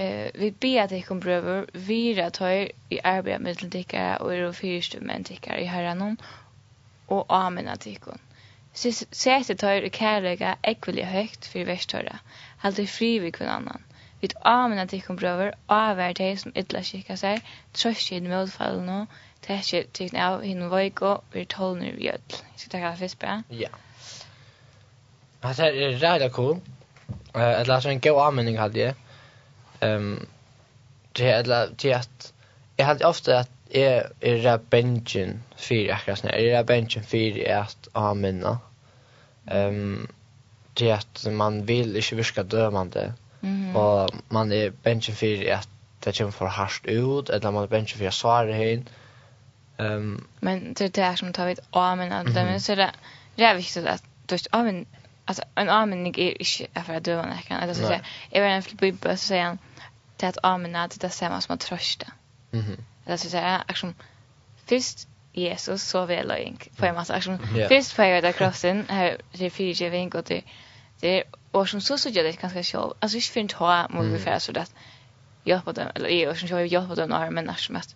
Uh, 0.00 0.40
vi 0.40 0.50
ber 0.50 0.82
at 0.82 0.92
ikon 0.92 1.20
brøver, 1.20 1.64
vira 1.74 2.30
tøy 2.30 2.68
i 2.90 2.98
arbeid 3.04 3.38
med 3.38 3.54
til 3.54 3.72
dikkara, 3.72 4.16
og 4.16 4.36
er 4.36 4.46
og 4.46 4.54
fyrstu 4.54 4.98
med 5.00 5.24
dikkara 5.24 5.60
i 5.60 5.66
herranon, 5.68 6.18
og 7.08 7.26
amen 7.28 7.68
at 7.68 7.86
ikon. 7.86 8.20
Sette 8.72 9.54
tøyr 9.54 9.84
i 9.84 9.88
kærlega 9.88 10.54
ekvelig 10.64 11.06
høyt 11.06 11.48
for 11.52 11.68
verstøyra, 11.68 12.18
halte 12.58 12.86
fri 12.86 13.18
vi 13.18 13.32
hver 13.36 13.50
annan. 13.58 13.84
Vid 14.20 14.34
amena 14.44 14.84
ikon 14.92 15.16
brøver, 15.16 15.54
avvær 15.68 16.12
dei 16.12 16.34
som 16.36 16.52
ytla 16.56 16.82
skikka 16.84 17.16
seg, 17.16 17.44
trøst 17.72 18.12
i 18.12 18.18
den 18.20 18.28
motfallen 18.32 18.84
nå, 18.86 18.98
tekje 19.46 19.86
tikkene 19.96 20.24
av 20.24 20.42
hinn 20.44 20.66
voiko, 20.72 21.14
vir 21.32 21.46
tolner 21.48 21.96
vi 21.96 22.10
ødel. 22.12 22.42
Jeg 22.52 22.60
skal 22.62 22.74
takke 22.74 22.90
det 22.90 22.98
først 23.04 23.18
bare. 23.18 23.42
Ja. 23.50 23.68
här 25.42 25.72
är 25.72 25.98
ræda 25.98 26.28
cool. 26.30 26.60
Eh, 27.34 27.60
ella 27.60 27.80
så 27.80 27.88
en 27.88 28.00
god 28.00 28.26
anmenning 28.26 28.58
hade 28.58 28.80
jag. 28.80 28.94
Ehm 29.80 30.26
det 31.16 31.26
er 31.26 31.38
ella 31.38 31.66
til 31.78 31.88
at 31.88 32.32
jeg 32.78 32.86
hadde 32.86 33.04
ofte 33.04 33.36
at 33.36 33.48
jeg 33.74 34.04
er 34.20 34.44
ræd 34.44 34.58
benjen 34.70 35.42
for 35.56 35.92
akkurat 35.94 36.18
sånn. 36.18 36.30
Jeg 36.30 36.46
er 36.46 36.58
ræd 36.58 36.66
benjen 36.66 37.04
for 37.04 37.40
at 37.46 37.88
anmenna. 37.94 38.56
Ehm 39.50 40.08
til 40.76 40.86
at 40.94 41.26
man 41.32 41.68
vil 41.68 41.96
ikke 41.96 42.16
virka 42.16 42.42
dømande. 42.42 43.14
Og 43.74 44.08
man 44.30 44.52
er 44.52 44.70
bensjen 44.70 45.16
for 45.16 45.52
at 45.52 45.68
det 46.04 46.16
kommer 46.18 46.32
for 46.32 46.46
hardt 46.46 46.86
ut, 46.86 47.30
eller 47.30 47.50
man 47.50 47.62
er 47.62 47.66
bensjen 47.66 47.98
for 47.98 48.06
at 48.06 48.14
svare 48.14 48.52
henne. 48.54 48.84
Um, 49.78 50.26
men 50.40 50.74
det 50.74 50.80
är 50.80 50.88
det 51.10 51.18
som 51.18 51.32
tar 51.32 51.46
vid 51.46 51.60
amen 51.72 52.12
att 52.12 52.26
det 52.26 52.44
men 52.44 52.60
så 52.60 52.74
det 52.74 52.90
det 53.36 53.44
är 53.44 53.54
viktigt 53.54 53.86
att 53.86 54.02
du 54.26 54.34
vet 54.34 54.46
amen 54.52 54.86
alltså 55.24 55.42
en 55.56 55.68
amen 55.68 56.06
är 56.06 56.42
inte 56.42 56.82
för 56.84 56.94
att 56.94 57.04
du 57.04 57.14
var 57.14 57.26
näkan 57.26 57.62
eller 57.62 57.74
så 57.74 57.86
säga 57.86 58.00
är 58.30 58.42
en 58.42 58.62
flippa 58.62 59.16
så 59.16 59.26
säger 59.26 59.44
han 59.44 59.58
till 60.16 60.28
att 60.28 60.38
amen 60.42 60.76
att 60.76 61.00
det 61.00 61.06
är 61.06 61.10
samma 61.10 61.40
som 61.40 61.54
att 61.54 61.60
trösta. 61.60 62.06
Mhm. 62.50 62.76
Eller 63.06 63.16
så 63.16 63.28
säger 63.28 63.62
jag 63.68 63.94
först 64.66 65.08
Jesus 65.32 65.82
så 65.82 66.06
väl 66.06 66.30
och 66.30 66.38
ink 66.38 66.76
på 66.76 66.86
en 66.86 66.94
massa 66.94 67.14
action. 67.14 67.38
Först 67.68 67.96
på 67.96 68.02
det 68.02 68.32
krossen 68.32 68.84
här 68.88 69.16
det 69.32 69.50
fyra 69.50 69.88
vink 69.88 70.14
och 70.14 70.24
det 70.24 70.42
det 71.00 71.24
och 71.50 71.68
som 71.68 71.80
så 71.80 71.98
såg 71.98 72.12
jag 72.12 72.24
det 72.24 72.40
ganska 72.40 72.62
själv. 72.62 72.92
Alltså 73.00 73.16
jag 73.16 73.24
fint 73.24 73.52
ha 73.52 73.82
mot 73.82 73.90
mm. 73.90 74.06
ungefär 74.06 74.38
så 74.38 74.58
att 74.58 74.74
jag 75.44 75.64
på 75.64 75.72
dem 75.72 75.86
eller 75.94 76.08
jag 76.08 76.38
som 76.38 76.48
jag 76.48 76.66
jag 76.66 76.88
på 76.88 76.94
dem 76.94 77.08
när 77.08 77.30
men 77.30 77.44
när 77.44 77.54
som 77.54 77.76
att 77.76 77.94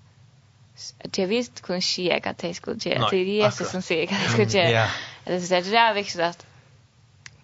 det 1.03 1.27
visst 1.27 1.61
kunde 1.61 1.83
se 1.83 2.21
att 2.25 2.39
det 2.39 2.55
skulle 2.55 2.77
ge 2.79 2.99
det 3.11 3.17
är 3.17 3.25
Jesus 3.25 3.71
som 3.71 3.83
säger 3.83 4.05
att 4.05 4.23
det 4.23 4.29
skulle 4.29 4.45
ge. 4.45 4.89
Det 5.25 5.35
är 5.35 5.41
så 5.41 5.71
det 5.71 5.77
är 5.77 5.95
viktigt 5.95 6.21
att 6.21 6.47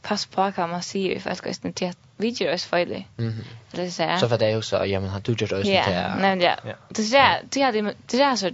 pass 0.03 0.27
på 0.27 0.53
kan 0.53 0.70
man 0.70 0.83
se 0.83 0.99
ju 0.99 1.20
för 1.20 1.31
att 1.31 1.46
identitet 1.46 1.99
vi 2.16 2.29
gör 2.29 2.55
oss 2.55 2.64
fel. 2.64 3.05
Mhm. 3.16 3.44
Det 3.70 3.90
så. 3.90 4.16
Så 4.20 4.29
för 4.29 4.38
det 4.38 4.46
är 4.46 4.59
också, 4.59 4.87
ja 4.87 5.01
men 5.01 5.11
han 5.11 5.23
tog 5.23 5.40
ju 5.40 5.46
oss 5.46 5.66
inte. 5.66 6.14
Nej 6.20 6.42
ja. 6.42 6.75
Det 6.88 7.03
så 7.03 7.37
det 7.51 7.61
hade 7.61 7.94
det 8.07 8.23
är 8.23 8.37
så 8.37 8.51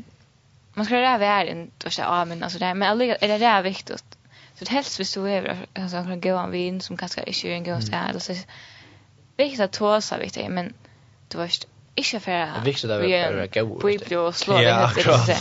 man 0.74 0.86
ska 0.86 0.94
det 0.94 1.18
vara 1.18 1.44
en 1.44 1.70
då 1.78 1.90
så 1.90 2.00
ja 2.00 2.24
men 2.24 2.42
alltså 2.42 2.58
det 2.58 2.74
men 2.74 3.00
är 3.00 3.28
det 3.28 3.38
där 3.38 3.62
viktigt 3.62 4.15
Så 4.58 4.64
det 4.64 4.70
helst 4.70 4.98
hvis 4.98 5.12
du 5.12 5.28
är 5.28 5.66
alltså 5.74 5.96
en 5.96 6.50
vin 6.50 6.80
som 6.80 6.96
kanske 6.96 7.22
inte 7.22 7.48
är 7.48 7.52
en 7.52 7.64
god 7.64 7.82
ställe 7.82 8.08
eller 8.08 8.20
så 8.20 8.34
viktigt 9.36 9.60
att 9.60 9.72
tåsa 9.72 10.18
vid 10.18 10.30
det 10.34 10.48
men 10.48 10.74
du 11.28 11.38
var 11.38 11.50
inte 11.94 12.20
för 12.20 12.32
att 12.32 12.66
viktigt 12.66 12.90
att 12.90 13.00
vara 13.00 13.46
god. 13.46 13.84
Vi 13.84 13.98
blir 13.98 14.18
och 14.18 14.36
slår 14.36 14.62
ja, 14.62 14.90
det 14.96 15.38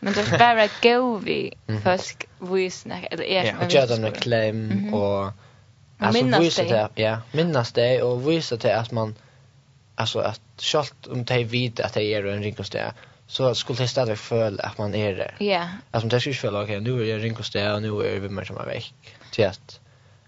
Men 0.00 0.12
det 0.12 0.20
är 0.20 0.38
bara 0.38 0.68
god 0.82 1.24
vi 1.24 1.54
först 1.84 2.24
visna 2.38 3.02
eller 3.02 3.24
är 3.24 3.44
Ja, 3.44 3.66
och 3.66 3.72
göra 3.72 4.00
med 4.00 4.16
klem 4.22 4.94
och 4.94 5.32
alltså 5.98 6.24
visa 6.24 6.62
det. 6.62 6.88
Ja, 6.94 7.18
minnas 7.32 7.72
det 7.72 8.02
och 8.02 8.30
visa 8.30 8.56
det 8.56 8.78
att 8.78 8.90
man 8.90 9.14
alltså 9.94 10.18
att 10.18 10.40
självt 10.58 11.06
om 11.06 11.24
det 11.24 11.34
är 11.34 11.44
vid 11.44 11.80
att 11.80 11.94
det 11.94 12.02
är 12.02 12.24
en 12.24 12.42
ringkostär 12.42 12.92
så 13.28 13.54
skulle 13.54 13.78
det 13.78 13.88
stadig 13.88 14.18
føle 14.18 14.66
at 14.66 14.78
man 14.78 14.94
er 14.94 15.14
der. 15.14 15.30
Ja. 15.40 15.44
Yeah. 15.44 15.68
Alltså 15.92 16.08
det 16.08 16.20
skulle 16.20 16.36
føle, 16.36 16.58
ok, 16.58 16.64
okay, 16.64 16.80
nu 16.80 17.02
är 17.02 17.04
jag 17.04 17.22
ringkostad 17.22 17.60
hos 17.60 17.76
och 17.76 17.82
nu 17.82 18.06
är 18.06 18.20
vi 18.20 18.28
mer 18.28 18.44
som 18.44 18.56
er 18.56 18.66
vekk, 18.66 18.92
Till 19.32 19.44
att 19.44 19.80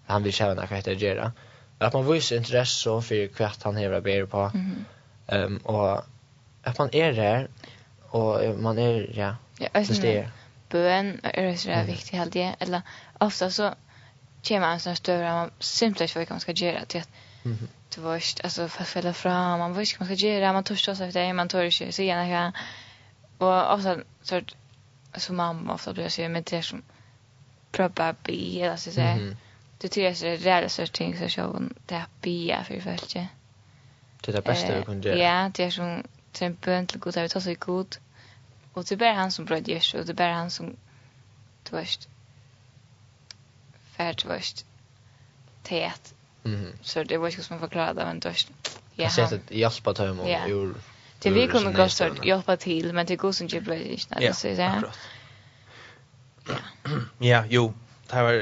han 0.07 0.23
vill 0.23 0.33
känna 0.33 0.67
vad 0.71 0.85
det 0.85 0.95
gör. 0.95 1.33
Att 1.79 1.93
man 1.93 2.13
viser 2.13 2.37
intresse 2.37 2.85
for 2.85 3.01
för 3.01 3.27
kvart 3.27 3.63
han 3.63 3.77
hever 3.77 4.01
ber 4.01 4.27
på. 4.27 4.51
Mm 4.55 4.85
-hmm. 5.27 5.45
um, 5.45 5.57
och 5.57 6.05
att 6.63 6.79
man 6.79 6.89
är 6.93 7.13
där 7.13 7.49
och 8.11 8.59
man 8.59 8.79
är, 8.79 9.11
ja, 9.15 9.37
ja 9.59 9.69
det 9.73 10.17
är 10.17 10.31
Bøen 10.71 11.21
er 11.25 11.57
så 11.57 11.71
mm. 11.71 11.87
viktig 11.87 12.19
helt 12.19 12.33
det. 12.33 12.55
Eller 12.61 12.81
ofta 13.21 13.51
så 13.51 13.75
kommer 14.49 14.61
man 14.61 14.81
sånn 14.81 14.97
større, 14.97 15.33
man 15.33 15.51
simpelthen 15.61 16.09
ikke 16.09 16.21
vet 16.21 16.29
hva 16.29 16.35
man 16.35 16.41
skal 16.41 16.55
gjøre 16.55 16.85
til 16.85 16.99
at 16.99 17.09
Mm 17.45 17.57
-hmm. 17.57 17.69
Det 17.95 18.41
alltså 18.45 18.69
för 18.69 18.85
fälla 18.85 19.13
fram, 19.13 19.59
man 19.59 19.75
visste 19.75 19.97
man 20.01 20.07
ska 20.07 20.27
göra, 20.27 20.53
man 20.53 20.65
törs 20.65 20.85
så 20.85 20.91
efter 20.91 21.13
det, 21.13 21.33
man 21.33 21.49
törs 21.49 21.83
ju 21.83 21.93
så 21.93 22.03
gärna 22.03 22.53
Och 23.41 23.75
ofta 23.75 23.97
så 24.23 24.41
så 25.17 25.33
mamma 25.33 25.75
ofta 25.75 25.93
blir 25.93 26.09
så 26.09 26.29
med 26.29 26.45
det 26.45 26.63
som 26.63 26.83
pröva 27.73 28.15
bi 28.23 28.61
eller 28.61 28.77
så 28.77 28.91
säger. 28.91 29.37
Det 29.79 29.89
tycker 29.89 30.27
jag 30.27 30.35
är 30.35 30.39
rädd 30.39 30.71
så 30.71 30.87
ting 30.87 31.19
så 31.19 31.29
så 31.29 31.63
det 31.87 31.95
är 31.95 32.07
bi 32.21 32.57
för 32.65 32.81
fältet. 32.81 33.29
Det 34.21 34.33
är 34.33 34.33
det 34.33 34.43
bästa 34.43 34.79
vi 34.79 34.85
kan 34.85 35.03
göra. 35.03 35.17
Ja, 35.17 35.51
det 35.55 35.65
är 35.65 35.71
som 35.71 36.03
till 36.33 36.47
en 36.47 36.57
bön 36.65 36.87
till 36.87 37.01
Gud, 37.01 37.17
jag 37.17 37.23
vet 37.23 37.37
också 37.37 37.55
god. 37.59 37.97
Och 38.73 38.85
det 38.85 38.95
är 38.95 38.97
bara 38.97 39.13
han 39.13 39.33
som 39.33 39.45
bröd 39.45 39.69
Jesus, 39.69 40.01
och 40.01 40.07
det 40.07 40.13
är 40.13 40.15
bara 40.15 40.35
han 40.35 40.51
som 40.51 40.77
du 41.71 41.77
vet 41.77 42.09
färd, 43.97 44.23
du 44.23 44.29
vet 44.29 44.65
tät. 45.63 46.15
Mm. 46.45 46.73
Så 46.83 47.05
det 47.05 47.17
var 47.17 47.29
inte 47.29 47.43
som 47.43 47.55
man 47.55 47.61
förklarade, 47.61 48.05
men 48.05 48.21
du 48.21 48.29
vet 48.29 48.51
ja. 48.95 49.05
Jag 49.05 49.13
ser 49.13 49.25
att 49.25 49.51
hjälpa 49.51 49.95
ta 49.95 50.09
honom 50.09 50.27
ur 50.27 50.75
Det 51.23 51.31
vi 51.31 51.49
kunde 51.49 51.73
gå 51.73 51.89
så 51.89 52.11
hjälpa 52.25 52.57
till 52.57 52.93
men 52.93 53.07
det 53.07 53.17
går 53.17 53.33
som 53.33 53.47
ju 53.47 53.61
blir 53.61 53.87
inte 53.87 54.15
det 54.19 54.35
så 54.35 54.49
ja. 54.49 54.83
Ja, 57.19 57.45
jo, 57.49 57.75
det 58.11 58.23
var 58.23 58.33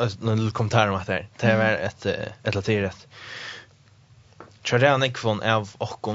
en 0.00 0.44
liten 0.44 0.50
kommentar 0.50 0.88
om 0.88 0.94
att 0.94 1.06
det. 1.06 1.26
Det 1.36 1.56
var 1.56 1.64
ett 1.64 2.06
ett 2.42 2.54
laterat. 2.54 3.06
Tror 4.62 4.82
jag 4.82 5.42
av 5.42 5.70
och 5.78 6.08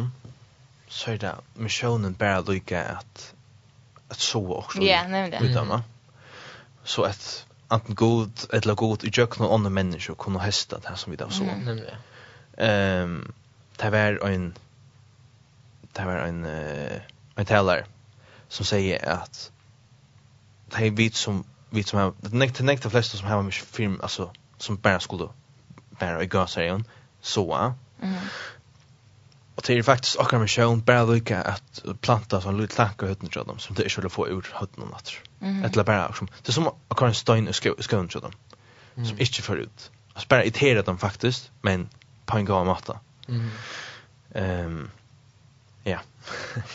så 0.88 1.12
är 1.12 1.17
det 1.17 1.36
missionen 1.54 2.13
bara 2.13 2.41
lika 2.41 2.84
att 2.84 3.34
att 4.08 4.19
så 4.19 4.56
också. 4.56 4.82
Ja, 4.82 5.08
nej 5.08 5.32
det. 5.32 5.39
Utan 5.41 5.67
va. 5.67 5.84
Så 6.84 7.04
att 7.04 7.45
anten 7.67 7.95
god 7.95 8.32
eller 8.54 8.76
god 8.76 9.04
i 9.04 9.12
jökna 9.13 9.54
andra 9.54 9.69
människor 9.69 10.15
kunde 10.15 10.39
hästa 10.39 10.80
det 10.80 10.88
här 10.88 10.95
som 10.95 11.12
vi 11.12 11.17
då 11.17 11.30
så. 11.30 11.43
Ehm 12.58 13.34
det 13.78 13.89
var 13.89 14.30
en 14.30 14.54
det 15.93 16.06
var 16.06 16.15
en 16.15 16.45
uh, 16.45 17.01
en 17.36 17.45
teller 17.45 17.86
som 18.47 18.65
säger 18.65 19.10
att 19.10 19.51
det 20.65 20.88
är 20.88 20.91
vitt 20.91 21.15
som 21.15 21.43
vitt 21.69 21.88
som 21.88 21.99
har 21.99 22.13
det 22.21 22.34
näkt 22.34 22.60
näkt 22.60 22.84
de 22.84 22.89
flesta 22.89 23.17
som 23.17 23.27
har 23.27 23.43
mycket 23.43 23.65
film 23.65 23.99
alltså 24.03 24.32
som 24.58 24.77
bara 24.77 24.99
skulle 24.99 25.27
bara 25.99 26.23
i 26.23 26.27
gasarien 26.27 26.86
så 27.21 27.73
mm. 28.01 28.15
Och 29.56 29.63
det 29.67 29.77
är 29.77 29.84
faktiskt 29.84 30.19
akkurat 30.19 30.39
med 30.39 30.49
sjön 30.49 30.82
bara 30.82 31.03
lika 31.03 31.41
att 31.41 31.84
planta 32.01 32.41
sån 32.41 32.58
lite 32.58 32.75
tanka 32.75 33.06
hötten 33.06 33.29
till 33.29 33.43
dem 33.43 33.60
som 33.60 33.75
det 33.75 33.86
är 33.86 33.89
skulle 33.89 34.10
få 34.10 34.27
ur 34.27 34.49
hötten 34.53 34.84
natt. 34.84 35.12
natter. 35.39 35.65
Eller 35.65 35.84
bara 35.84 36.13
som 36.13 36.27
det 36.41 36.49
är 36.49 36.53
som 36.53 36.69
akkurat 36.88 37.10
en 37.10 37.15
stein 37.15 37.47
i 37.47 37.53
skogen 37.53 38.08
till 38.08 38.21
dem 38.21 38.32
mm. 38.95 39.10
som 39.10 39.19
inte 39.19 39.41
för 39.41 39.58
ut. 39.58 39.91
Alltså 40.13 40.27
bara 40.27 40.43
irritera 40.43 40.82
dem 40.82 40.97
faktiskt 40.97 41.51
men 41.62 41.89
på 42.25 42.38
en 42.38 42.45
gång 42.45 42.67
matta. 42.67 42.99
Mm. 43.27 43.49
Ehm 44.34 44.65
um, 44.65 44.89
Ja. 45.84 46.00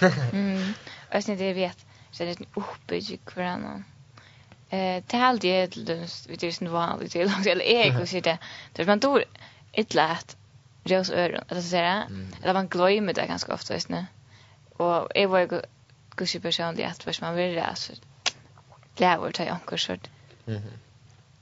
mm. 0.32 0.72
Och 1.14 1.24
sen 1.24 1.38
det 1.38 1.52
vet 1.52 1.86
så 2.10 2.24
det 2.24 2.30
är 2.30 2.40
en 2.40 2.46
för 3.30 3.42
annan. 3.42 3.84
Eh 4.70 5.04
tal 5.04 5.38
det 5.38 5.66
till 5.66 5.84
det 5.84 6.42
är 6.42 6.50
sån 6.50 6.70
vanligt 6.70 7.14
långt 7.14 7.46
eller 7.46 7.64
jag 7.64 8.00
och 8.00 8.08
så 8.08 8.20
det. 8.20 8.38
Det 8.72 8.86
man 8.86 9.00
då 9.00 9.22
ett 9.72 9.94
lätt 9.94 10.36
rörs 10.84 11.10
öron 11.10 11.44
alltså 11.48 11.68
så 11.70 11.76
där. 11.76 12.06
Eller 12.42 12.54
man 12.54 12.68
glömmer 12.68 13.14
det 13.14 13.26
ganska 13.26 13.54
ofta 13.54 13.74
visst 13.74 13.88
nu. 13.88 14.06
Och 14.76 15.08
jag 15.14 15.28
var 15.28 15.38
ju 15.38 15.60
kusi 16.14 16.40
personlig 16.40 16.84
att 16.84 17.06
vad 17.06 17.16
man 17.20 17.34
vill 17.34 17.58
alltså 17.58 17.92
lära 18.96 19.32
ta 19.32 19.44
jag 19.44 19.56
också 19.56 19.76
så. 19.78 19.96
Mhm. 20.44 20.62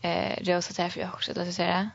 Eh 0.00 0.44
rörs 0.44 0.68
det 0.68 0.90
för 0.90 1.00
jag 1.00 1.14
alltså 1.14 1.52
så 1.52 1.62
där. 1.62 1.90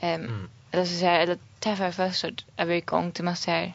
Ehm 0.00 0.48
eller 0.70 0.84
så 0.84 1.04
där 1.04 1.20
eller 1.20 1.38
träffar 1.58 1.90
först 1.90 2.20
så 2.20 2.30
är 2.56 2.66
vi 2.66 2.80
gång 2.80 3.12
till 3.12 3.24
man 3.24 3.36
säger. 3.36 3.60
här 3.60 3.74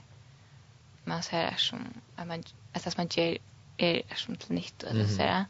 man 1.06 1.24
så 1.24 1.36
här 1.36 1.56
som 1.58 1.94
att 2.16 2.28
man 2.28 2.44
att 2.74 2.98
man 2.98 3.08
ger 3.08 3.38
är 3.78 4.02
som 4.16 4.36
till 4.36 4.56
nytt 4.56 4.84
eller 4.84 5.08
så 5.08 5.18
där. 5.18 5.46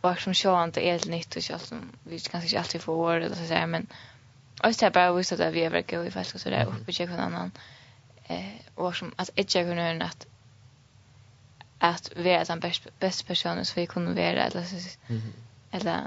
Och 0.00 0.18
som 0.18 0.34
så 0.34 0.64
inte 0.64 0.80
är 0.80 0.98
till 0.98 1.10
nytt 1.10 1.36
och 1.36 1.42
så 1.42 1.58
som 1.58 1.92
vi 2.02 2.18
kanske 2.18 2.48
inte 2.48 2.58
alltid 2.58 2.80
får 2.80 2.92
år 2.92 3.14
eller 3.14 3.36
så 3.36 3.54
där 3.54 3.66
men 3.66 3.86
Och 4.62 4.74
så 4.74 4.90
bara 4.90 5.12
visst 5.12 5.32
att 5.32 5.54
vi 5.54 5.64
övergår 5.64 6.06
i 6.06 6.10
fast 6.10 6.34
och 6.34 6.40
så 6.40 6.50
där 6.50 6.66
uppe 6.66 6.92
checkar 6.92 7.12
någon 7.12 7.20
annan. 7.20 7.50
Eh 8.26 8.54
och 8.74 8.96
som 8.96 9.14
att 9.16 9.30
ett 9.34 9.50
checkar 9.50 9.74
någon 9.74 10.02
att 10.02 10.26
att 11.78 12.12
vi 12.16 12.30
är 12.30 12.44
den 12.44 12.60
bästa 12.60 12.90
bästa 12.98 13.26
personen 13.26 13.64
så 13.64 13.80
vi 13.80 13.86
kunde 13.86 14.12
vara 14.12 14.44
eller 14.44 14.64
så 14.64 14.98
eller 15.70 16.00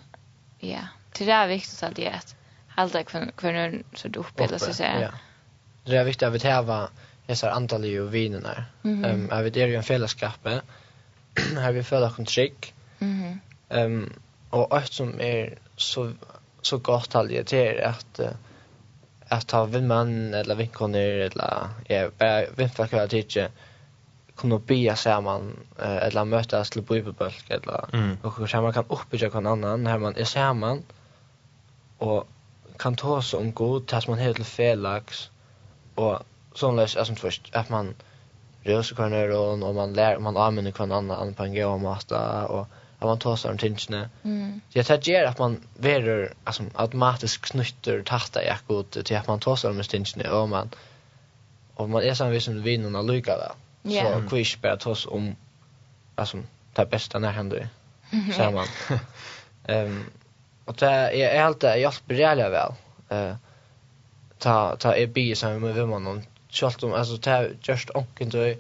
ja 0.60 0.88
till 1.12 1.28
det 1.28 1.34
är 1.34 1.48
viktigt 1.48 1.84
att 1.84 1.96
det 1.96 2.08
är 2.08 2.14
att 2.14 2.36
hålla 2.76 3.04
kvinnor 3.04 3.84
så 3.96 4.08
du 4.08 4.20
uppe 4.20 4.44
eller 4.44 4.58
så 4.58 4.84
där. 4.84 5.02
Ja. 5.02 5.12
Det 5.86 5.98
är 5.98 6.04
viktigt 6.04 6.24
att 6.24 6.34
vi 6.34 6.40
täva 6.40 6.90
hessar 7.28 7.52
antalli 7.52 8.00
og 8.02 8.12
vinerna. 8.14 8.66
Ehm 8.86 9.30
är 9.32 9.44
vi 9.44 9.62
är 9.62 9.68
ju 9.68 9.76
en 9.76 9.84
fällskap. 9.84 10.48
här 11.58 11.72
vi 11.72 11.84
följer 11.84 12.10
kon. 12.10 12.74
Mhm. 13.00 13.40
Ehm 13.70 14.14
och 14.50 14.78
allt 14.78 14.94
som 14.94 15.22
är 15.22 15.58
så 15.76 16.12
så 16.62 16.78
gott 16.78 17.16
all 17.16 17.28
det 17.28 17.54
är 17.54 17.88
att 17.88 18.20
att 19.28 19.52
ha 19.52 19.66
vem 19.66 19.88
man 19.88 20.34
eller 20.34 20.56
vinkon 20.56 20.96
eller 20.96 21.70
jag 21.88 22.12
bara 22.12 22.46
vet 22.56 22.78
vad 22.78 22.94
jag 22.94 23.10
tycker 23.10 23.50
kunna 24.36 24.60
bia 24.60 24.96
samman 24.96 25.60
eller 25.80 26.26
mötas 26.26 26.70
till 26.70 26.82
bibelbulk 26.82 27.50
eller 27.50 27.96
mm. 27.96 28.18
och 28.22 28.38
hur 28.38 28.62
man 28.62 28.74
kan 28.74 28.86
uppbygga 28.90 29.30
kon 29.30 29.48
annan 29.48 29.84
när 29.84 29.98
man 29.98 30.16
är 30.16 30.26
samman 30.26 30.84
och 31.98 32.28
kan 32.78 32.96
ta 32.96 33.22
sig 33.22 33.40
om 33.40 33.54
god 33.54 33.88
tas 33.88 34.08
man 34.08 34.18
helt 34.18 34.36
till 34.36 34.46
felax 34.46 35.30
och 35.96 36.20
sån 36.54 36.76
läs 36.76 36.96
alltså 36.96 37.16
först 37.16 37.56
att 37.56 37.70
man 37.70 37.96
röser 38.64 38.96
kan 38.96 39.12
det 39.12 39.38
och 39.38 39.64
och 39.68 39.76
man 39.76 39.94
lär 39.94 40.20
man 40.20 40.38
använder 40.38 40.72
kan 40.72 40.92
andra 40.92 41.16
an 41.16 41.34
på 41.34 41.44
en 41.44 41.56
gång 41.56 41.82
mata 41.82 42.48
och 42.48 42.68
att 43.00 43.08
man 43.08 43.20
tar 43.20 43.36
sig 43.36 43.52
om 43.52 43.58
tingarna. 43.58 44.10
Mm. 44.24 44.62
Så 44.70 44.78
jag 44.80 44.86
tänker 44.86 45.24
att 45.26 45.40
man 45.40 45.64
verer 45.78 46.34
alltså 46.44 46.64
automatiskt 46.76 47.46
knyter 47.52 48.04
tachta 48.04 48.44
jag 48.44 48.58
god 48.68 49.06
till 49.06 49.18
att 49.18 49.28
man 49.28 49.40
tar 49.40 49.56
sig 49.56 49.70
om 49.70 49.84
tingarna 49.84 50.34
och 50.34 50.50
man 50.50 50.70
och 51.76 51.90
man 51.90 52.04
är 52.04 52.14
sån 52.14 52.32
vis 52.32 52.44
som 52.44 52.64
vinnarna 52.64 53.02
lyckas 53.02 53.40
där. 53.40 53.52
Så 54.24 54.30
quiz 54.30 54.62
bara 54.62 54.76
oss 54.76 55.08
om 55.08 55.36
alltså 56.16 56.38
det 56.74 56.86
bästa 56.86 57.20
när 57.20 57.32
händer 57.32 57.58
det. 57.58 57.70
Så 58.34 58.52
man. 58.52 58.68
Ehm 59.66 60.06
och 60.66 60.76
det 60.76 60.86
är 60.86 61.42
helt 61.42 61.60
det 61.60 61.78
jag 61.78 61.94
spelar 61.94 62.50
väl. 62.50 62.74
Eh 63.10 63.36
ta 64.38 64.76
ta 64.76 64.96
är 64.96 65.08
bi 65.08 65.36
som 65.36 65.60
med 65.60 65.76
vem 65.76 65.90
man 65.90 66.24
Sjalt 66.54 66.84
om, 66.86 66.94
altså, 66.94 67.18
det 67.18 67.34
er 67.34 67.56
just 67.68 67.92
onken 67.98 68.30
døy, 68.30 68.54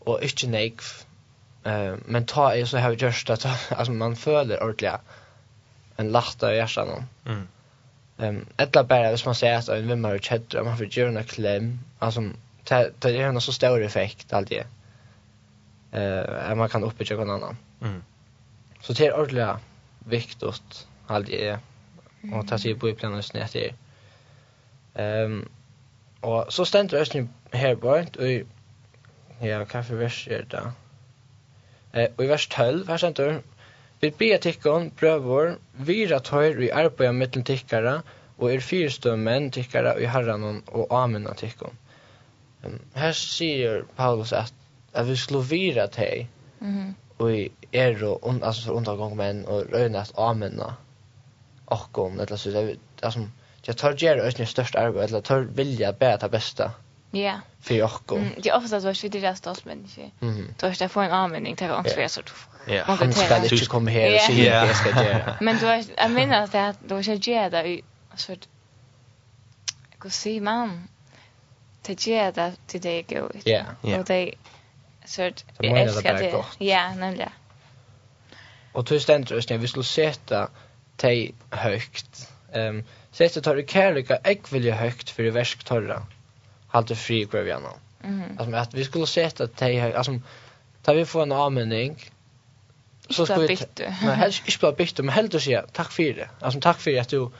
og 0.00 0.24
ikke 0.24 0.48
neikv, 0.52 0.90
uh, 1.64 1.96
men 2.04 2.26
ta 2.28 2.50
er 2.52 2.68
så 2.68 2.82
har 2.82 2.92
vi 2.92 3.00
just 3.00 3.30
at, 3.30 3.46
altså, 3.70 3.92
man 3.92 4.16
føler 4.16 4.60
ordentlig 4.60 4.92
en 6.00 6.12
latta 6.12 6.52
i 6.52 6.58
hjertet 6.58 6.88
nå. 6.88 7.00
Mm. 7.30 7.46
Um, 8.20 8.42
etla 8.60 8.82
bare, 8.84 9.08
hvis 9.14 9.24
man 9.24 9.34
säger 9.34 9.58
at 9.58 9.68
en 9.72 9.88
vimmer 9.88 10.18
og 10.18 10.24
chatta 10.24 10.62
man 10.62 10.76
får 10.76 10.92
gjøre 10.92 11.12
noen 11.16 11.28
klem, 11.28 11.72
altså, 12.00 12.26
det 12.68 13.14
er 13.14 13.28
en 13.28 13.40
så 13.40 13.52
stor 13.56 13.80
effekt, 13.84 14.32
alt 14.36 14.52
det. 14.52 14.66
Uh, 15.92 16.52
man 16.56 16.68
kan 16.68 16.84
oppbygge 16.84 17.16
noen 17.16 17.38
annan. 17.38 17.60
Mm. 17.80 18.02
Så 18.82 18.92
det 18.92 19.06
er 19.06 19.16
ordentlig 19.16 19.48
viktigt, 20.12 20.86
alt 21.08 21.26
det, 21.32 21.58
og 22.32 22.44
ta 22.48 22.58
sig 22.58 22.76
på 22.78 22.90
i 22.90 22.94
planen 22.96 23.22
snett 23.24 23.56
det. 23.56 23.72
Um, 24.94 25.42
Og 26.22 26.52
så 26.52 26.64
stendur 26.64 26.98
jeg 26.98 27.28
her 27.52 27.74
bort, 27.74 28.16
og 28.16 29.46
ja, 29.46 29.64
kaffe 29.64 29.98
vers 29.98 30.26
er 30.26 30.44
det 30.44 30.52
da. 30.52 30.62
Eh, 31.94 32.08
og 32.16 32.24
i 32.24 32.28
vers 32.28 32.46
12, 32.46 32.86
her 32.86 32.96
stendur, 32.96 33.40
Vi 34.00 34.08
be 34.16 34.38
tikkon, 34.40 34.86
brøvor, 34.96 35.58
vira 35.86 36.18
tøyr 36.24 36.62
i 36.64 36.70
arbeid 36.72 37.12
mittlen 37.12 37.44
tikkara, 37.44 37.98
og 38.38 38.46
er 38.48 38.62
fyrstømmen 38.64 39.50
tikkara 39.52 39.92
i 40.00 40.08
herranon 40.08 40.62
og 40.72 40.94
amina 40.96 41.34
tikkon. 41.36 41.76
Um, 42.64 42.78
her 42.96 43.12
sier 43.16 43.82
Paulus 43.98 44.32
at, 44.32 44.54
at 44.96 45.08
vi 45.08 45.16
slår 45.20 45.44
vira 45.50 45.86
tøy, 45.86 46.24
mm 46.60 46.78
-hmm. 46.78 46.94
og 47.18 47.34
i 47.34 47.50
er 47.72 48.04
og 48.04 48.26
un, 48.28 48.42
altså 48.42 48.64
for 48.64 48.72
undergång 48.72 49.16
menn, 49.16 49.44
og 49.46 49.66
røyne 49.72 50.00
at 50.00 50.12
amina 50.16 50.72
okkon, 51.66 52.20
eller 52.20 52.36
så, 52.36 52.50
det 52.50 52.78
er 53.02 53.10
som, 53.10 53.30
jag 53.62 53.76
tar 53.76 53.92
ger 53.92 54.26
oss 54.26 54.38
ni 54.38 54.46
störst 54.46 54.74
arbete 54.74 55.04
eller 55.04 55.20
tar 55.20 55.40
vilja 55.40 55.92
bära 55.92 56.16
ta 56.16 56.28
bästa. 56.28 56.72
Ja. 57.10 57.40
För 57.60 57.74
och. 57.74 58.18
Mm, 58.18 58.34
det 58.38 58.48
är 58.48 58.56
ofta 58.56 58.80
så 58.80 58.88
att 58.88 59.04
vi 59.04 59.08
det 59.08 59.20
där 59.20 59.34
stås 59.34 59.64
människor. 59.64 60.10
Mm. 60.20 60.54
Då 60.58 60.66
är 60.66 60.88
få 60.88 61.00
en 61.00 61.10
användning 61.10 61.56
till 61.56 61.68
vad 61.68 61.90
för 61.90 62.08
så. 62.08 62.20
Ja. 62.66 62.84
Man 62.88 63.12
ska 63.12 63.36
inte 63.36 63.66
komma 63.66 63.90
här 63.90 64.14
och 64.14 64.20
se 64.20 64.50
vad 64.50 64.68
jag 64.68 64.76
ska 64.76 65.04
göra. 65.04 65.36
Men 65.40 65.56
du 65.56 65.66
har, 65.66 65.84
jag 65.96 66.10
menar 66.10 66.42
att 66.42 66.52
det 66.52 66.74
då 66.88 67.02
ska 67.02 67.12
jag 67.12 67.20
det 67.50 67.68
i 67.68 67.82
så 68.14 68.36
gå 69.98 70.10
se 70.10 70.40
man. 70.40 70.88
Det 71.82 72.06
ger 72.06 72.32
det 72.32 72.52
till 72.66 72.80
dig 72.80 73.02
gå. 73.02 73.30
ut. 73.34 73.46
Ja. 73.46 73.98
Och 73.98 74.04
det 74.04 74.34
så 75.04 75.22
att 75.22 75.44
jag 75.58 75.80
älskar 75.80 76.14
det. 76.14 76.64
Ja, 76.64 76.94
nämligen. 76.94 77.30
Och 78.72 78.86
tusen 78.86 79.26
tack 79.26 79.60
vi 79.60 79.68
skulle 79.68 79.84
sätta 79.84 80.48
dig 80.96 81.34
högt. 81.50 82.32
Ehm 82.52 82.76
um, 82.76 82.84
Sette 83.12 83.40
tar 83.40 83.56
i 83.56 83.66
kärleka 83.66 84.16
äckvilja 84.16 84.74
högt 84.74 85.10
för 85.10 85.22
i 85.22 85.30
versk 85.30 85.64
torra. 85.64 86.06
Halte 86.68 86.96
fri 86.96 87.26
kvar 87.26 87.40
vi 87.40 87.52
annan. 87.52 87.78
Mm. 88.04 88.22
-hmm. 88.22 88.58
Alltså 88.58 88.76
vi 88.76 88.84
skulle 88.84 89.06
sätta 89.06 89.44
att 89.44 89.56
det 89.56 89.78
här 89.80 89.92
alltså 89.92 90.20
tar 90.82 90.94
vi 90.94 91.04
få 91.04 91.22
en 91.22 91.32
avmenning, 91.32 92.10
Så 93.10 93.26
ska 93.26 93.38
vi 93.38 93.58
Nej, 93.78 94.14
helst 94.14 94.42
ikke 94.46 94.58
bare 94.60 94.72
bitte, 94.72 95.02
men 95.02 95.14
helst 95.14 95.34
å 95.34 95.40
si 95.42 95.56
takk 95.74 95.90
for 95.92 96.18
det. 96.18 96.28
Altså, 96.40 96.60
takk 96.62 96.78
for 96.78 97.00
at 97.00 97.10
du 97.10 97.30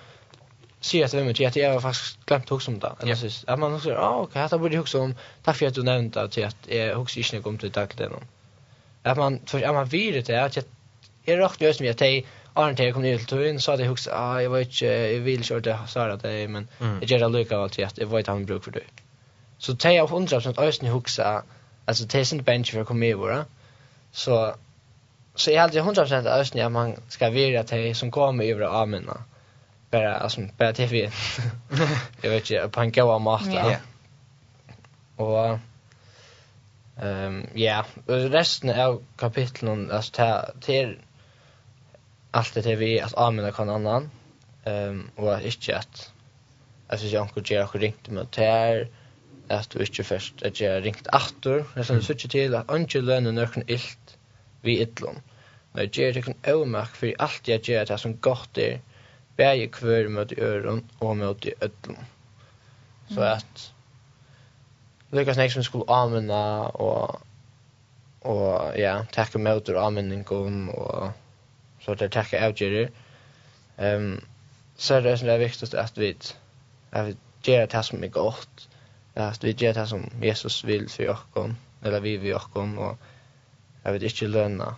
ser 0.80 1.04
att 1.04 1.14
vi 1.14 1.44
at 1.44 1.56
jeg 1.56 1.72
har 1.72 1.80
faktisk 1.80 2.18
glemt 2.26 2.50
å 2.50 2.58
huske 2.58 2.72
om 2.72 2.80
det. 2.80 2.90
Eller 3.02 3.14
så 3.14 3.44
At 3.46 3.58
man 3.58 3.80
säger, 3.80 3.96
"Ah, 3.96 4.22
ok, 4.22 4.34
dette 4.34 4.58
burde 4.58 4.74
jeg 4.74 4.82
huske 4.82 4.98
om. 4.98 5.14
takk 5.44 5.56
for 5.56 5.66
at 5.66 5.74
du 5.74 5.82
nevnte 5.82 6.20
at 6.20 6.36
jeg 6.36 6.52
jag 6.68 7.08
ikke 7.16 7.36
noe 7.36 7.46
om 7.46 7.58
til 7.58 7.70
tack 7.70 7.98
det 7.98 8.08
någon." 8.08 8.24
Att 9.04 9.16
man 9.16 9.40
for 9.46 9.58
at 9.58 9.74
man 9.74 9.92
vill 9.92 10.14
det 10.24 10.44
att 10.44 10.56
jeg, 10.56 10.64
är 11.26 11.36
rakt 11.36 11.76
som 11.76 11.86
jeg 11.86 11.90
att 11.90 12.24
Arne 12.56 12.76
till 12.76 12.92
kom 12.92 13.02
ned 13.02 13.18
til 13.18 13.26
tøyen, 13.26 13.60
så 13.60 13.70
hade 13.70 13.82
jag 13.82 13.92
också 13.92 14.10
ah 14.10 14.42
jag 14.42 14.50
vet 14.50 14.66
inte 14.66 14.86
jeg 14.86 15.24
vil 15.24 15.40
ikke 15.40 15.60
det 15.60 15.78
så 15.86 16.16
det 16.16 16.50
men 16.50 16.68
jeg 16.80 17.08
gjør 17.08 17.18
det 17.18 17.32
lika 17.32 17.56
allt 17.56 17.78
jeg 17.78 18.10
vet 18.10 18.18
inte 18.18 18.30
han 18.30 18.46
bruk 18.46 18.64
för 18.64 18.70
det. 18.70 18.82
Så 19.58 19.76
tar 19.76 19.90
jag 19.90 20.08
100% 20.08 20.58
ösn 20.58 20.86
i 20.86 20.88
huxa 20.88 21.42
alltså 21.86 22.24
sin 22.24 22.42
bench 22.42 22.70
for 22.70 22.78
bench 22.78 22.86
komme 22.86 23.12
kommer 23.12 23.14
vara. 23.14 23.44
Så 24.12 24.54
så 25.34 25.50
jag 25.50 25.60
hade 25.60 25.80
100% 25.80 26.26
ösn 26.40 26.58
jag 26.58 26.72
man 26.72 26.96
ska 27.08 27.30
vara 27.30 27.64
till 27.64 27.96
som 27.96 28.10
kommer 28.10 28.44
över 28.44 28.82
amena. 28.82 29.24
Bara 29.90 30.16
alltså 30.16 30.40
bara 30.58 30.72
vi. 30.72 31.10
jag 32.22 32.30
vet 32.30 32.50
inte 32.50 32.68
på 32.68 32.80
en 32.80 32.92
goa 32.92 33.18
mat 33.18 33.46
ja. 33.46 33.76
Och 35.16 35.58
ehm 37.02 37.46
ja, 37.54 37.84
resten 38.06 38.80
av 38.80 39.02
kapitlen 39.16 39.90
alltså 39.90 40.52
till 40.60 40.98
allt 42.30 42.54
det 42.54 42.76
vi 42.76 43.00
att 43.00 43.14
använda 43.14 43.52
kan 43.52 43.68
annan 43.68 44.10
ehm 44.64 45.10
och 45.16 45.34
att 45.34 45.44
inte 45.44 45.76
att 45.78 46.12
alltså 46.88 47.06
jag 47.06 47.22
anker 47.22 47.54
jag 47.54 47.68
och 47.68 47.80
ringt 47.80 48.08
med 48.08 48.30
tär 48.30 48.88
att 49.48 49.70
du 49.70 49.78
inte 49.78 50.04
först 50.04 50.42
att 50.42 50.60
jag 50.60 50.84
ringt 50.84 51.06
åter 51.06 51.64
det 51.74 51.84
som 51.84 52.02
söker 52.02 52.28
till 52.28 52.54
att 52.54 52.70
inte 52.74 53.00
lönen 53.00 53.34
nöken 53.34 53.64
ilt 53.66 54.18
vi 54.60 54.80
illon 54.80 55.18
men 55.72 55.84
jag 55.84 55.96
ger 55.96 56.12
det 56.12 56.50
ömärk 56.50 56.90
för 56.90 57.14
allt 57.18 57.48
jag 57.48 57.68
gör 57.68 57.86
det 57.86 57.98
som 57.98 58.16
gott 58.16 58.58
är 58.58 58.80
bäge 59.36 59.66
kvör 59.66 60.08
mot 60.08 60.38
öron 60.38 60.88
och 60.98 61.16
mot 61.16 61.46
ödlon 61.46 62.04
så 63.14 63.20
att 63.20 63.72
Lukas 65.10 65.36
Nixon 65.36 65.64
skulle 65.64 65.84
använda 65.88 66.60
och 66.62 67.20
och 68.22 68.78
ja, 68.78 69.06
tacka 69.12 69.38
motor 69.38 69.76
användning 69.76 70.26
om 70.28 70.68
och 70.68 71.08
så 71.80 71.94
det 71.94 72.08
tacka 72.08 72.46
avgörer. 72.46 72.90
Ehm 73.76 74.20
så 74.80 74.94
är 74.94 75.02
det 75.02 75.18
som 75.18 75.28
är 75.28 75.38
viktigt 75.38 75.74
att 75.74 75.98
vi 75.98 76.16
att 76.90 77.06
vi 77.06 77.16
gör 77.42 77.66
det 77.66 77.82
som 77.82 78.04
är 78.04 78.08
gott. 78.08 78.68
Att 79.14 79.44
vi 79.44 79.50
gör 79.50 79.74
det 79.74 79.86
som 79.86 80.10
Jesus 80.22 80.64
vill 80.64 80.88
för 80.88 81.08
oss 81.08 81.50
eller 81.82 82.00
vi 82.00 82.16
vill 82.16 82.34
oss 82.34 82.48
och 82.54 82.98
jag 83.82 83.92
vet 83.92 84.02
inte 84.02 84.26
löna 84.26 84.76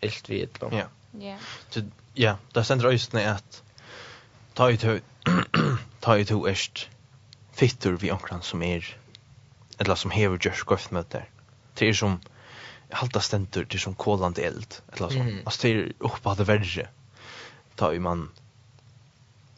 illt 0.00 0.30
vid 0.30 0.42
ett 0.44 0.62
Ja. 0.72 0.84
Ja. 1.20 1.36
Så 1.70 1.82
ja, 2.14 2.36
det 2.52 2.64
ständer 2.64 2.86
ösnen 2.86 3.28
at 3.28 3.62
ta 4.54 4.70
ut 4.70 4.80
ta 6.00 6.16
ut 6.16 6.30
erst 6.30 6.88
fitter 7.52 7.90
vi 7.90 8.10
omkran 8.10 8.42
som 8.42 8.62
är 8.62 8.96
eller 9.78 9.94
som 9.94 10.10
hever 10.10 10.38
gjørs 10.38 10.64
gott 10.64 10.90
med 10.90 11.04
det. 11.10 11.24
er 11.80 11.92
som 11.92 12.20
halta 12.90 13.20
stendur 13.20 13.64
till 13.64 13.80
som 13.80 13.94
kolande 13.94 14.42
eld 14.42 14.74
eller 14.92 15.08
så. 15.08 15.18
Mm. 15.18 15.38
Alltså 15.44 15.66
det 15.66 15.74
är 15.74 15.92
uppe 15.98 16.34
det 16.36 16.44
värre. 16.44 16.88
Ta 17.74 17.92
ju 17.92 18.00
man 18.00 18.30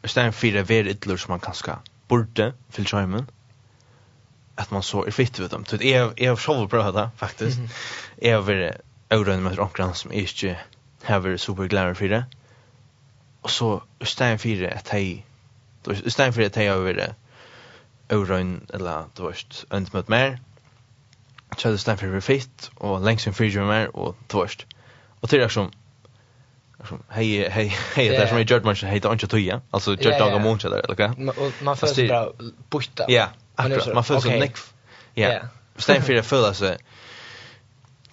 Stein 0.04 0.32
fyra 0.32 0.62
ver 0.62 0.88
ytler 0.88 1.16
som 1.16 1.32
man 1.32 1.40
kanska 1.40 1.78
borde 2.08 2.52
till 2.72 2.86
charmen. 2.86 3.26
att 4.54 4.70
man 4.70 4.82
så 4.82 5.04
är 5.04 5.10
fitt 5.10 5.38
vid 5.38 5.50
dem. 5.50 5.64
Så 5.64 5.76
det 5.76 5.94
är 5.94 6.12
är 6.16 6.36
själv 6.36 6.68
bra 6.68 6.92
det 6.92 7.10
faktiskt. 7.16 7.58
Är 8.16 8.34
över 8.34 8.80
öron 9.10 9.42
med 9.42 9.58
omkring 9.58 9.94
som 9.94 10.12
är 10.12 10.20
inte 10.20 10.56
har 11.02 11.36
superglädje 11.36 11.94
för 11.94 12.08
det. 12.08 12.24
Och 13.40 13.50
så 13.50 13.82
Stein 14.00 14.38
fyra 14.38 14.70
att 14.70 14.88
hej 14.88 15.26
då 15.82 15.94
Stein 15.94 16.32
fyra 16.32 16.46
att 16.46 16.56
hej 16.56 16.68
över 16.68 16.94
det 16.94 17.14
öron 18.08 18.66
eller 18.74 19.04
då 19.14 19.28
är 19.28 19.36
det 19.68 19.76
inte 19.76 20.04
mer 20.06 20.40
Chelsea 21.56 21.78
Stanford 21.78 22.08
var 22.08 22.20
fitt 22.20 22.70
och 22.74 23.00
längs 23.00 23.26
en 23.26 23.34
med 23.38 23.66
mer 23.66 23.96
och 23.96 24.16
tvårst. 24.26 24.66
Och 25.20 25.28
till 25.28 25.50
som 25.50 25.70
som 26.84 27.02
hei, 27.08 27.48
hei, 27.48 27.68
hei, 27.94 28.08
det 28.08 28.18
er 28.18 28.26
som 28.26 28.38
jeg 28.38 28.46
gjør 28.46 28.58
det, 28.58 28.64
är 28.64 28.64
George 28.64 28.64
Munch 28.64 28.84
hej 28.84 29.12
inte 29.12 29.26
toja. 29.26 29.60
Alltså 29.72 29.96
George 29.96 30.18
Dog 30.18 30.40
Munch 30.40 30.64
måned, 30.64 30.84
eller 30.84 30.94
vad? 30.94 31.38
Och 31.38 31.52
man 31.62 31.76
får 31.76 31.86
så 31.86 32.06
bra 32.06 32.32
butta. 32.70 33.04
Ja, 33.08 33.28
akkurat. 33.56 33.94
Man 33.94 34.04
får 34.04 34.20
så 34.20 34.30
nick. 34.30 34.56
Ja. 35.14 35.40
Stedet 35.76 36.04
Stanford 36.04 36.24
föll 36.24 36.54
så 36.54 36.76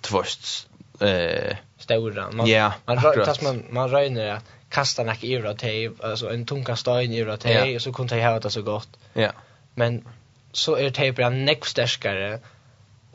tvårst 0.02 0.68
eh 1.00 1.56
stora 1.78 2.32
man 2.32 2.48
yeah, 2.48 2.74
man 2.86 2.98
tas 3.02 3.42
man 3.42 3.64
man 3.70 3.90
röjner 3.90 4.28
att 4.28 4.44
kasta 4.70 5.04
nek 5.04 5.24
i 5.24 5.36
ura 5.36 5.50
Eurotape 5.50 6.08
alltså 6.08 6.30
en 6.30 6.46
tunga 6.46 6.76
stein 6.76 7.12
i 7.12 7.20
Eurotape 7.20 7.50
yeah. 7.50 7.76
och 7.76 7.82
så 7.82 7.94
kunde 7.94 8.18
jag 8.18 8.32
ha 8.32 8.40
det 8.40 8.50
så 8.50 8.62
gott. 8.62 8.90
Ja. 9.14 9.32
Men 9.74 10.06
så 10.52 10.76
är 10.76 10.90
det 10.90 11.12
bara 11.12 11.30
näck 11.30 11.66
starkare 11.66 12.40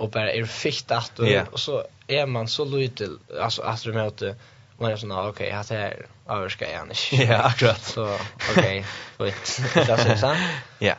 och 0.01 0.11
bara 0.11 0.32
är 0.32 0.44
fikt 0.44 0.90
att 0.90 1.18
och, 1.18 1.28
yeah. 1.28 1.48
och 1.48 1.61
så 1.61 1.84
är 2.07 2.26
man 2.26 2.48
så 2.48 2.64
lite 2.64 3.09
alltså 3.40 3.62
att 3.62 3.82
du 3.82 3.92
möter 3.92 4.34
man 4.78 4.90
är 4.90 4.96
sån 4.96 5.12
okej 5.12 5.28
okay, 5.28 5.76
här 5.76 6.07
överska 6.28 6.68
igen. 6.68 6.92
Ja, 7.12 7.36
akkurat. 7.42 7.82
Så 7.94 8.16
okej, 8.51 8.84
okay, 9.18 9.32
skit. 9.32 9.61
Det 9.74 9.92
är 9.92 10.16
så 10.16 10.36
Ja. 10.78 10.94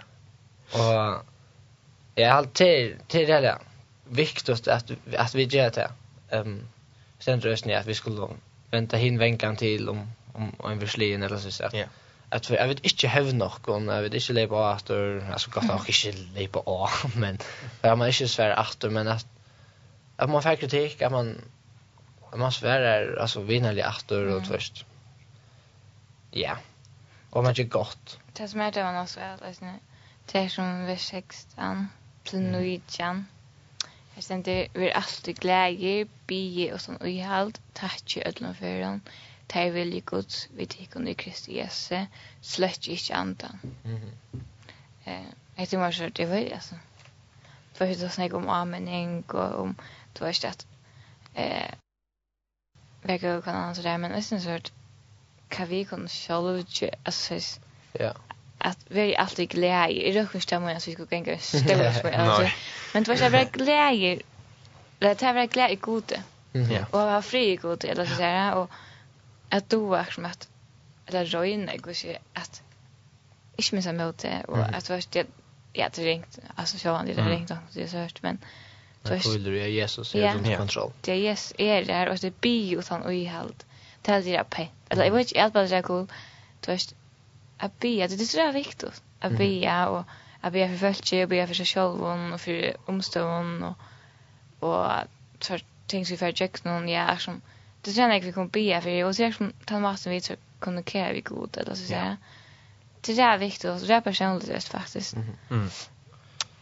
Och 0.71 1.25
jag 2.15 2.29
har 2.29 2.37
alltid 2.37 3.07
till 3.07 3.27
det 3.27 3.39
där 3.39 3.57
viktigt 4.09 4.67
att 4.67 4.91
att 5.17 5.35
vi 5.35 5.43
gör 5.43 5.69
det. 5.69 5.91
Ehm 6.29 6.41
um, 6.41 6.67
sen 7.19 7.41
rösten 7.41 7.77
att 7.77 7.85
vi 7.85 7.95
skulle 7.95 8.27
vänta 8.71 8.97
hin 8.97 9.17
vänkan 9.17 9.55
till 9.55 9.89
om 9.89 10.11
om 10.33 10.71
en 10.71 10.79
förslin 10.79 11.23
eller 11.23 11.37
så 11.37 11.51
så. 11.51 11.63
Ja. 11.63 11.77
Yeah 11.77 11.89
att 12.31 12.49
vi 12.49 12.55
jag 12.55 12.67
vet 12.67 12.79
inte 12.79 13.07
hur 13.07 13.33
nog 13.33 13.69
och 13.69 13.81
jag 13.81 14.01
vet 14.01 14.13
inte 14.13 14.33
leva 14.33 14.75
åter 14.75 15.31
alltså 15.31 15.49
gott 15.51 15.69
att 15.69 15.89
inte 15.89 16.17
leva 16.33 16.59
å 16.65 16.89
men 17.15 17.37
jag 17.81 17.97
man 17.97 18.07
inte 18.07 18.27
svär 18.27 18.59
åter 18.59 18.89
men 18.89 19.07
att 19.07 19.25
att 20.15 20.29
man 20.29 20.41
får 20.41 20.55
kritik 20.55 21.01
att 21.01 21.11
man 21.11 21.41
att 22.31 22.39
man 22.39 22.51
svär 22.51 23.17
alltså 23.21 23.41
vinnerlig 23.41 23.85
åter 23.85 24.35
och 24.35 24.47
först 24.47 24.85
ja. 26.31 26.57
Och 27.29 27.43
man 27.43 27.51
är 27.51 27.63
gott 27.63 28.19
det 28.33 28.47
som 28.47 28.61
är 28.61 28.71
det 28.71 28.83
man 28.83 29.03
också 29.03 29.19
är 29.19 29.31
alltså 29.31 29.65
det 30.31 30.39
är 30.39 30.49
som 30.49 30.85
vi 30.85 30.97
sextan 30.97 31.87
till 32.23 32.39
nöjan 32.39 33.25
Jag 34.15 34.23
ständer, 34.23 34.67
vi 34.73 34.89
är 34.89 34.95
alltid 34.95 35.39
glädje, 35.39 36.07
bie 36.27 36.73
och 36.73 36.81
sån 36.81 36.95
och 36.95 37.09
i 37.09 37.21
allt, 37.23 37.61
tack 37.73 38.17
i 38.17 38.23
ödlan 38.27 38.55
för 38.55 38.99
det 39.53 39.61
er 39.61 39.71
vilje 39.71 39.99
gods 39.99 40.47
vi 40.55 40.65
tikkun 40.65 41.07
i 41.07 41.13
Kristi 41.13 41.57
Jesu, 41.57 41.95
sløtt 42.41 42.87
ikke 42.87 43.15
andan. 43.15 43.59
Mm 43.83 43.95
-hmm. 43.95 44.39
eh, 45.05 45.25
jeg 45.57 45.67
tror 45.67 45.79
man 45.79 46.11
det 46.17 46.29
var 46.29 46.35
altså. 46.35 46.75
Det 47.73 47.79
var 47.79 47.85
ikke 47.85 48.09
snakk 48.09 48.33
om 48.33 48.49
anmenning 48.49 49.25
og 49.27 49.55
om, 49.55 49.77
det 50.13 50.21
var 50.21 50.27
ikke 50.27 50.47
at, 50.47 50.65
eh, 51.35 51.73
vekka 53.03 53.33
og 53.37 53.43
kan 53.43 53.55
annan 53.55 53.75
sådär, 53.75 53.97
men 53.97 54.11
jeg 54.11 54.23
synes 54.23 54.45
hørt, 54.45 54.73
kan 55.49 55.69
vi 55.69 55.83
kunne 55.83 56.09
sjálv, 56.09 56.65
altså, 57.05 57.59
ja. 57.99 58.11
att 58.57 58.77
vi 58.87 59.13
är 59.13 59.19
alltid 59.19 59.49
glede 59.49 59.91
i 59.91 60.19
røkken 60.19 60.41
stemmen, 60.41 60.69
at 60.69 60.87
vi 60.87 60.91
ska 60.91 60.91
skulle 60.91 61.09
genge 61.09 61.37
støvla 61.39 61.93
spørsmål, 61.93 62.49
men 62.93 63.03
det 63.03 63.07
var 63.07 63.13
ikke 63.13 63.31
bare 63.31 63.45
glädje. 63.45 64.21
det 64.99 65.21
här 65.21 65.33
var 65.33 65.45
glede 65.45 65.71
i 65.71 65.75
gode, 65.75 66.23
Och 66.91 66.99
ha 66.99 67.21
fri 67.21 67.51
i 67.51 67.55
gode, 67.55 67.89
eller 67.89 68.05
så 68.05 68.15
sier 68.15 68.27
jeg, 68.27 68.53
og, 68.53 68.67
att 69.51 69.69
då 69.69 69.85
var 69.85 70.03
som 70.03 70.25
att 70.25 70.49
eller 71.05 71.25
röjna 71.25 71.71
jag 71.75 71.95
skulle 71.95 72.17
att 72.33 72.61
inte 73.55 73.75
minns 73.75 73.85
jag 73.85 73.95
mot 73.95 74.17
det 74.17 74.43
och 74.47 74.57
att 74.57 74.89
var 74.89 75.03
jag 75.11 75.25
ja 75.73 75.89
det 75.95 76.05
ringt 76.05 76.39
alltså 76.55 76.77
så 76.77 76.89
han 76.93 77.05
det 77.05 77.13
ringt 77.13 77.49
han 77.49 77.59
det 77.73 77.87
så 77.87 77.97
hört 77.97 78.21
men 78.21 78.37
Men 79.03 79.21
så 79.21 79.33
är 79.33 79.39
det 79.39 79.69
Jesus 79.69 80.15
är 80.15 80.35
under 80.35 80.57
kontroll. 80.57 80.91
Det 81.01 81.11
är 81.11 81.15
yes 81.15 81.53
är 81.57 81.85
det 81.85 81.93
här 81.93 82.09
och 82.09 82.17
det 82.17 82.41
bi 82.41 82.77
och 82.77 82.83
han 82.89 83.01
och 83.01 83.13
i 83.13 83.23
helt 83.25 83.65
till 84.01 84.13
det 84.25 84.43
på 84.49 84.67
eller 84.89 85.05
jag 85.05 85.11
vet 85.11 85.31
inte 85.31 85.41
alls 85.41 85.53
vad 85.53 85.69
jag 85.69 85.85
cool. 85.85 86.07
Du 86.59 86.71
vet, 86.71 86.95
att 87.57 87.79
bi 87.79 88.07
det 88.07 88.13
är 88.13 88.17
så 88.17 88.51
viktigt 88.51 89.01
att 89.19 89.37
bi 89.37 89.67
och 89.87 90.03
att 90.41 90.53
be 90.53 90.69
för 90.69 90.77
fölke 90.77 91.23
och 91.23 91.29
be 91.29 91.47
för 91.47 91.53
sig 91.53 91.65
själv 91.65 92.03
och 92.33 92.41
för 92.41 92.75
omstånd 92.85 93.63
och 93.63 93.77
och 94.59 94.85
så 95.39 95.57
ting 95.87 96.05
som 96.05 96.13
vi 96.13 96.17
för 96.17 96.33
jag 96.35 96.65
någon 96.65 96.89
ja 96.89 97.17
som 97.17 97.41
det 97.81 97.91
känner 97.91 98.13
jag 98.15 98.21
vi 98.21 98.31
kommer 98.31 98.47
be 98.47 98.81
för 98.81 99.03
och 99.03 99.15
så 99.15 99.21
jag 99.21 99.33
tar 99.65 99.79
massor 99.79 100.11
vi 100.11 100.21
så 100.21 100.33
kommunicera 100.59 101.13
vi 101.13 101.21
god 101.21 101.57
eller 101.57 101.75
så 101.75 101.85
säga. 101.85 102.17
Det 103.01 103.19
är 103.19 103.37
viktigt 103.37 103.69
och 103.69 103.79
det 103.79 103.93
är 103.93 104.01
personligt 104.01 104.63
faktiskt. 104.63 105.13
Mm. 105.49 105.69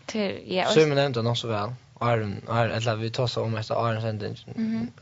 Till 0.06 0.56
ja. 0.56 0.66
Så 0.66 0.80
men 0.80 0.98
ändå 0.98 1.22
något 1.22 1.38
så 1.38 1.48
väl. 1.48 1.74
Iron 2.02 2.42
är 2.50 2.70
eller 2.70 2.96
vi 2.96 3.10
tar 3.10 3.28
så 3.28 3.44
om 3.44 3.56
ett 3.56 3.70
Iron 3.70 4.02
sentence. 4.02 4.44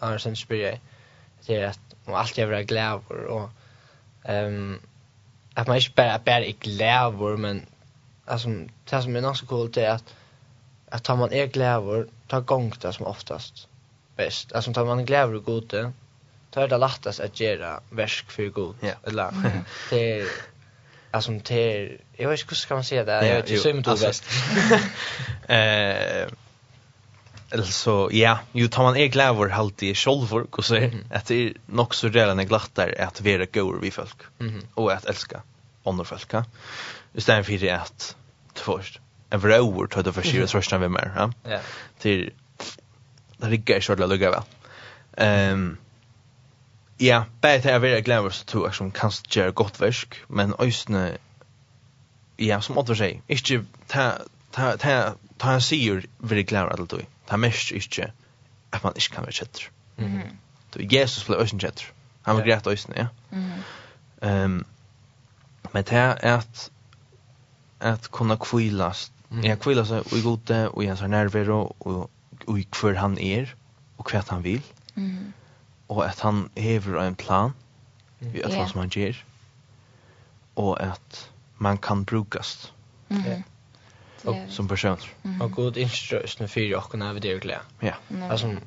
Iron 0.01 0.19
sentence 0.19 0.45
blir 0.47 0.79
det 1.45 1.55
är 1.55 1.67
att 1.67 1.79
man 2.05 2.15
alltid 2.15 2.43
är 2.43 2.61
glad 2.61 3.01
och 3.11 3.49
ehm 4.23 4.79
att 5.53 5.67
man 5.67 5.77
inte 5.77 5.91
bara 5.95 6.19
bara 6.19 6.45
är 6.45 6.55
glad 6.59 7.39
men 7.39 7.65
alltså 8.25 8.49
det 8.89 9.01
som 9.01 9.15
är 9.15 9.21
nog 9.21 9.37
så 9.37 9.45
coolt 9.45 9.77
är 9.77 9.89
att 9.89 10.13
att 10.89 11.03
tar 11.03 11.15
man 11.15 11.33
är 11.33 11.47
glad 11.47 12.09
ta 12.27 12.39
gång 12.39 12.73
det 12.81 12.93
som 12.93 13.05
oftast 13.05 13.67
bäst. 14.15 14.53
Alltså 14.53 14.73
tar 14.73 14.85
man 14.85 15.05
glädje 15.05 15.35
och 15.35 15.43
gode 15.43 15.91
då 16.49 16.59
är 16.59 16.67
det 16.67 16.77
lättast 16.77 17.19
att 17.19 17.39
göra 17.39 17.79
verk 17.89 18.25
för 18.31 18.47
god. 18.47 18.75
Ja. 18.81 18.93
Eller 19.03 19.31
det 19.89 20.19
är 20.19 20.27
alltså 21.11 21.31
det 21.31 21.97
jag 22.17 22.29
vet 22.29 22.39
inte 22.39 22.49
hur 22.51 22.55
ska 22.55 22.73
man 22.73 22.83
säga 22.83 23.03
det. 23.03 23.27
Jag 23.27 23.35
vet 23.35 23.49
inte 23.49 23.61
så 23.61 23.73
mycket 23.73 24.01
bäst. 24.01 24.23
Eh 25.47 26.27
Alltså, 27.53 28.09
ja, 28.11 28.39
ju 28.51 28.67
tar 28.67 28.83
man 28.83 28.97
är 28.97 29.07
glävor 29.07 29.49
halt 29.49 29.83
i 29.83 29.95
självor, 29.95 30.47
och 30.51 30.65
så 30.65 30.75
är 30.75 30.91
att 31.11 31.25
det 31.25 31.35
är 31.45 31.53
nog 31.65 31.95
så 31.95 32.07
redan 32.07 32.39
är 32.39 32.43
glattar 32.43 32.95
att 32.99 33.21
vara 33.21 33.45
gåor 33.45 33.79
vi 33.81 33.91
folk, 33.91 34.17
Mhm. 34.37 34.61
och 34.73 34.91
att 34.91 35.05
älska 35.05 35.41
andra 35.83 36.05
folk, 36.05 36.33
ja. 36.33 36.45
Istället 37.13 37.45
för 37.45 37.53
det 37.57 37.69
att 37.69 38.15
först, 38.53 38.99
en 39.29 39.39
vrår 39.39 39.87
tar 39.87 40.03
det 40.03 40.13
för 40.13 40.21
sig 40.21 40.43
och 40.43 40.83
vi 40.83 40.89
mer, 40.89 41.11
ja. 41.15 41.31
Ja. 41.43 41.59
Till, 41.99 42.31
det 43.37 43.49
ligger 43.49 43.81
så 43.81 43.93
att 43.93 43.99
det 43.99 44.07
luggar 44.07 44.31
väl. 44.31 44.41
Ehm, 45.17 45.77
ja, 46.99 47.23
bare 47.41 47.61
til 47.61 47.71
jeg 47.71 47.81
vil 47.81 48.03
glemme 48.03 48.31
så 48.31 48.45
tror 48.45 48.67
jeg 48.67 48.75
som 48.75 48.91
kan 48.91 49.11
gjøre 49.29 49.51
godt 49.51 49.81
versk, 49.81 50.23
men 50.29 50.53
øsne, 50.61 51.17
ja, 52.39 52.59
som 52.61 52.77
Oddvar 52.77 52.97
sier, 52.97 53.21
ikke 53.29 53.63
ta, 53.89 54.09
ta, 54.53 54.75
ta, 54.81 54.95
ta 55.39 55.51
han 55.53 55.61
sier 55.61 56.01
vil 56.19 56.45
glad 56.45 56.47
glemme 56.47 56.73
alt 56.73 56.91
du, 56.91 57.01
ta 57.29 57.37
mest 57.37 57.71
ikke 57.71 58.11
at 58.73 58.83
man 58.83 58.93
ikke 58.95 59.15
kan 59.15 59.23
være 59.23 59.31
kjetter. 59.31 59.69
Mm 59.97 60.17
-hmm. 60.17 60.35
Du, 60.73 60.79
Jesus 60.91 61.23
ble 61.23 61.41
øsne 61.41 61.59
kjetter, 61.59 61.85
han 62.21 62.35
var 62.35 62.43
greit 62.43 62.67
øsne, 62.67 62.95
ja. 62.97 63.07
Mm 63.31 63.51
-hmm. 63.51 64.45
um, 64.45 64.65
men 65.73 65.83
det 65.83 65.97
er 65.97 66.13
at 66.13 66.71
at 67.79 68.11
kunna 68.11 68.35
kvilast, 68.35 69.11
mm. 69.29 69.41
ja, 69.41 69.55
kvilast 69.55 69.91
og 69.91 70.17
i 70.17 70.21
gode, 70.21 70.69
og 70.69 70.83
i 70.83 70.87
hans 70.87 71.01
nerver, 71.01 71.51
og, 71.51 71.75
og, 71.79 72.09
og 72.47 72.59
i 72.59 72.67
hver 72.81 72.93
han 72.93 73.17
er, 73.17 73.45
og 73.97 74.05
hva 74.11 74.23
han 74.29 74.43
vil. 74.43 74.63
Mm 74.95 75.17
-hmm 75.17 75.46
og 75.87 76.05
at 76.05 76.19
han 76.19 76.49
hever 76.57 77.01
en 77.01 77.15
plan 77.15 77.51
i 78.21 78.41
alt 78.41 78.53
yeah. 78.53 78.69
som 78.69 78.79
han 78.79 78.89
gjør 78.89 79.23
og 80.55 80.81
at 80.81 81.31
man 81.57 81.77
kan 81.77 82.05
brukast 82.05 82.73
mm 83.09 83.17
-hmm. 83.17 83.43
og, 84.23 84.35
som 84.49 84.67
person 84.67 84.99
mm 85.23 85.35
-hmm. 85.35 85.43
og 85.43 85.51
god 85.51 85.77
instrøsne 85.77 86.47
fyrir 86.47 86.77
okken 86.77 87.01
av 87.01 87.19
det 87.19 87.41
glede 87.41 87.59
ja. 87.81 87.93
Altså 88.29 88.59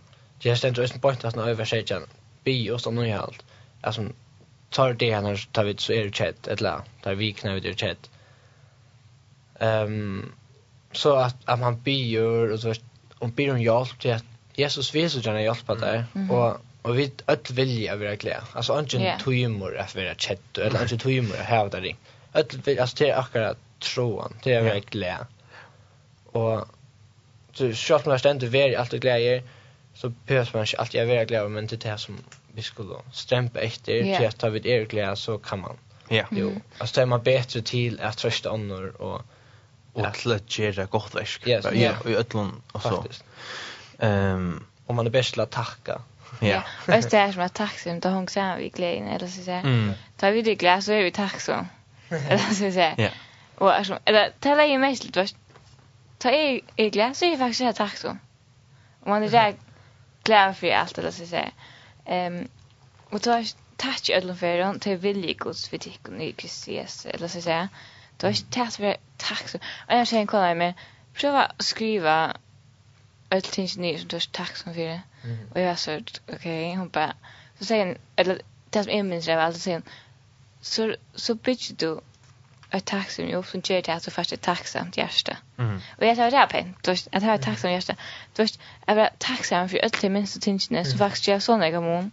jeg 0.44 0.58
stendte 0.58 0.82
også 0.82 0.94
en 0.94 1.00
point 1.00 1.24
at 1.24 1.34
han 1.34 1.42
oversetjan 1.42 2.02
bi 2.44 2.68
og 2.70 2.80
om 2.86 2.94
något 2.94 3.22
alt 3.22 3.44
altså 3.82 4.08
tar 4.70 4.92
det 4.92 5.20
när 5.20 5.48
tar 5.52 5.64
vi 5.64 5.74
så 5.78 5.92
er 5.92 6.02
det 6.02 6.14
kjett 6.14 6.48
et 6.48 6.60
la 6.60 6.80
tar 7.02 7.14
vi 7.14 7.32
knæv 7.32 7.60
det 7.60 7.76
kjett 7.76 8.10
um, 9.60 10.32
så 10.92 11.16
at, 11.16 11.36
at 11.46 11.58
man 11.58 11.76
byr 11.76 12.52
og 12.52 12.58
så 12.58 12.80
om 13.20 13.32
byr 13.32 13.52
om 13.52 13.58
hjelp 13.58 14.00
til 14.00 14.08
at 14.08 14.24
Jesus 14.58 14.94
viser 14.94 15.20
gjerne 15.20 15.40
hjelp 15.40 15.58
hjälpa 15.58 15.74
dig 15.74 16.04
mm 16.14 16.28
-hmm. 16.28 16.32
og 16.32 16.60
Og 16.82 16.96
vi 16.96 17.10
öll 17.28 17.54
vilja 17.54 17.96
vara 17.96 18.16
vera 18.16 18.44
Alltså 18.52 18.78
inte 18.78 18.96
ungen 18.96 19.06
yeah. 19.06 19.20
tøymur 19.20 19.76
att 19.76 19.94
vara 19.94 20.14
kjett, 20.14 20.58
eller 20.58 20.82
ungen 20.82 20.98
tøymur 20.98 21.36
att 21.40 21.46
hava 21.46 21.68
det 21.68 21.80
ring. 21.80 21.96
Öll 22.34 22.62
vill 22.64 22.80
alltså 22.80 22.96
det 22.98 23.08
er 23.08 23.18
akkurat 23.18 23.56
troan, 23.80 24.36
det 24.44 24.54
er 24.54 24.62
vera 24.62 24.80
gleda. 24.80 25.26
Och 26.32 26.68
så 27.52 27.72
sjálft 27.72 28.06
man 28.06 28.18
stendur 28.18 28.48
veri 28.48 28.74
alt 28.74 28.94
og 28.94 29.00
gleda 29.00 29.42
så 29.94 30.12
behövs 30.26 30.54
man 30.54 30.62
inte 30.62 30.78
alltid 30.78 31.06
vara 31.06 31.24
glad 31.24 31.50
men 31.50 31.66
det 31.66 31.84
är 31.84 31.92
det 31.92 31.98
som 31.98 32.18
vi 32.54 32.62
skulle 32.62 32.94
stämpa 33.12 33.60
efter 33.60 33.92
yeah. 33.92 34.18
till 34.18 34.28
att 34.28 34.38
ta 34.38 34.48
vid 34.48 34.66
er 34.66 34.84
glädje 34.84 35.16
så 35.16 35.38
kan 35.38 35.60
man 35.60 35.76
Ja. 36.08 36.16
yeah. 36.16 36.28
jo, 36.30 36.60
alltså 36.78 36.94
det 36.94 37.02
är 37.02 37.06
man 37.06 37.22
bättre 37.22 37.62
till 37.62 38.00
att 38.00 38.18
trösta 38.18 38.50
andra 38.50 38.90
och 38.98 39.22
och 39.92 40.06
att 40.06 40.24
lägga 40.24 40.84
gott 40.86 41.14
verk 41.14 41.46
yes, 41.46 41.64
ja, 41.64 41.72
yeah. 41.72 42.06
i 42.06 42.14
ödlån 42.14 42.62
och 42.72 42.82
så 42.82 43.04
um, 43.98 44.64
om 44.86 44.96
man 44.96 45.06
är 45.06 45.10
bäst 45.10 45.32
till 45.32 45.40
att 45.40 45.50
tacka 45.50 46.02
Ja. 46.40 46.62
Och 46.80 46.92
det 47.10 47.14
är 47.14 47.32
som 47.32 47.42
att 47.42 47.54
tacksam 47.54 48.00
då 48.00 48.08
hon 48.08 48.28
säger 48.28 48.56
vi 48.56 48.68
glädjen 48.68 49.08
eller 49.08 49.26
så 49.26 49.42
säger. 49.42 49.60
Mm. 49.60 49.92
Tar 50.16 50.30
vi 50.30 50.42
det 50.42 50.54
glas 50.54 50.84
så 50.84 50.92
är 50.92 51.02
vi 51.02 51.10
tacksam. 51.10 51.66
Eller 52.10 52.38
så 52.38 52.54
säger. 52.54 52.94
Ja. 52.98 53.08
Och 53.54 53.74
alltså 53.74 53.98
eller 54.04 54.32
tala 54.40 54.66
ju 54.66 54.78
mest 54.78 55.04
lite 55.04 55.20
vad 55.20 55.32
ta 56.18 56.30
i 56.30 56.60
i 56.76 56.90
glas 56.90 57.18
så 57.18 57.24
är 57.24 57.36
faktiskt 57.36 57.76
tacksam. 57.76 58.18
Om 59.00 59.10
man 59.10 59.22
är 59.22 59.28
där 59.28 59.54
glad 60.24 60.56
för 60.56 60.70
allt 60.70 60.98
eller 60.98 61.10
så 61.10 61.26
säger. 61.26 61.52
Ehm 62.06 62.48
och 63.10 63.22
ta 63.22 63.44
tack 63.76 64.08
i 64.08 64.14
alla 64.14 64.34
fall 64.34 64.62
hon 64.62 64.80
till 64.80 64.96
vilje 64.96 65.34
Guds 65.34 65.68
för 65.68 65.78
dig 65.78 65.98
och 66.08 66.22
i 66.22 66.32
Kristus 66.32 67.06
eller 67.06 67.28
så 67.28 67.40
säger. 67.40 67.68
Då 68.16 68.26
är 68.26 68.32
det 68.32 68.50
tack 68.50 68.72
för 68.72 68.96
tacksam. 69.16 69.60
Och 69.88 69.94
jag 69.94 70.08
säger 70.08 70.26
kolla 70.26 70.54
med 70.54 70.74
prova 71.14 71.52
skriva 71.58 72.36
Öll 73.30 73.42
tingene 73.42 73.82
nye 73.86 73.98
som 73.98 74.08
tørst 74.10 74.32
takk 74.34 74.56
för 74.56 74.74
det. 74.74 75.02
Och 75.54 75.60
jag 75.60 75.78
sa 75.78 75.98
okej, 76.32 76.74
hon 76.74 76.88
bara 76.88 77.14
så 77.58 77.64
säger 77.64 77.86
hon, 77.86 77.96
eller 78.16 78.40
det 78.70 78.84
som 78.84 78.92
är 78.92 79.02
minns 79.02 79.26
det 79.26 79.36
var 79.36 79.42
alltså 79.42 79.60
säger 79.60 79.76
hon 79.76 79.88
så 80.60 80.96
så 81.14 81.34
bitch 81.34 81.70
du 81.70 82.00
ett 82.70 82.84
taxi 82.84 83.24
med 83.24 83.44
som 83.46 83.60
ger 83.64 83.82
det 83.82 83.92
alltså 83.92 84.10
först 84.10 84.32
ett 84.32 84.40
tacksamt 84.40 84.96
hjärta. 84.96 85.36
Mm. 85.58 85.80
Och 85.98 86.06
jag 86.06 86.16
sa 86.16 86.30
det 86.30 86.36
här 86.36 86.46
pen, 86.46 86.74
du 86.82 86.90
vet 86.90 87.08
att 87.12 87.22
ha 87.22 87.34
ett 87.34 87.42
tacksamt 87.42 87.72
hjärta. 87.72 87.96
Du 88.34 88.42
vet 88.42 88.58
jag 88.86 88.94
var 88.94 89.10
tacksam 89.18 89.68
för 89.68 89.78
öll 89.78 89.90
det 90.00 90.08
minsta 90.08 90.40
tingen 90.40 90.84
så 90.84 90.98
faktiskt 90.98 91.28
jag 91.28 91.42
såna 91.42 91.68
jag 91.68 91.82
mån. 91.82 92.10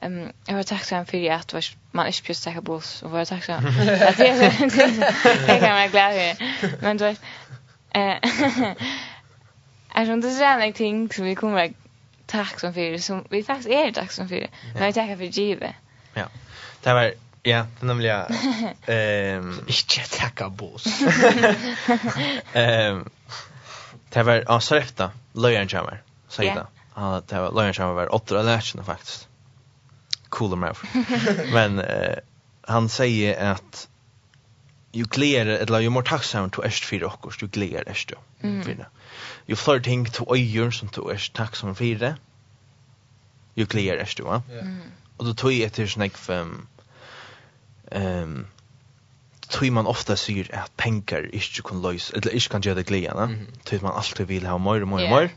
Ehm 0.00 0.32
jag 0.46 0.54
var 0.54 0.62
tacksam 0.62 1.06
för 1.06 1.30
att 1.30 1.52
var 1.52 1.64
man 1.90 2.06
inte 2.06 2.18
just 2.24 2.42
säker 2.42 2.60
buss 2.60 3.02
och 3.02 3.10
var 3.10 3.24
tacksam. 3.24 3.66
Att 3.66 4.16
det 4.16 4.26
jag 5.48 5.60
kan 5.60 5.74
vara 5.74 5.88
glad 5.88 6.12
för. 6.12 6.82
Men 6.82 6.96
du 6.96 7.04
vet 7.04 7.20
eh 7.90 8.16
Alltså 9.92 10.16
det 10.16 10.44
är 10.44 10.60
en 10.60 10.72
ting 10.72 11.12
som 11.12 11.24
vi 11.24 11.34
kommer 11.34 11.72
tack 12.30 12.60
som 12.60 12.74
för 12.74 12.98
som 12.98 13.24
vi 13.30 13.42
faktiskt 13.42 13.68
är 13.68 13.92
tack 13.92 14.12
som 14.12 14.28
för. 14.28 14.46
Men 14.74 14.86
vi 14.86 14.92
tackar 14.92 15.16
för 15.16 15.24
givet. 15.24 15.74
Ja. 16.14 16.24
Det 16.82 16.94
var 16.94 17.12
ja, 17.42 17.66
det 17.80 17.86
nämligen 17.86 18.26
ehm 18.86 19.60
inte 19.66 20.18
tacka 20.18 20.48
boss. 20.48 20.86
Ehm 22.52 23.10
det 24.08 24.22
var 24.22 24.44
ja, 24.48 24.60
så 24.60 24.74
efter 24.74 25.10
Löjenjammer. 25.32 26.02
Så 26.28 26.42
det. 26.42 26.66
Ja, 26.94 27.22
det 27.26 27.40
var 27.40 27.52
Löjenjammer 27.52 27.94
var 27.94 28.14
åtta 28.14 28.42
läschen 28.42 28.84
faktiskt. 28.84 29.28
Coola 30.28 30.56
mer. 30.56 30.78
Men 31.52 31.78
eh 31.78 32.16
han 32.62 32.88
säger 32.88 33.52
att 33.52 33.88
ju 34.92 35.04
clear 35.04 35.46
eller 35.46 35.80
ju 35.80 35.90
mer 35.90 36.02
tacksam 36.02 36.40
sound 36.40 36.52
to 36.52 36.62
est 36.62 36.84
för 36.84 37.26
oss 37.26 37.42
ju 37.42 37.48
clear 37.48 37.88
est 37.88 38.10
ju 38.10 38.62
fina 38.62 38.86
ju 39.46 39.56
flirting 39.56 40.04
to 40.04 40.34
öjor 40.34 40.70
som 40.70 40.88
to 40.88 41.12
est 41.12 41.32
tacksam 41.32 41.74
för 41.74 41.94
det 41.94 42.16
ju 43.54 43.66
clear 43.66 43.96
est 43.96 44.16
du 44.16 44.22
va? 44.22 44.42
Och 45.16 45.24
då 45.24 45.34
tog 45.34 45.52
jag 45.52 45.72
till 45.72 45.90
snack 45.90 46.16
för 46.16 46.46
ehm 47.90 48.46
tror 49.50 49.70
man 49.70 49.86
ofta 49.86 50.16
syr 50.16 50.54
att 50.54 50.76
pengar 50.76 51.34
inte 51.34 51.62
kan 51.62 51.82
lösa 51.82 52.16
eller 52.16 52.34
inte 52.34 52.48
kan 52.48 52.60
göra 52.60 52.74
det 52.74 52.86
glädje 52.86 53.14
va 53.14 53.28
tror 53.64 53.80
man 53.80 53.92
alltid 53.92 54.26
vill 54.26 54.46
ha 54.46 54.58
mer 54.58 54.82
och 54.82 54.88
mer 54.88 55.04
och 55.04 55.10
mer. 55.10 55.30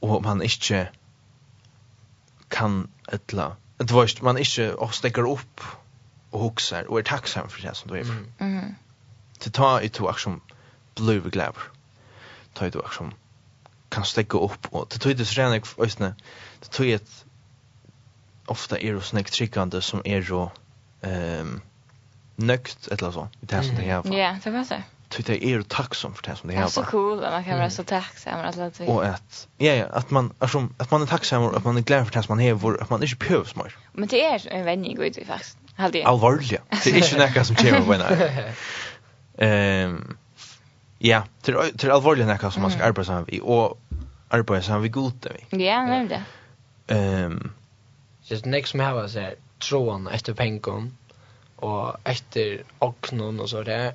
Och 0.00 0.22
man 0.22 0.42
inte 0.42 0.88
kan 2.48 2.88
ettla 3.12 3.56
det 3.76 3.90
var 3.90 4.22
man 4.22 4.38
inte 4.38 4.74
och 4.74 4.94
stäcker 4.94 5.30
upp 5.30 5.60
och 6.36 6.42
huxar 6.42 6.84
och 6.90 6.98
är 6.98 7.02
tacksam 7.02 7.48
för 7.48 7.62
det 7.62 7.74
som 7.74 7.90
du 7.90 7.98
är 7.98 8.04
för. 8.04 8.24
Mm. 8.38 8.74
Till 9.38 9.52
ta 9.52 9.80
i 9.80 9.88
två 9.88 10.12
som 10.12 10.40
blöv 10.94 11.30
glädje. 11.30 11.60
Ta 12.52 12.66
i 12.66 12.70
två 12.70 12.80
action 12.80 13.14
kan 13.88 14.04
stäcka 14.04 14.38
upp 14.38 14.66
och 14.70 14.86
det 14.90 14.98
tyder 14.98 15.24
så 15.24 15.40
rena 15.40 15.60
ösne. 15.78 16.14
Det 16.60 16.68
tog 16.68 16.88
ett 16.88 17.24
ofta 18.46 18.78
är 18.78 18.94
det 18.94 19.00
snäckt 19.00 19.32
tryckande 19.32 19.82
som 19.82 20.02
är 20.04 20.22
så 20.22 20.50
ehm 21.02 21.60
nökt 22.36 22.88
eller 22.88 23.10
så. 23.10 23.28
Det 23.40 23.54
här 23.54 23.62
som 23.62 23.76
det 23.76 23.90
är. 23.90 24.18
Ja, 24.18 24.36
det 24.44 24.50
var 24.50 24.64
så. 24.64 24.74
Tyckte 25.08 25.32
jag 25.32 25.52
är 25.52 25.62
tacksam 25.62 26.14
för 26.14 26.22
det 26.22 26.36
som 26.36 26.48
det 26.48 26.54
är. 26.54 26.58
Det 26.58 26.64
är 26.64 26.68
så 26.68 26.82
cool 26.82 27.24
att 27.24 27.32
man 27.32 27.44
kan 27.44 27.58
vara 27.58 27.70
så 27.70 27.84
tacksam 27.84 28.40
att 28.40 28.56
lägga 28.56 28.70
till. 28.70 28.86
Och 28.86 29.04
att, 29.06 29.48
ja, 29.56 29.72
ja, 29.72 29.86
att 29.86 30.10
man, 30.10 30.32
alltså, 30.38 30.68
att 30.78 30.90
man 30.90 31.02
är 31.02 31.06
tacksam 31.06 31.42
och 31.42 31.56
att 31.56 31.64
man 31.64 31.76
är 31.76 31.80
glad 31.80 32.06
för 32.06 32.14
det 32.14 32.22
som 32.22 32.36
man 32.36 32.46
har, 32.46 32.82
att 32.82 32.90
man 32.90 33.02
inte 33.02 33.16
behövs 33.16 33.56
mer. 33.56 33.76
Men 33.92 34.08
det 34.08 34.24
är 34.24 34.48
en 34.48 34.64
vändning 34.64 34.98
ut 35.02 35.18
i 35.18 35.24
faktiskt. 35.24 35.58
Halde 35.76 35.98
jeg. 35.98 36.06
Alvorlig. 36.08 36.58
Det 36.84 36.92
är 36.92 36.96
ikke 36.96 37.18
noe 37.18 37.44
som 37.44 37.56
kommer 37.56 37.84
på 37.84 37.92
en 37.92 38.02
Ehm 39.46 40.16
Ja, 41.00 41.22
til, 41.42 41.56
til 41.78 41.90
alvorlig 41.92 42.24
noe 42.26 42.50
som 42.50 42.62
man 42.62 42.70
ska 42.72 42.82
arbeide 42.82 43.06
sammen 43.06 43.28
med, 43.28 43.40
og 43.42 43.78
arbeide 44.30 44.62
sammen 44.62 44.82
med 44.82 44.92
god 44.92 45.28
vi. 45.28 45.64
Ja, 45.64 45.86
nemlig 45.86 46.10
det. 46.10 46.24
Ehm 46.96 47.50
Just 48.30 48.46
next 48.46 48.70
som 48.70 48.80
har 48.80 49.06
så 49.06 49.30
troen 49.60 50.08
efter 50.08 50.34
pengen, 50.34 50.96
och 51.56 51.96
efter 52.04 52.62
oknon 52.78 53.40
och 53.40 53.50
så 53.50 53.62
där. 53.62 53.92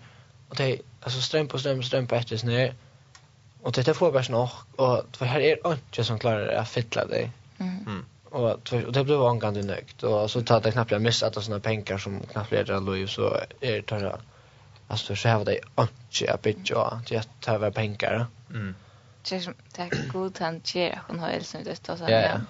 Och 0.50 0.56
det 0.56 0.78
alltså 1.02 1.22
ström 1.22 1.48
på 1.48 1.60
ström 1.60 1.84
ström 1.84 2.08
på 2.08 2.16
efter 2.16 2.38
snö. 2.38 2.72
Och 3.62 3.72
det 3.72 3.94
får 3.94 4.12
bara 4.12 4.24
snå 4.24 4.50
och 4.76 5.06
för 5.18 5.26
här 5.26 5.40
är 5.40 5.72
inte 5.72 6.04
som 6.04 6.20
klarar 6.20 6.48
att 6.48 6.70
fylla 6.70 7.06
dig. 7.06 7.32
Mm 7.60 8.06
och 8.32 8.74
och 8.86 8.92
det 8.92 9.04
blev 9.04 9.24
angående 9.24 9.64
nöjt 9.64 10.04
och 10.04 10.32
så 10.32 10.42
tar 10.42 10.62
det 10.62 10.72
knappt 10.72 10.92
jag 10.92 11.02
missat 11.02 11.38
att 11.38 11.44
såna 11.44 11.60
pengar 11.60 11.98
som 11.98 12.20
knappt 12.32 12.54
är 12.54 12.64
det 12.64 12.80
lov 12.80 13.08
så 13.08 13.28
är 13.62 13.76
det 13.76 13.82
tar 13.82 14.20
alltså 14.88 15.16
så 15.16 15.30
har 15.30 15.46
det 15.46 15.60
inte 15.80 16.34
att 16.34 16.42
bitcha 16.42 17.02
det 17.08 17.18
att 17.18 17.30
ta 17.40 17.52
över 17.52 17.72
pengar. 17.72 18.26
Mm. 18.50 18.76
Det 19.30 19.36
är 19.36 19.54
det 19.76 19.82
är 19.82 20.12
god 20.12 20.40
han 20.40 20.62
ger 20.64 21.02
hon 21.08 21.20
har 21.20 21.30
alltså 21.30 21.58
det 21.64 21.76
så 21.86 22.06
här 22.06 22.42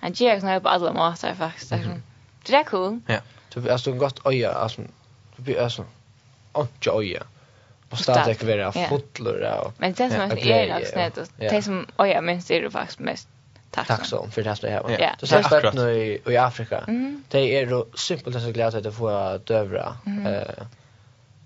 han 0.00 0.12
ger 0.12 0.40
hon 0.40 0.60
på 0.60 0.68
alla 0.68 0.92
matar 0.92 1.34
faktiskt 1.34 1.70
det 2.46 2.54
är 2.54 2.64
cool. 2.64 3.00
Ja. 3.06 3.18
Så 3.48 3.72
alltså 3.72 3.92
gott 3.92 4.26
öja 4.26 4.52
alltså 4.52 4.82
du 5.36 5.42
blir 5.42 5.60
alltså 5.60 5.84
inte 6.56 6.90
öja 6.90 7.22
på 7.88 7.96
stadigt 7.96 8.42
vara 8.42 8.72
fotlor 8.72 9.40
och 9.64 9.72
men 9.78 9.92
det 9.92 10.10
som 10.10 10.20
är 10.20 10.80
det 10.80 10.86
snett 10.86 11.30
det 11.36 11.62
som 11.62 11.86
öja 11.98 12.20
minst 12.20 12.50
är 12.50 12.62
det 12.62 12.70
faktiskt 12.70 12.98
mest 12.98 13.28
tacksam 13.84 14.30
för 14.30 14.42
det 14.42 14.56
som 14.56 14.70
jag 14.70 14.82
har. 14.82 15.16
Du 15.20 15.26
ser 15.26 15.42
spett 15.42 15.74
nu 15.74 15.90
i, 15.90 16.22
i 16.26 16.36
Afrika. 16.36 16.78
Mm. 16.88 17.24
Det 17.28 17.60
är 17.60 17.66
då 17.66 17.86
simpelt 17.94 18.42
så 18.42 18.50
glädje 18.50 18.78
att 18.78 18.84
det 18.84 18.92
får 18.92 19.38
dövra. 19.38 19.96
Mm. 20.06 20.26
Eh 20.26 20.66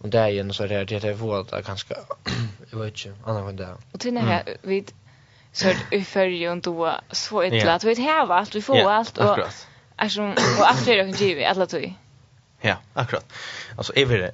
och 0.02 0.08
det 0.08 0.18
är 0.18 0.28
ju 0.28 0.52
så 0.52 0.66
det 0.66 0.84
det 0.84 1.04
är 1.04 1.12
vårt 1.12 1.50
ganska 1.66 1.94
jag 2.70 2.78
vet 2.78 3.06
inte 3.06 3.18
annan 3.24 3.42
gång 3.42 3.56
det. 3.56 3.76
Och 3.92 4.00
till 4.00 4.14
när 4.14 4.56
vi 4.62 4.84
så 5.52 5.72
i 5.90 6.04
förr 6.04 6.50
och 6.50 6.58
då 6.58 6.94
så 7.10 7.42
ett 7.42 7.64
lat 7.64 7.84
vi 7.84 8.06
har 8.06 8.32
allt 8.32 8.54
vi 8.54 8.62
får 8.62 8.90
allt 8.90 9.18
och 9.18 9.38
alltså 9.96 10.22
och 10.22 10.70
allt 10.70 10.86
det 10.86 10.96
kan 10.96 11.12
ge 11.12 11.44
alla 11.44 11.66
tog. 11.66 11.94
Ja, 12.60 12.76
akkurat. 12.92 13.32
Alltså 13.76 13.92
är 13.96 14.06
vi 14.06 14.16
det 14.16 14.32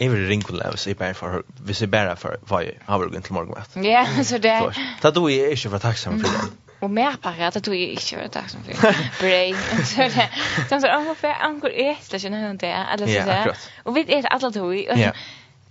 Jeg 0.00 0.10
vil 0.10 0.26
ringe 0.26 0.42
til 0.42 0.62
hvis 0.70 0.86
jeg 0.86 0.96
bare 0.96 1.14
for, 1.14 1.42
hvis 1.46 1.80
jeg 1.80 1.90
bare 1.90 2.16
for 2.16 2.34
hva 2.48 2.58
jeg 2.64 2.72
har 2.86 2.98
vært 2.98 3.24
til 3.24 3.32
morgenmatt. 3.32 3.76
Ja, 3.76 4.06
så 4.22 4.38
det. 4.38 4.76
Da 5.02 5.10
du 5.10 5.26
er 5.26 5.54
ikke 5.54 5.70
for 5.70 5.78
takksom 5.78 6.20
for 6.20 6.28
det 6.28 6.63
och 6.84 6.90
mer 6.90 7.12
parat 7.12 7.56
att 7.56 7.64
du 7.64 7.70
är 7.82 7.90
inte 7.90 8.16
det 8.16 8.32
där 8.32 8.48
som 8.48 8.62
för 8.62 9.20
brain. 9.20 9.56
Så 9.84 10.00
där 10.00 10.30
som 10.68 10.80
så 10.80 10.88
ungefär 10.88 11.34
ankor 11.40 11.70
ett 11.70 12.08
eller 12.08 12.18
såna 12.18 12.36
här 12.36 12.54
det, 12.54 12.66
eller 12.66 13.06
så 13.06 13.26
där 13.26 13.56
och 13.82 13.96
vi 13.96 14.14
är 14.14 14.26
alla 14.26 14.50
då 14.50 14.66
vi 14.66 14.86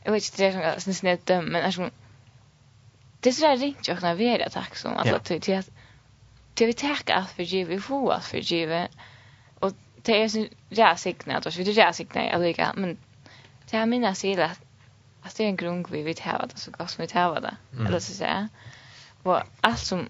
jag 0.03 0.11
vet 0.11 0.23
inte 0.23 0.43
det 0.43 0.65
är 0.65 0.79
sån 0.79 0.93
snett 0.93 1.27
men 1.27 1.55
alltså 1.55 1.89
det 3.19 3.29
är 3.29 3.33
så 3.33 3.47
där 3.47 3.57
ringt 3.57 3.87
jag 3.87 4.01
när 4.01 4.15
vi 4.15 4.25
är 4.25 4.49
tack 4.49 4.75
som 4.75 4.93
alltså 4.97 5.39
till 5.39 5.57
att 5.57 5.69
till 6.53 6.67
vi 6.67 6.73
tacka 6.73 7.13
allt 7.15 7.31
för 7.31 7.43
givet 7.43 7.77
vi 7.77 7.81
får 7.81 8.13
allt 8.13 8.25
för 8.25 8.37
givet. 8.37 8.91
Och 9.59 9.71
det 10.01 10.23
är 10.23 10.27
så 10.27 10.45
där 10.69 10.95
signat 10.95 11.45
och 11.45 11.53
så 11.53 11.61
det 11.61 11.73
där 11.73 11.91
signat 11.91 12.33
alltså 12.33 12.71
men 12.75 12.97
det 13.69 13.77
här 13.77 13.85
minnas 13.85 14.19
sig 14.19 14.41
att 14.41 14.61
att 15.21 15.35
det 15.35 15.43
är 15.43 15.47
en 15.47 15.55
grund 15.55 15.87
vi 15.89 16.03
vet 16.03 16.19
ha 16.19 16.45
det 16.45 16.59
så 16.59 16.71
gott 16.71 16.89
som 16.89 17.01
vi 17.01 17.07
tar 17.07 17.29
vad 17.29 17.41
det 17.41 17.55
eller 17.87 17.99
så 17.99 18.13
säga 18.13 18.49
och 19.23 19.41
allt 19.61 19.79
som 19.79 20.09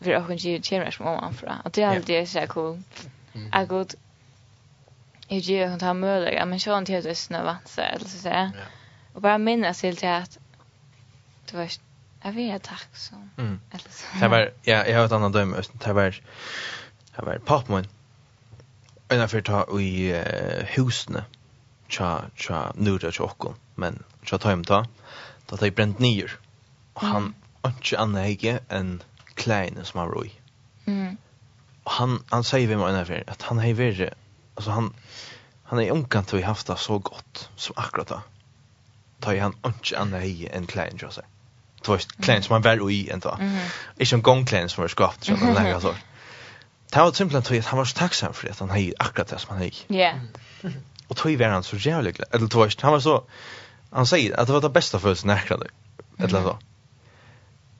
för 0.00 0.10
jag 0.10 0.26
kan 0.26 0.36
ju 0.36 0.62
känna 0.62 0.90
som 0.90 1.06
om 1.06 1.18
anfra. 1.18 1.56
Och 1.64 1.70
det 1.70 1.82
är 1.82 1.96
alltid 1.96 2.28
så 2.28 2.46
cool. 2.46 2.82
Jag 3.52 3.68
god. 3.68 3.94
Jag 5.28 5.38
ger 5.38 5.68
hon 5.68 5.78
tar 5.78 5.94
möjliga, 5.94 6.44
men 6.44 6.60
så 6.60 6.78
inte 6.78 6.92
helt 6.92 7.06
östna 7.06 7.44
vatsa, 7.44 7.82
eller 7.82 8.04
så 8.04 8.18
säga. 8.18 8.52
Och 9.12 9.22
bara 9.22 9.38
minnas 9.38 9.80
till 9.80 9.96
till 9.96 10.08
att 10.08 10.38
det 11.50 11.56
var, 11.56 11.68
jag 12.22 12.32
vet 12.32 12.62
tack 12.62 12.88
så. 12.92 13.14
Mm. 13.38 13.60
Eller 13.70 13.90
så. 13.90 14.06
Det 14.20 14.28
var, 14.28 14.52
ja, 14.62 14.86
jag 14.86 14.98
har 14.98 15.06
ett 15.06 15.12
annat 15.12 15.32
döme, 15.32 15.62
det 15.72 15.92
var, 15.92 16.20
det 17.16 17.22
var 17.22 17.38
pappan. 17.38 17.86
Ena 19.08 19.28
för 19.28 19.40
ta 19.40 19.80
i 19.80 20.12
uh, 20.12 20.64
husne, 20.64 21.24
tja, 21.88 22.24
tja, 22.34 22.72
nu 22.74 22.98
det 22.98 23.20
okkon, 23.20 23.54
men 23.74 24.02
tja 24.22 24.38
ta 24.38 24.48
hem 24.48 24.64
ta, 24.64 24.86
ta 25.46 25.56
ta 25.56 25.66
i 25.66 25.70
brent 25.70 25.98
nyer. 25.98 26.38
Och 26.92 27.02
han, 27.02 27.16
mm. 27.16 27.34
inte 27.64 27.98
anna 27.98 28.22
hege, 28.22 28.58
en 28.68 29.02
kläderna 29.36 29.84
som 29.84 30.00
han 30.00 30.08
var 30.08 30.26
i. 30.26 30.32
Mm. 30.86 31.16
Och 31.82 31.92
han 31.92 32.22
han 32.28 32.44
säger 32.44 32.68
vi 32.68 32.76
menar 32.76 33.04
för 33.04 33.24
att 33.26 33.42
han 33.42 33.58
har 33.58 33.74
varit 33.74 34.12
alltså 34.54 34.70
han 34.70 34.94
han 35.64 35.80
är 35.80 35.92
onkant 35.92 36.32
och 36.32 36.40
haft 36.40 36.66
det 36.66 36.76
så 36.76 36.98
gott 36.98 37.50
som 37.56 37.74
akkurat 37.76 38.08
då. 38.08 38.20
Tar 39.20 39.36
han 39.36 39.54
inte 39.66 39.98
andra 39.98 40.24
i 40.24 40.48
en 40.52 40.66
kläder 40.66 41.08
så. 41.10 41.20
Det 41.82 41.88
var 41.88 41.98
kläder 42.22 42.40
som 42.40 42.52
han 42.52 42.62
var 42.62 42.90
i 42.90 43.10
en 43.10 43.20
då. 43.20 43.36
Mm. 43.40 43.58
Inte 43.96 44.16
en 44.16 44.22
gångkläder 44.22 44.68
som 44.68 44.82
var 44.82 44.88
skapt 44.88 45.24
så 45.24 45.32
den 45.32 45.54
där 45.54 45.80
så. 45.80 45.94
Det 46.90 46.98
var 46.98 47.12
simpelthen 47.12 47.42
tog 47.42 47.58
att 47.58 47.66
han 47.66 47.78
var 47.78 47.84
så 47.84 47.98
tacksam 47.98 48.34
för 48.34 48.48
att 48.48 48.58
han 48.58 48.70
hade 48.70 48.92
akkurat 48.98 49.28
det 49.28 49.38
som 49.38 49.48
han 49.48 49.58
hade. 49.58 50.00
Ja. 50.00 50.12
Och 51.08 51.16
tog 51.16 51.38
var 51.38 51.46
han 51.46 51.62
så 51.62 51.76
jävligt 51.76 52.16
glad. 52.16 52.28
Eller 52.32 52.46
tog 52.46 52.74
han 52.80 52.92
var 52.92 53.00
så 53.00 53.24
han 53.90 54.06
säger 54.06 54.40
att 54.40 54.46
det 54.46 54.52
var 54.52 54.60
det 54.60 54.68
bästa 54.68 54.98
för 54.98 55.14
sig 55.14 55.28
det. 55.48 55.68
Eller 56.18 56.42
så. 56.42 56.50
Mm 56.50 56.56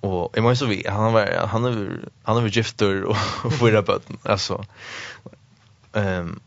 jeg 0.03 0.43
må 0.43 0.49
jo 0.49 0.55
så 0.55 0.67
vi 0.67 0.83
han 0.89 1.13
var 1.13 1.47
han 1.47 1.65
är 1.65 2.09
han 2.23 2.37
är 2.37 2.49
gifter 2.49 3.05
och 3.05 3.17
förra 3.53 3.83
bötten 3.83 4.19
alltså 4.25 4.65
ehm 5.93 6.19
um, 6.19 6.41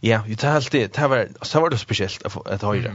ja 0.00 0.22
ju 0.26 0.34
tar 0.34 0.48
allt 0.48 0.72
det 0.72 0.96
det 0.96 1.08
var 1.08 1.28
så 1.42 1.60
var 1.60 1.70
det 1.70 1.78
speciellt 1.78 2.22
att 2.26 2.46
att 2.46 2.62
höra 2.62 2.94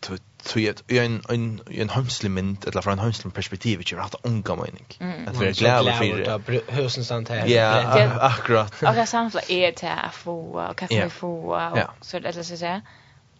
så 0.00 0.14
i 0.14 0.18
tog 0.44 0.98
en 0.98 1.22
en 1.28 1.60
en 1.70 1.88
hemslig 1.88 2.30
mynd 2.30 2.68
eller 2.68 2.82
från 2.82 2.92
en 2.92 2.98
hemslig 2.98 3.34
perspektiv 3.34 3.80
ikke 3.80 3.96
har 3.96 4.02
haft 4.02 4.16
unga 4.22 4.54
mening. 4.54 4.86
At 5.26 5.40
vi 5.40 5.46
er 5.48 5.52
glade 5.52 5.94
for 5.96 6.52
det 6.52 6.60
hösten 6.68 7.04
sant 7.04 7.28
här 7.28 7.46
ja 7.46 8.20
akkurat. 8.20 8.82
Och 8.82 9.08
samla 9.08 9.40
är 9.48 9.72
till 9.72 9.88
att 9.88 10.14
få 10.14 10.34
och 10.68 10.82
vi 10.90 11.10
få 11.10 11.70
så 12.00 12.16
eller 12.16 12.32
så 12.32 12.56
så 12.56 12.80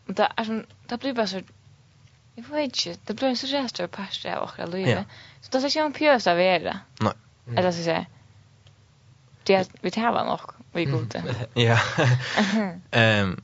det 0.06 0.28
är 0.36 0.64
det 0.88 1.00
blir 1.00 1.14
bara 1.14 1.26
så 1.26 1.40
Jag 2.34 2.44
vet 2.44 2.86
inte, 2.86 3.00
det 3.04 3.14
blir 3.14 3.28
en 3.28 3.36
så 3.36 3.46
jävla 3.46 3.68
stor 3.68 3.86
parter 3.86 4.34
av 4.34 4.48
våra 4.48 4.66
livet. 4.66 5.06
Ja. 5.08 5.14
Så 5.40 5.50
det 5.50 5.70
ska 5.70 5.78
jag 5.78 5.86
en 5.86 5.92
pjösa 5.92 6.32
av 6.32 6.40
er. 6.40 6.78
Nej. 7.00 7.12
Eller 7.56 7.72
så 7.72 7.82
säga, 7.82 8.06
det 9.42 9.54
är 9.54 9.66
vi 9.80 9.90
tar 9.90 10.12
varandra 10.12 10.34
och 10.34 10.52
vi 10.72 10.82
är 10.82 10.90
goda. 10.90 11.22
Ja. 11.54 11.78
Ehm 12.90 13.42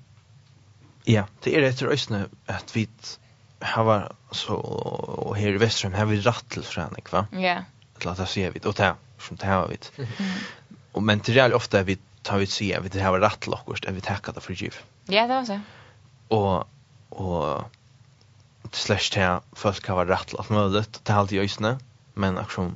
ja, 1.05 1.25
det 1.45 1.55
er 1.57 1.65
etter 1.65 1.89
röstne 1.89 2.27
at 2.49 2.77
vi 2.77 2.89
har 3.61 3.85
var 3.85 4.13
så 4.33 4.55
og 4.55 5.37
her 5.37 5.57
i 5.57 5.61
Vestrøm, 5.61 5.95
har 5.95 6.07
vi 6.07 6.21
rätt 6.21 6.49
till 6.49 6.63
förening 6.63 7.07
va? 7.11 7.27
Ja. 7.33 7.65
Til 8.01 8.09
at 8.09 8.17
det 8.17 8.29
sier 8.29 8.51
vi 8.51 8.61
och 8.65 8.77
ta 8.77 8.95
som 9.19 9.37
ta 9.37 9.67
vi. 9.67 9.79
Och 10.93 11.03
men 11.03 11.21
til 11.21 11.35
reall 11.35 11.53
ofte 11.53 11.79
er 11.79 11.83
vi 11.83 11.99
tar 12.23 12.39
vi 12.39 12.47
se 12.47 12.81
vi 12.81 12.89
det 12.89 13.03
har 13.03 13.21
rätt 13.21 13.49
akkurat, 13.49 13.85
er 13.85 13.93
vi 13.93 14.01
tackar 14.01 14.33
det 14.33 14.43
for 14.43 14.53
giv. 14.53 14.75
Ja, 15.09 15.27
det 15.27 15.35
var 15.35 15.45
så. 15.45 15.61
Og, 16.29 16.67
och 17.11 17.71
slash 18.73 19.11
till 19.13 19.39
folk 19.53 19.89
har 19.89 19.97
varit 19.97 20.11
rätt 20.11 20.35
allt 20.39 20.51
möjligt 20.51 21.05
till 21.05 21.15
allt 21.15 21.33
i 21.33 21.41
ösnen 21.41 21.79
men 22.15 22.39
också 22.39 22.73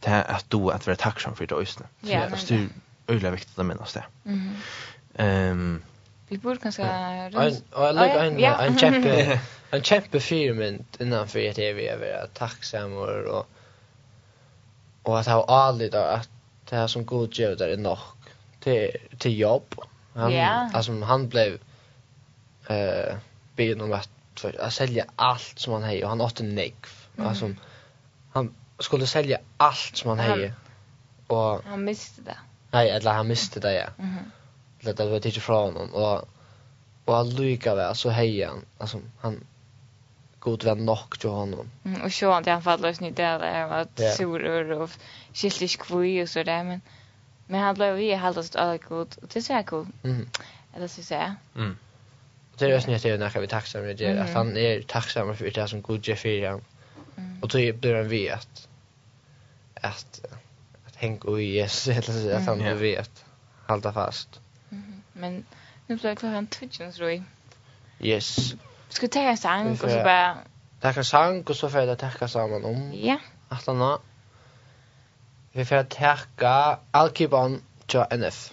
till 0.00 0.12
att 0.12 0.44
då 0.48 0.70
att 0.70 0.86
vara 0.86 0.96
tacksam 0.96 1.36
för 1.36 1.46
det 1.46 1.54
ösnen. 1.54 1.88
Så 2.00 2.06
det 2.06 2.54
är 2.54 2.68
öliga 3.06 3.30
viktigt 3.30 3.58
att 3.58 3.66
minnas 3.66 3.92
det. 3.92 4.04
mhm 4.22 4.56
Ehm 5.14 5.82
Vi 6.28 6.38
borde 6.38 6.56
kanske 6.56 6.82
och 7.72 7.84
jag 7.84 7.94
lägger 7.94 8.24
en 8.24 8.44
en 8.44 8.78
kämpe 8.78 9.40
en 9.70 9.82
kämpe 9.82 10.20
firmynt 10.30 11.00
innan 11.00 11.28
för 11.28 11.50
att 11.50 11.58
vi 11.58 11.88
är 11.88 11.98
vara 11.98 12.26
tacksam 12.26 12.92
och 12.92 13.46
och 15.02 15.20
att 15.20 15.26
ha 15.26 15.44
allt 15.44 15.94
att 15.94 16.28
det 16.70 16.76
här 16.76 16.86
som 16.86 17.06
god 17.06 17.34
gör 17.34 17.56
där 17.56 17.68
är 17.68 17.76
nog 17.76 17.98
till 18.60 18.90
till 19.18 19.38
jobb. 19.38 19.74
Han 20.14 20.32
alltså 20.74 21.00
han 21.00 21.28
blev 21.28 21.58
eh 22.68 23.16
be 23.56 23.74
om 23.74 23.92
att 23.92 24.08
för 24.34 24.60
att 24.60 24.72
sälja 24.72 25.04
allt 25.16 25.58
som 25.58 25.72
han 25.72 25.82
hade 25.82 26.02
och 26.02 26.08
han 26.08 26.20
åt 26.20 26.40
en 26.40 26.54
neck. 26.54 26.86
Mm. 27.16 27.28
Alltså 27.28 27.54
han 28.32 28.54
skulle 28.78 29.06
sälja 29.06 29.38
allt 29.56 29.96
som 29.96 30.08
han 30.08 30.18
hade. 30.18 30.54
Och 31.26 31.62
han 31.64 31.84
miste 31.84 32.22
det. 32.22 32.36
Nej, 32.70 32.90
eller 32.90 33.12
han 33.12 33.28
miste 33.28 33.60
det 33.60 33.74
ja. 33.74 33.86
Mhm. 33.96 34.30
Eller 34.80 34.92
det 34.92 35.02
där 35.02 35.10
var 35.10 35.20
det 35.20 35.28
inte 35.28 35.40
från 35.40 35.74
honom 35.74 35.94
och 35.94 36.28
och 37.04 37.16
han 37.16 37.30
lyckas 37.30 37.76
väl 37.76 37.94
så 37.94 38.10
heja 38.10 38.48
han. 38.48 38.64
Alltså 38.78 39.00
han 39.20 39.44
god 40.38 40.64
vän 40.64 40.86
nok 40.86 41.18
till 41.18 41.30
honom. 41.30 41.70
Mm, 41.84 42.02
och 42.02 42.12
så 42.12 42.32
han 42.32 42.44
til 42.44 42.52
han 42.52 42.62
faller 42.62 42.92
snitt 42.92 43.16
där 43.16 43.60
han 43.60 43.68
var 43.68 43.86
yeah. 43.98 44.16
surur 44.16 44.72
och 44.72 44.90
skilt 45.32 45.78
kvui 45.78 46.22
och 46.22 46.28
så 46.28 46.42
där 46.42 46.64
men, 46.64 46.80
men 47.46 47.60
han 47.60 47.74
blev 47.74 47.94
vi 47.94 48.14
helt 48.14 48.22
halvdags 48.22 48.86
god, 48.88 49.18
och 49.22 49.28
det 49.28 49.36
er 49.36 49.40
så 49.40 49.62
cool. 49.66 49.86
Mm. 50.02 50.28
Eller 50.74 50.86
så 50.86 51.02
sier 51.02 51.18
jeg. 51.18 51.34
Mm 51.54 51.76
det 52.60 52.66
är 52.66 52.74
nästan 52.74 53.10
det 53.10 53.18
när 53.18 53.40
vi 53.40 53.46
tacksam 53.46 53.82
med 53.82 53.96
det 53.96 54.18
att 54.18 54.30
han 54.30 54.56
är 54.56 54.82
tacksam 54.82 55.36
för 55.36 55.50
det 55.50 55.68
som 55.68 55.82
god 55.82 56.08
ger 56.08 56.14
för 56.14 56.46
honom. 56.46 56.64
Och 57.42 57.48
då 57.48 57.58
blir 57.72 57.94
han 57.94 58.08
vet 58.08 58.68
att 59.74 60.20
att 60.86 60.96
hänga 60.96 61.38
i 61.38 61.44
Jesus 61.44 61.88
eller 61.88 62.02
så 62.02 62.36
att 62.36 62.58
han 62.58 62.78
vet 62.78 63.24
hålla 63.66 63.92
fast. 63.92 64.40
Men 65.12 65.44
nu 65.86 65.96
blir 65.96 66.14
klockan 66.14 66.46
tutchen 66.46 66.92
så 66.92 67.02
roy. 67.02 67.22
Yes. 68.00 68.54
Ska 68.88 69.08
ta 69.08 69.20
en 69.20 69.36
sång 69.36 69.70
och 69.70 69.78
så 69.78 69.86
bara 69.86 70.36
Tacka 70.80 71.04
sang 71.04 71.42
och 71.42 71.56
så 71.56 71.68
får 71.68 71.80
jag 71.80 71.98
tacka 71.98 72.28
samman 72.28 72.64
om. 72.64 72.92
Ja. 72.94 73.18
Att 73.48 73.66
han 73.66 73.98
Vi 75.52 75.64
får 75.64 75.82
tacka 75.82 76.78
Alkiban 76.90 77.62
till 77.86 78.04
NF 78.10 78.52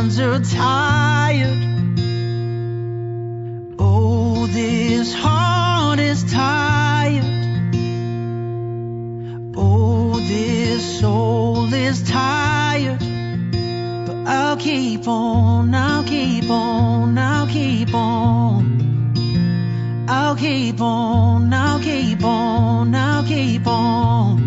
hands 0.00 0.18
are 0.18 0.40
tired. 0.40 1.62
Oh 3.78 4.46
this 4.46 5.12
heart 5.12 5.98
is 5.98 6.24
tired. 6.32 7.24
Oh 9.56 10.18
this 10.20 11.00
soul 11.00 11.72
is 11.74 12.02
tired. 12.02 12.98
But 14.06 14.16
I'll 14.26 14.56
keep 14.56 15.06
on 15.06 15.74
I'll 15.74 16.04
keep 16.04 16.48
on 16.48 17.18
I'll 17.18 17.46
keep 17.46 17.94
on. 17.94 18.46
I'll 20.08 20.36
keep 20.36 20.80
on 20.80 21.52
I'll 21.52 21.80
keep 21.80 22.24
on 22.24 22.94
I'll 22.94 23.24
keep 23.24 23.66
on 23.66 24.39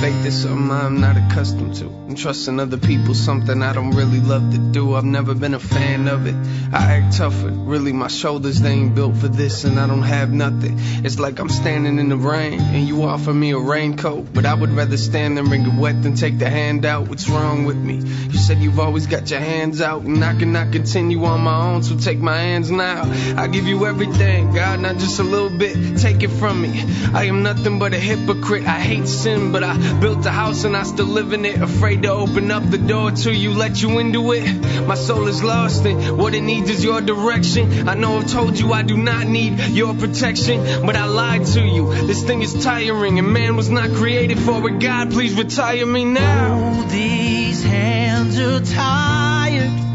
faith 0.00 0.24
is 0.24 0.42
something 0.42 0.70
I'm 0.70 1.00
not 1.00 1.18
accustomed 1.18 1.74
to. 1.76 1.86
And 1.86 2.16
trusting 2.16 2.58
other 2.58 2.78
people 2.78 3.14
something 3.14 3.62
I 3.62 3.74
don't 3.74 3.90
really 3.90 4.20
love 4.20 4.50
to 4.52 4.58
do. 4.58 4.94
I've 4.94 5.04
never 5.04 5.34
been 5.34 5.52
a 5.52 5.60
fan 5.60 6.08
of 6.08 6.26
it. 6.26 6.34
I 6.72 6.96
act 6.96 7.18
tougher, 7.18 7.50
really 7.50 7.92
my 7.92 8.08
shoulders 8.08 8.62
they 8.62 8.70
ain't 8.70 8.94
built 8.94 9.16
for 9.16 9.28
this 9.28 9.64
And 9.64 9.78
I 9.78 9.86
don't 9.86 10.02
have 10.02 10.32
nothing. 10.32 10.76
It's 11.04 11.18
like 11.18 11.38
I'm 11.38 11.50
standing 11.50 11.98
in 11.98 12.08
the 12.08 12.16
rain 12.16 12.60
And 12.60 12.88
you 12.88 13.02
offer 13.02 13.32
me 13.32 13.50
a 13.50 13.58
raincoat. 13.58 14.32
But 14.32 14.46
I 14.46 14.54
would 14.54 14.70
rather 14.70 14.96
stand 14.96 15.38
and 15.38 15.50
wring 15.50 15.66
it 15.66 15.74
wet 15.78 16.02
than 16.02 16.14
take 16.14 16.38
the 16.38 16.48
hand 16.48 16.86
out. 16.86 17.08
What's 17.08 17.28
wrong 17.28 17.64
with 17.64 17.76
me? 17.76 17.96
You 17.96 18.38
said 18.38 18.58
you've 18.58 18.80
always 18.80 19.06
got 19.06 19.30
your 19.30 19.40
hands 19.40 19.82
out 19.82 20.02
And 20.02 20.24
I 20.24 20.34
cannot 20.34 20.72
continue 20.72 21.22
on 21.24 21.42
my 21.42 21.72
own 21.72 21.82
so 21.82 21.98
take 21.98 22.20
my 22.20 22.38
hands 22.38 22.70
now. 22.70 23.02
I 23.36 23.48
give 23.48 23.66
you 23.66 23.84
everything, 23.86 24.54
God, 24.54 24.80
not 24.80 24.96
just 24.96 25.20
a 25.20 25.24
little 25.24 25.56
bit. 25.58 25.98
Take 25.98 26.22
it 26.22 26.30
from 26.30 26.62
me. 26.62 26.82
I 27.12 27.24
am 27.24 27.42
nothing 27.42 27.78
but 27.78 27.92
a 27.92 27.98
hypocrite. 27.98 28.64
I 28.64 28.80
hate 28.80 29.06
sin, 29.06 29.52
but 29.52 29.62
I 29.62 29.89
Built 30.00 30.24
a 30.26 30.30
house 30.30 30.64
and 30.64 30.76
I 30.76 30.82
still 30.84 31.06
live 31.06 31.32
in 31.32 31.44
it. 31.44 31.60
Afraid 31.60 32.02
to 32.02 32.10
open 32.12 32.50
up 32.50 32.68
the 32.70 32.78
door 32.78 33.10
to 33.10 33.32
you 33.32 33.52
Let 33.52 33.82
you 33.82 33.98
into 33.98 34.32
it. 34.32 34.86
My 34.86 34.94
soul 34.94 35.26
is 35.28 35.42
lost 35.42 35.84
and 35.84 36.18
what 36.18 36.34
it 36.34 36.42
needs 36.42 36.70
is 36.70 36.84
your 36.84 37.00
direction. 37.00 37.88
I 37.88 37.94
know 37.94 38.18
I've 38.18 38.30
told 38.30 38.58
you 38.58 38.72
I 38.72 38.82
do 38.82 38.96
not 38.96 39.26
need 39.26 39.58
your 39.70 39.94
protection 39.94 40.86
But 40.86 40.96
I 40.96 41.06
lied 41.06 41.46
to 41.46 41.60
you. 41.60 41.92
This 42.06 42.22
thing 42.24 42.42
is 42.42 42.64
tiring 42.64 43.18
and 43.18 43.32
man 43.32 43.56
was 43.56 43.70
not 43.70 43.90
created 43.90 44.38
for 44.38 44.68
it. 44.68 44.80
God 44.80 45.10
please 45.10 45.34
retire 45.34 45.86
me 45.86 46.04
now. 46.04 46.58
Oh 46.62 46.88
these 46.88 47.62
hands 47.62 48.38
are 48.38 48.60
tired. 48.60 49.89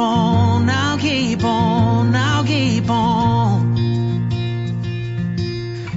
on 0.00 0.68
I'll 0.68 0.98
keep 0.98 1.44
on 1.44 2.14
I'll 2.14 2.44
keep 2.44 2.88
on. 2.88 3.70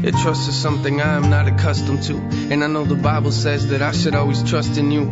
Your 0.03 0.11
trust 0.11 0.49
is 0.49 0.55
something 0.55 0.99
I 0.99 1.15
am 1.15 1.29
not 1.29 1.47
accustomed 1.47 2.03
to. 2.03 2.17
And 2.51 2.61
I 2.61 2.67
know 2.67 2.83
the 2.83 2.95
Bible 2.95 3.31
says 3.31 3.69
that 3.69 3.81
I 3.81 3.93
should 3.93 4.15
always 4.15 4.43
trust 4.43 4.77
in 4.77 4.91
you. 4.91 5.05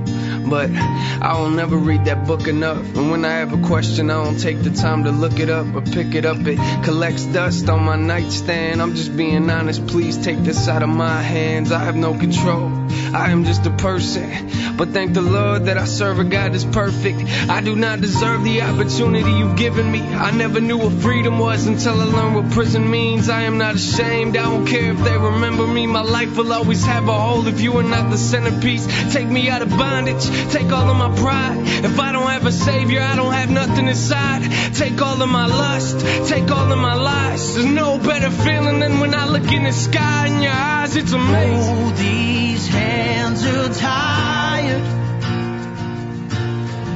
But 0.49 0.69
I 0.69 1.39
will 1.39 1.49
never 1.49 1.77
read 1.77 2.03
that 2.05 2.27
book 2.27 2.45
enough. 2.49 2.97
And 2.97 3.09
when 3.09 3.23
I 3.23 3.35
have 3.37 3.53
a 3.53 3.65
question 3.65 4.09
I 4.09 4.21
don't 4.21 4.37
take 4.37 4.61
the 4.61 4.71
time 4.71 5.05
to 5.05 5.11
look 5.11 5.39
it 5.39 5.49
up 5.49 5.73
or 5.73 5.81
pick 5.81 6.13
it 6.13 6.25
up. 6.25 6.45
It 6.45 6.57
collects 6.83 7.23
dust 7.23 7.69
on 7.69 7.85
my 7.85 7.95
nightstand. 7.95 8.81
I'm 8.81 8.95
just 8.95 9.15
being 9.15 9.49
honest. 9.49 9.87
Please 9.87 10.17
take 10.17 10.39
this 10.39 10.67
out 10.67 10.83
of 10.83 10.89
my 10.89 11.21
hands. 11.21 11.71
I 11.71 11.79
have 11.79 11.95
no 11.95 12.13
control. 12.13 12.69
I 13.13 13.31
am 13.31 13.43
just 13.43 13.65
a 13.65 13.71
person 13.71 14.51
But 14.77 14.89
thank 14.89 15.13
the 15.13 15.21
Lord 15.21 15.65
that 15.65 15.77
I 15.77 15.85
serve 15.85 16.19
a 16.19 16.23
God 16.23 16.53
that's 16.53 16.63
perfect. 16.63 17.19
I 17.49 17.61
do 17.61 17.75
not 17.75 18.01
deserve 18.01 18.43
the 18.43 18.61
opportunity 18.61 19.31
you've 19.31 19.57
given 19.57 19.91
me. 19.91 20.01
I 20.01 20.31
never 20.31 20.59
knew 20.59 20.77
what 20.77 20.93
freedom 20.93 21.37
was 21.37 21.67
until 21.67 21.99
I 21.99 22.05
learned 22.05 22.35
what 22.35 22.51
prison 22.51 22.89
means. 22.89 23.29
I 23.29 23.41
am 23.43 23.57
not 23.57 23.75
ashamed. 23.75 24.37
I 24.37 24.43
don't 24.43 24.65
care 24.65 24.91
if 24.91 24.99
they 25.03 25.17
remember 25.17 25.67
me. 25.67 25.87
My 25.87 26.01
life 26.01 26.35
will 26.37 26.51
always 26.53 26.83
have 26.85 27.07
a 27.07 27.13
hole 27.13 27.47
if 27.47 27.61
you 27.61 27.77
are 27.77 27.83
not 27.83 28.09
the 28.09 28.17
centerpiece. 28.17 28.87
Take 29.13 29.27
me 29.27 29.49
out 29.49 29.61
of 29.61 29.69
bondage. 29.69 30.25
Take 30.51 30.71
all 30.71 30.89
of 30.89 30.97
my 30.97 31.13
pride. 31.21 31.57
If 31.85 31.99
I 31.99 32.11
don't 32.11 32.27
have 32.27 32.45
a 32.45 32.51
savior 32.51 33.01
I 33.01 33.15
don't 33.15 33.33
have 33.33 33.51
nothing 33.51 33.87
inside. 33.87 34.49
Take 34.73 35.01
all 35.01 35.21
of 35.21 35.29
my 35.29 35.45
lust. 35.45 35.99
Take 36.27 36.49
all 36.49 36.71
of 36.71 36.77
my 36.79 36.95
lies. 36.95 37.55
There's 37.55 37.65
no 37.65 37.99
better 37.99 38.31
feeling 38.31 38.79
than 38.79 38.99
when 38.99 39.13
I 39.13 39.27
look 39.27 39.51
in 39.51 39.63
the 39.63 39.73
sky 39.73 40.27
In 40.27 40.41
your 40.41 40.53
eyes. 40.53 40.95
It's 40.95 41.11
amazing. 41.11 41.85
Oh, 41.85 41.89
these 41.91 42.67
hands 42.67 43.00
hands 43.01 43.45
are 43.45 43.69
tired. 43.73 44.85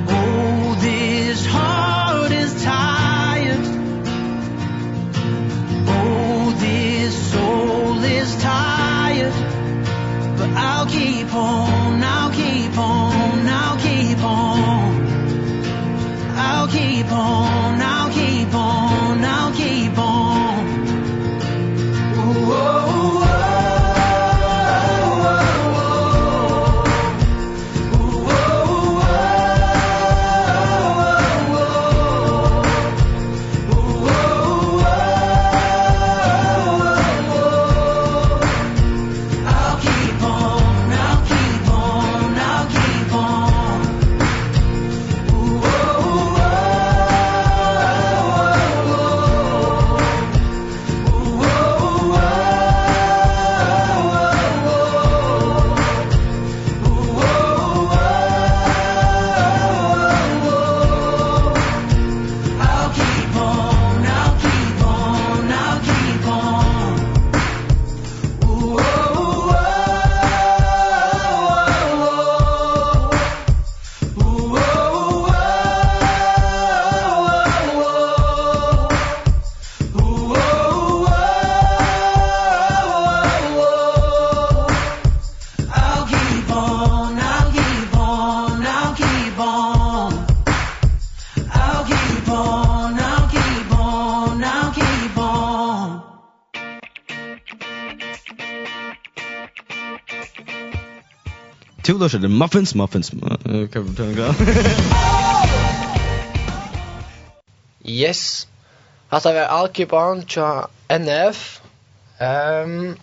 Oh, 0.07 0.77
this 0.81 1.45
heart 1.45 2.31
is 2.31 2.51
tired. 2.63 3.65
Oh, 5.87 6.55
this 6.59 7.13
soul 7.31 8.03
is 8.03 8.29
tired. 8.41 9.33
But 10.37 10.49
I'll 10.69 10.89
keep 10.97 11.33
on, 11.33 12.03
I'll 12.03 12.33
keep 12.41 12.77
on, 12.77 13.47
I'll 13.61 13.79
keep 13.87 14.21
on. 14.23 15.05
I'll 16.47 16.67
keep 16.67 17.11
on 17.11 17.74
Two 101.85 101.99
lush 101.99 102.13
the 102.13 102.27
muffins 102.27 102.73
muffins. 102.73 103.13
Okay, 103.13 103.79
we're 103.79 103.93
turning 103.93 104.15
down. 104.15 104.33
Yes. 107.83 108.47
Hatta 109.11 109.33
var 109.33 109.51
Alkibarn 109.53 110.23
tja 110.25 110.65
NF. 110.89 111.61
Ehm 112.17 112.95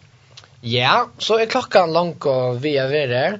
ja, 0.63 1.07
så 1.19 1.39
er 1.39 1.47
klokkan 1.47 1.95
langt 1.95 2.27
og 2.27 2.59
vi 2.65 2.75
er 2.75 2.91
ved 2.91 3.07
vere. 3.15 3.39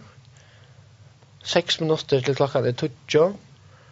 6 1.43 1.81
minutter 1.81 2.23
til 2.23 2.39
klokkan 2.39 2.67
er 2.71 2.79
12. 2.79 3.35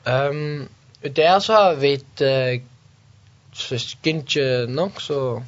Ehm 0.06 0.38
um, 0.62 0.68
der 1.02 1.38
så 1.38 1.52
har 1.52 1.74
vi 1.74 1.96
et 1.98 2.22
uh, 2.22 3.78
skinje 3.78 4.66
nok 4.68 5.00
så 5.00 5.42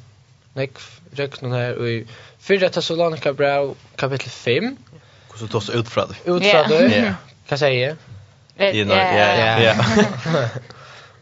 nek 0.55 0.79
røknen 1.19 1.55
her 1.55 1.79
og 1.79 1.89
i 1.89 1.99
fyrre 2.39 2.69
Thessalonika 2.69 3.31
brev 3.31 3.77
kapittel 3.97 4.29
5. 4.29 4.77
Hur 5.33 5.39
så 5.39 5.47
tas 5.47 5.69
ut 5.69 5.89
från 5.89 6.07
det? 6.07 6.31
Ut 6.31 6.43
för 6.43 6.67
dig. 6.69 7.13
Kan 7.47 7.57
säga. 7.57 7.95
Ja, 8.55 8.65
ja, 8.65 9.59
ja. 9.59 9.75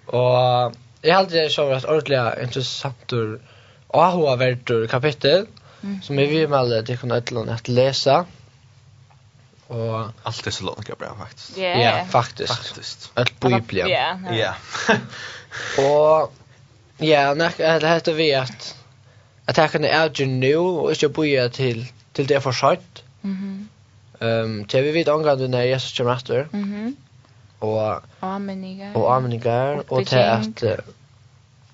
Och 0.05 0.73
jag 1.01 1.15
hade 1.15 1.49
så 1.49 1.71
att 1.71 1.85
ordliga 1.85 2.41
intressant 2.43 3.13
ur 3.13 3.41
Ahoa 3.87 4.35
vertur 4.35 4.87
kapitel 4.87 5.45
som 6.03 6.15
vi 6.15 6.25
vill 6.25 6.47
med 6.47 6.85
det 6.85 6.97
kunna 6.97 7.17
ett 7.17 7.31
att 7.31 7.67
läsa. 7.67 8.25
Och 9.67 10.09
allt 10.23 10.47
är 10.47 10.51
så 10.51 10.63
långt 10.63 10.97
bra 10.97 11.15
faktiskt. 11.19 11.57
Ja, 11.57 12.05
faktiskt. 12.09 12.53
Faktiskt. 12.53 13.11
Allt 13.13 13.39
bibeln. 13.39 13.89
Ja. 13.89 14.19
Ja. 14.31 14.53
Och 15.77 16.33
ja, 16.97 17.33
när 17.33 17.79
det 17.79 17.87
heter 17.87 18.13
vi 18.13 18.33
att 18.35 18.75
att 19.45 19.57
här 19.57 19.67
kan 19.67 19.81
det 19.81 19.89
är 19.89 20.11
ju 20.15 20.25
nu 20.25 20.55
och 20.57 20.89
inte 20.91 21.07
boja 21.09 21.49
till 21.49 21.87
till 22.13 22.27
det 22.27 22.41
för 22.41 22.51
sent. 22.51 23.03
Mhm. 23.21 23.69
Ehm 24.21 24.59
um, 24.59 24.65
vi 24.71 24.91
vet 24.91 25.07
angående 25.07 25.43
du 25.43 25.47
när 25.47 25.63
Jesus 25.63 25.97
kommer 25.97 26.13
efter. 26.13 26.47
Mhm. 26.51 26.73
Mm 26.73 26.95
och 27.61 28.01
amenigar. 28.19 28.97
Och 28.97 29.13
amenigar 29.13 29.83
och 29.87 30.07
till 30.07 30.17
att 30.17 30.63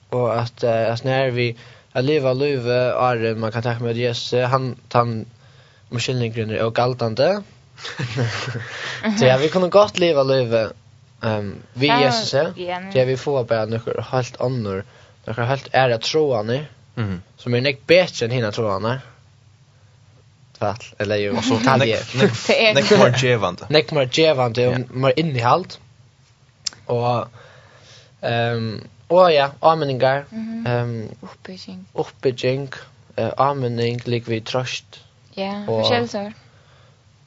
och 0.10 0.40
att 0.40 0.64
att 0.64 1.04
när 1.04 1.32
vi 1.32 1.56
att 1.92 2.04
leva 2.04 2.34
löve 2.34 2.74
är 2.74 3.36
man 3.36 3.52
kan 3.52 3.64
ta 3.64 3.80
med 3.80 3.98
Jesus 3.98 4.34
han 4.50 4.76
han 4.92 5.26
muskillningen 5.90 6.50
og 6.50 6.68
och 6.68 6.80
allt 6.80 7.00
Tja 7.08 7.42
Så 9.20 9.26
ja, 9.26 9.38
vi 9.38 9.50
kunde 9.50 9.70
gott 9.70 9.98
leva 9.98 10.24
löve 10.24 10.70
ehm 11.22 11.56
vi 11.74 11.88
Jesus. 11.88 12.34
Ja, 12.94 13.06
vi 13.06 13.18
får 13.18 13.44
bara 13.44 13.66
några 13.66 14.02
helt 14.02 14.42
annor. 14.42 14.84
Några 15.26 15.46
helt 15.46 15.68
är 15.72 15.90
att 15.90 16.02
tro. 16.02 16.44
Mhm. 16.96 17.22
Som 17.38 17.54
är 17.54 17.62
näck 17.62 17.88
bättre 17.88 18.26
än 18.26 18.32
hinna 18.32 18.52
tro. 18.52 18.80
Mhm 18.80 19.00
fall 20.60 20.84
eller 20.98 21.16
ju 21.16 21.42
så 21.42 21.60
tal 21.60 21.80
det. 21.80 22.14
Nek 22.74 22.92
mer 22.92 23.24
gevande. 23.24 23.66
Nek 23.70 23.92
mer 23.92 24.10
gevande 24.12 24.68
och 24.68 24.96
mer 24.96 25.14
innehåll. 25.20 25.66
Och 26.86 27.28
ehm 28.22 28.82
och 29.08 29.32
ja, 29.32 29.52
ameningar. 29.60 30.26
Ehm 30.68 31.10
uppbygging. 31.22 31.86
Uppbygging, 31.94 32.70
eh 33.16 33.34
amening 33.38 34.02
lik 34.06 34.28
vi 34.28 34.42
trust. 34.42 35.00
Ja, 35.34 35.64
förskällsor. 35.66 36.34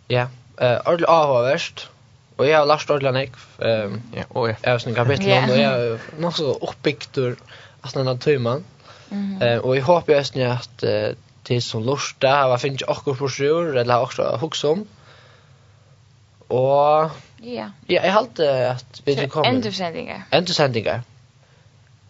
Ja, 0.09 0.29
eh 0.61 0.79
ordel 0.87 1.05
avhörst. 1.05 1.89
Og 2.37 2.47
jeg 2.49 2.59
har 2.59 2.67
lärt 2.67 2.91
ordla 2.91 3.11
nek. 3.11 3.33
Ehm 3.59 4.03
ja, 4.17 4.25
och 4.29 4.49
jag 4.49 4.71
har 4.71 4.79
snackat 4.79 5.07
kapitel 5.07 5.27
Jeg 5.27 5.61
jag 5.61 5.99
nok 6.19 6.37
så 6.37 6.59
uppbyggtur 6.63 7.37
att 7.83 7.95
den 7.95 8.07
här 8.07 8.61
Og 9.63 9.75
jeg 9.77 9.83
håper 9.83 10.13
jag 10.13 10.19
hoppas 10.19 10.37
ju 10.37 10.43
att 10.43 10.83
til 11.45 11.63
som 11.65 11.85
lorsta, 11.87 12.33
hava 12.45 12.59
finnst 12.61 12.87
okkur 12.89 13.17
på 13.19 13.29
sjur, 13.29 13.73
eller 13.75 13.95
hava 13.95 14.09
okkur 14.09 14.41
hugsa 14.43 14.75
om. 14.75 14.87
Og... 16.51 17.11
Ja. 17.41 17.71
Ja, 17.89 18.03
jeg 18.03 18.13
halte 18.13 18.49
at 18.75 19.01
vi 19.07 19.15
til 19.15 19.31
kommer. 19.31 19.51
Endursendingar. 19.51 20.27
Endursendingar. 20.33 21.07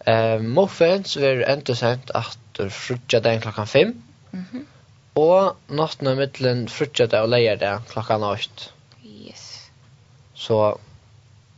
Eh, 0.07 0.41
Muffins 0.41 1.15
vil 1.19 1.43
endursendt 1.47 2.11
at 2.17 2.61
frutja 2.73 3.21
den 3.21 3.41
klokkan 3.41 3.67
5. 3.67 4.03
Mhm. 4.31 4.67
Og 5.15 5.55
natten 5.69 6.07
av 6.07 6.15
middelen 6.17 6.67
frutja 6.71 7.05
det 7.11 7.19
og 7.19 7.29
leier 7.33 7.59
det 7.59 7.71
klokkan 7.91 8.23
8. 8.23 8.71
Yes. 9.03 9.69
Så 10.33 10.77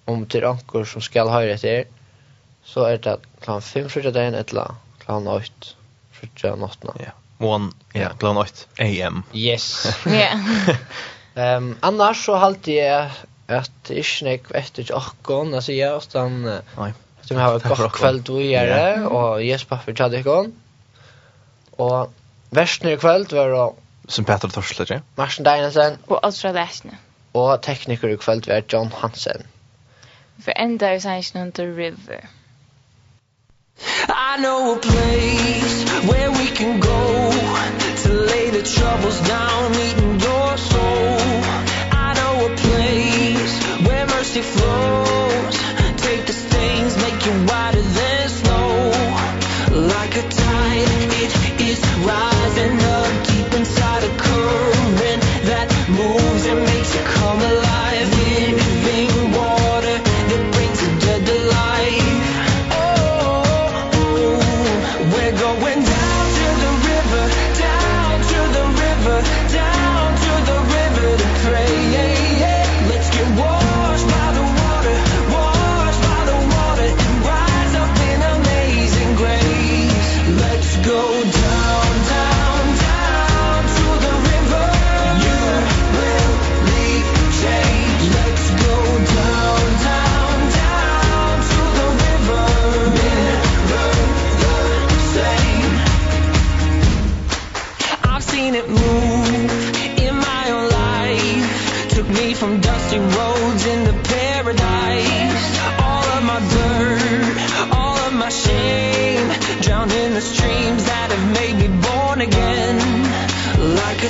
om 0.09 0.25
til 0.25 0.45
anker 0.49 0.83
som 0.89 1.01
skal 1.01 1.29
høyre 1.31 1.53
etter, 1.55 1.85
så 2.65 2.87
er 2.89 2.97
det 2.97 3.19
klokkan 3.39 3.61
5 3.61 3.89
frutja 3.93 4.11
den, 4.11 4.35
eller 4.35 4.75
klokkan 4.99 5.27
8 5.37 5.75
frutja 6.17 6.55
natten. 6.59 6.97
Ja 6.99 7.13
one 7.37 7.71
ja, 7.93 8.09
klokkan 8.09 8.37
8 8.37 8.67
a.m. 8.79 9.23
Yes. 9.33 9.97
Ja. 10.05 10.39
Ehm 11.35 11.75
annars 11.79 12.25
så 12.25 12.35
halt 12.35 12.67
jag 12.67 13.09
att 13.47 13.89
ich 13.89 14.21
nek 14.23 14.51
efter 14.51 14.95
ochkon, 14.95 15.53
alltså 15.53 15.71
jag 15.71 15.97
utan 15.97 16.43
nej. 16.77 16.93
Som 17.21 17.37
har 17.37 17.57
ett 17.57 17.63
gott 17.63 17.91
kväll 17.91 18.21
då 18.23 18.41
gör 18.41 19.05
och 19.07 19.43
Jesper 19.43 19.77
för 19.77 19.95
Chadikon. 19.95 20.53
Och 21.71 22.13
värst 22.49 22.83
nu 22.83 22.97
kväll 22.97 23.25
var 23.31 23.49
då 23.49 23.75
som 24.07 24.25
Peter 24.25 24.47
Torslöje. 24.47 25.01
Marsen 25.15 25.43
Dynesen 25.43 25.97
och 26.05 26.19
Ultra 26.25 26.51
Läsne. 26.51 26.97
Och 27.31 27.61
tekniker 27.61 28.09
i 28.09 28.17
kväll 28.17 28.43
var 28.47 28.63
John 28.67 28.91
Hansen. 28.93 29.43
För 30.43 30.51
ända 30.51 30.89
är 30.89 30.99
sen 30.99 31.41
under 31.41 31.75
River. 31.75 32.29
I 34.35 34.37
know 34.37 34.75
a 34.75 34.79
place 34.79 35.83
where 36.09 36.31
we 36.31 36.47
can 36.47 36.79
go 36.79 37.31
to 38.03 38.13
lay 38.13 38.49
the 38.49 38.63
troubles 38.63 39.19
down 39.27 39.71
meeting 39.71 40.19
your 40.19 40.57
soul. 40.57 41.17
I 41.91 42.13
know 42.15 42.51
a 42.51 42.55
place 42.55 43.87
where 43.87 44.05
mercy 44.07 44.41
flows. 44.41 45.52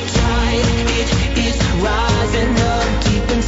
tide 0.07 0.65
it 0.99 1.09
is 1.37 1.57
rising 1.81 2.55
up 2.59 3.03
deep 3.03 3.23
inside. 3.23 3.42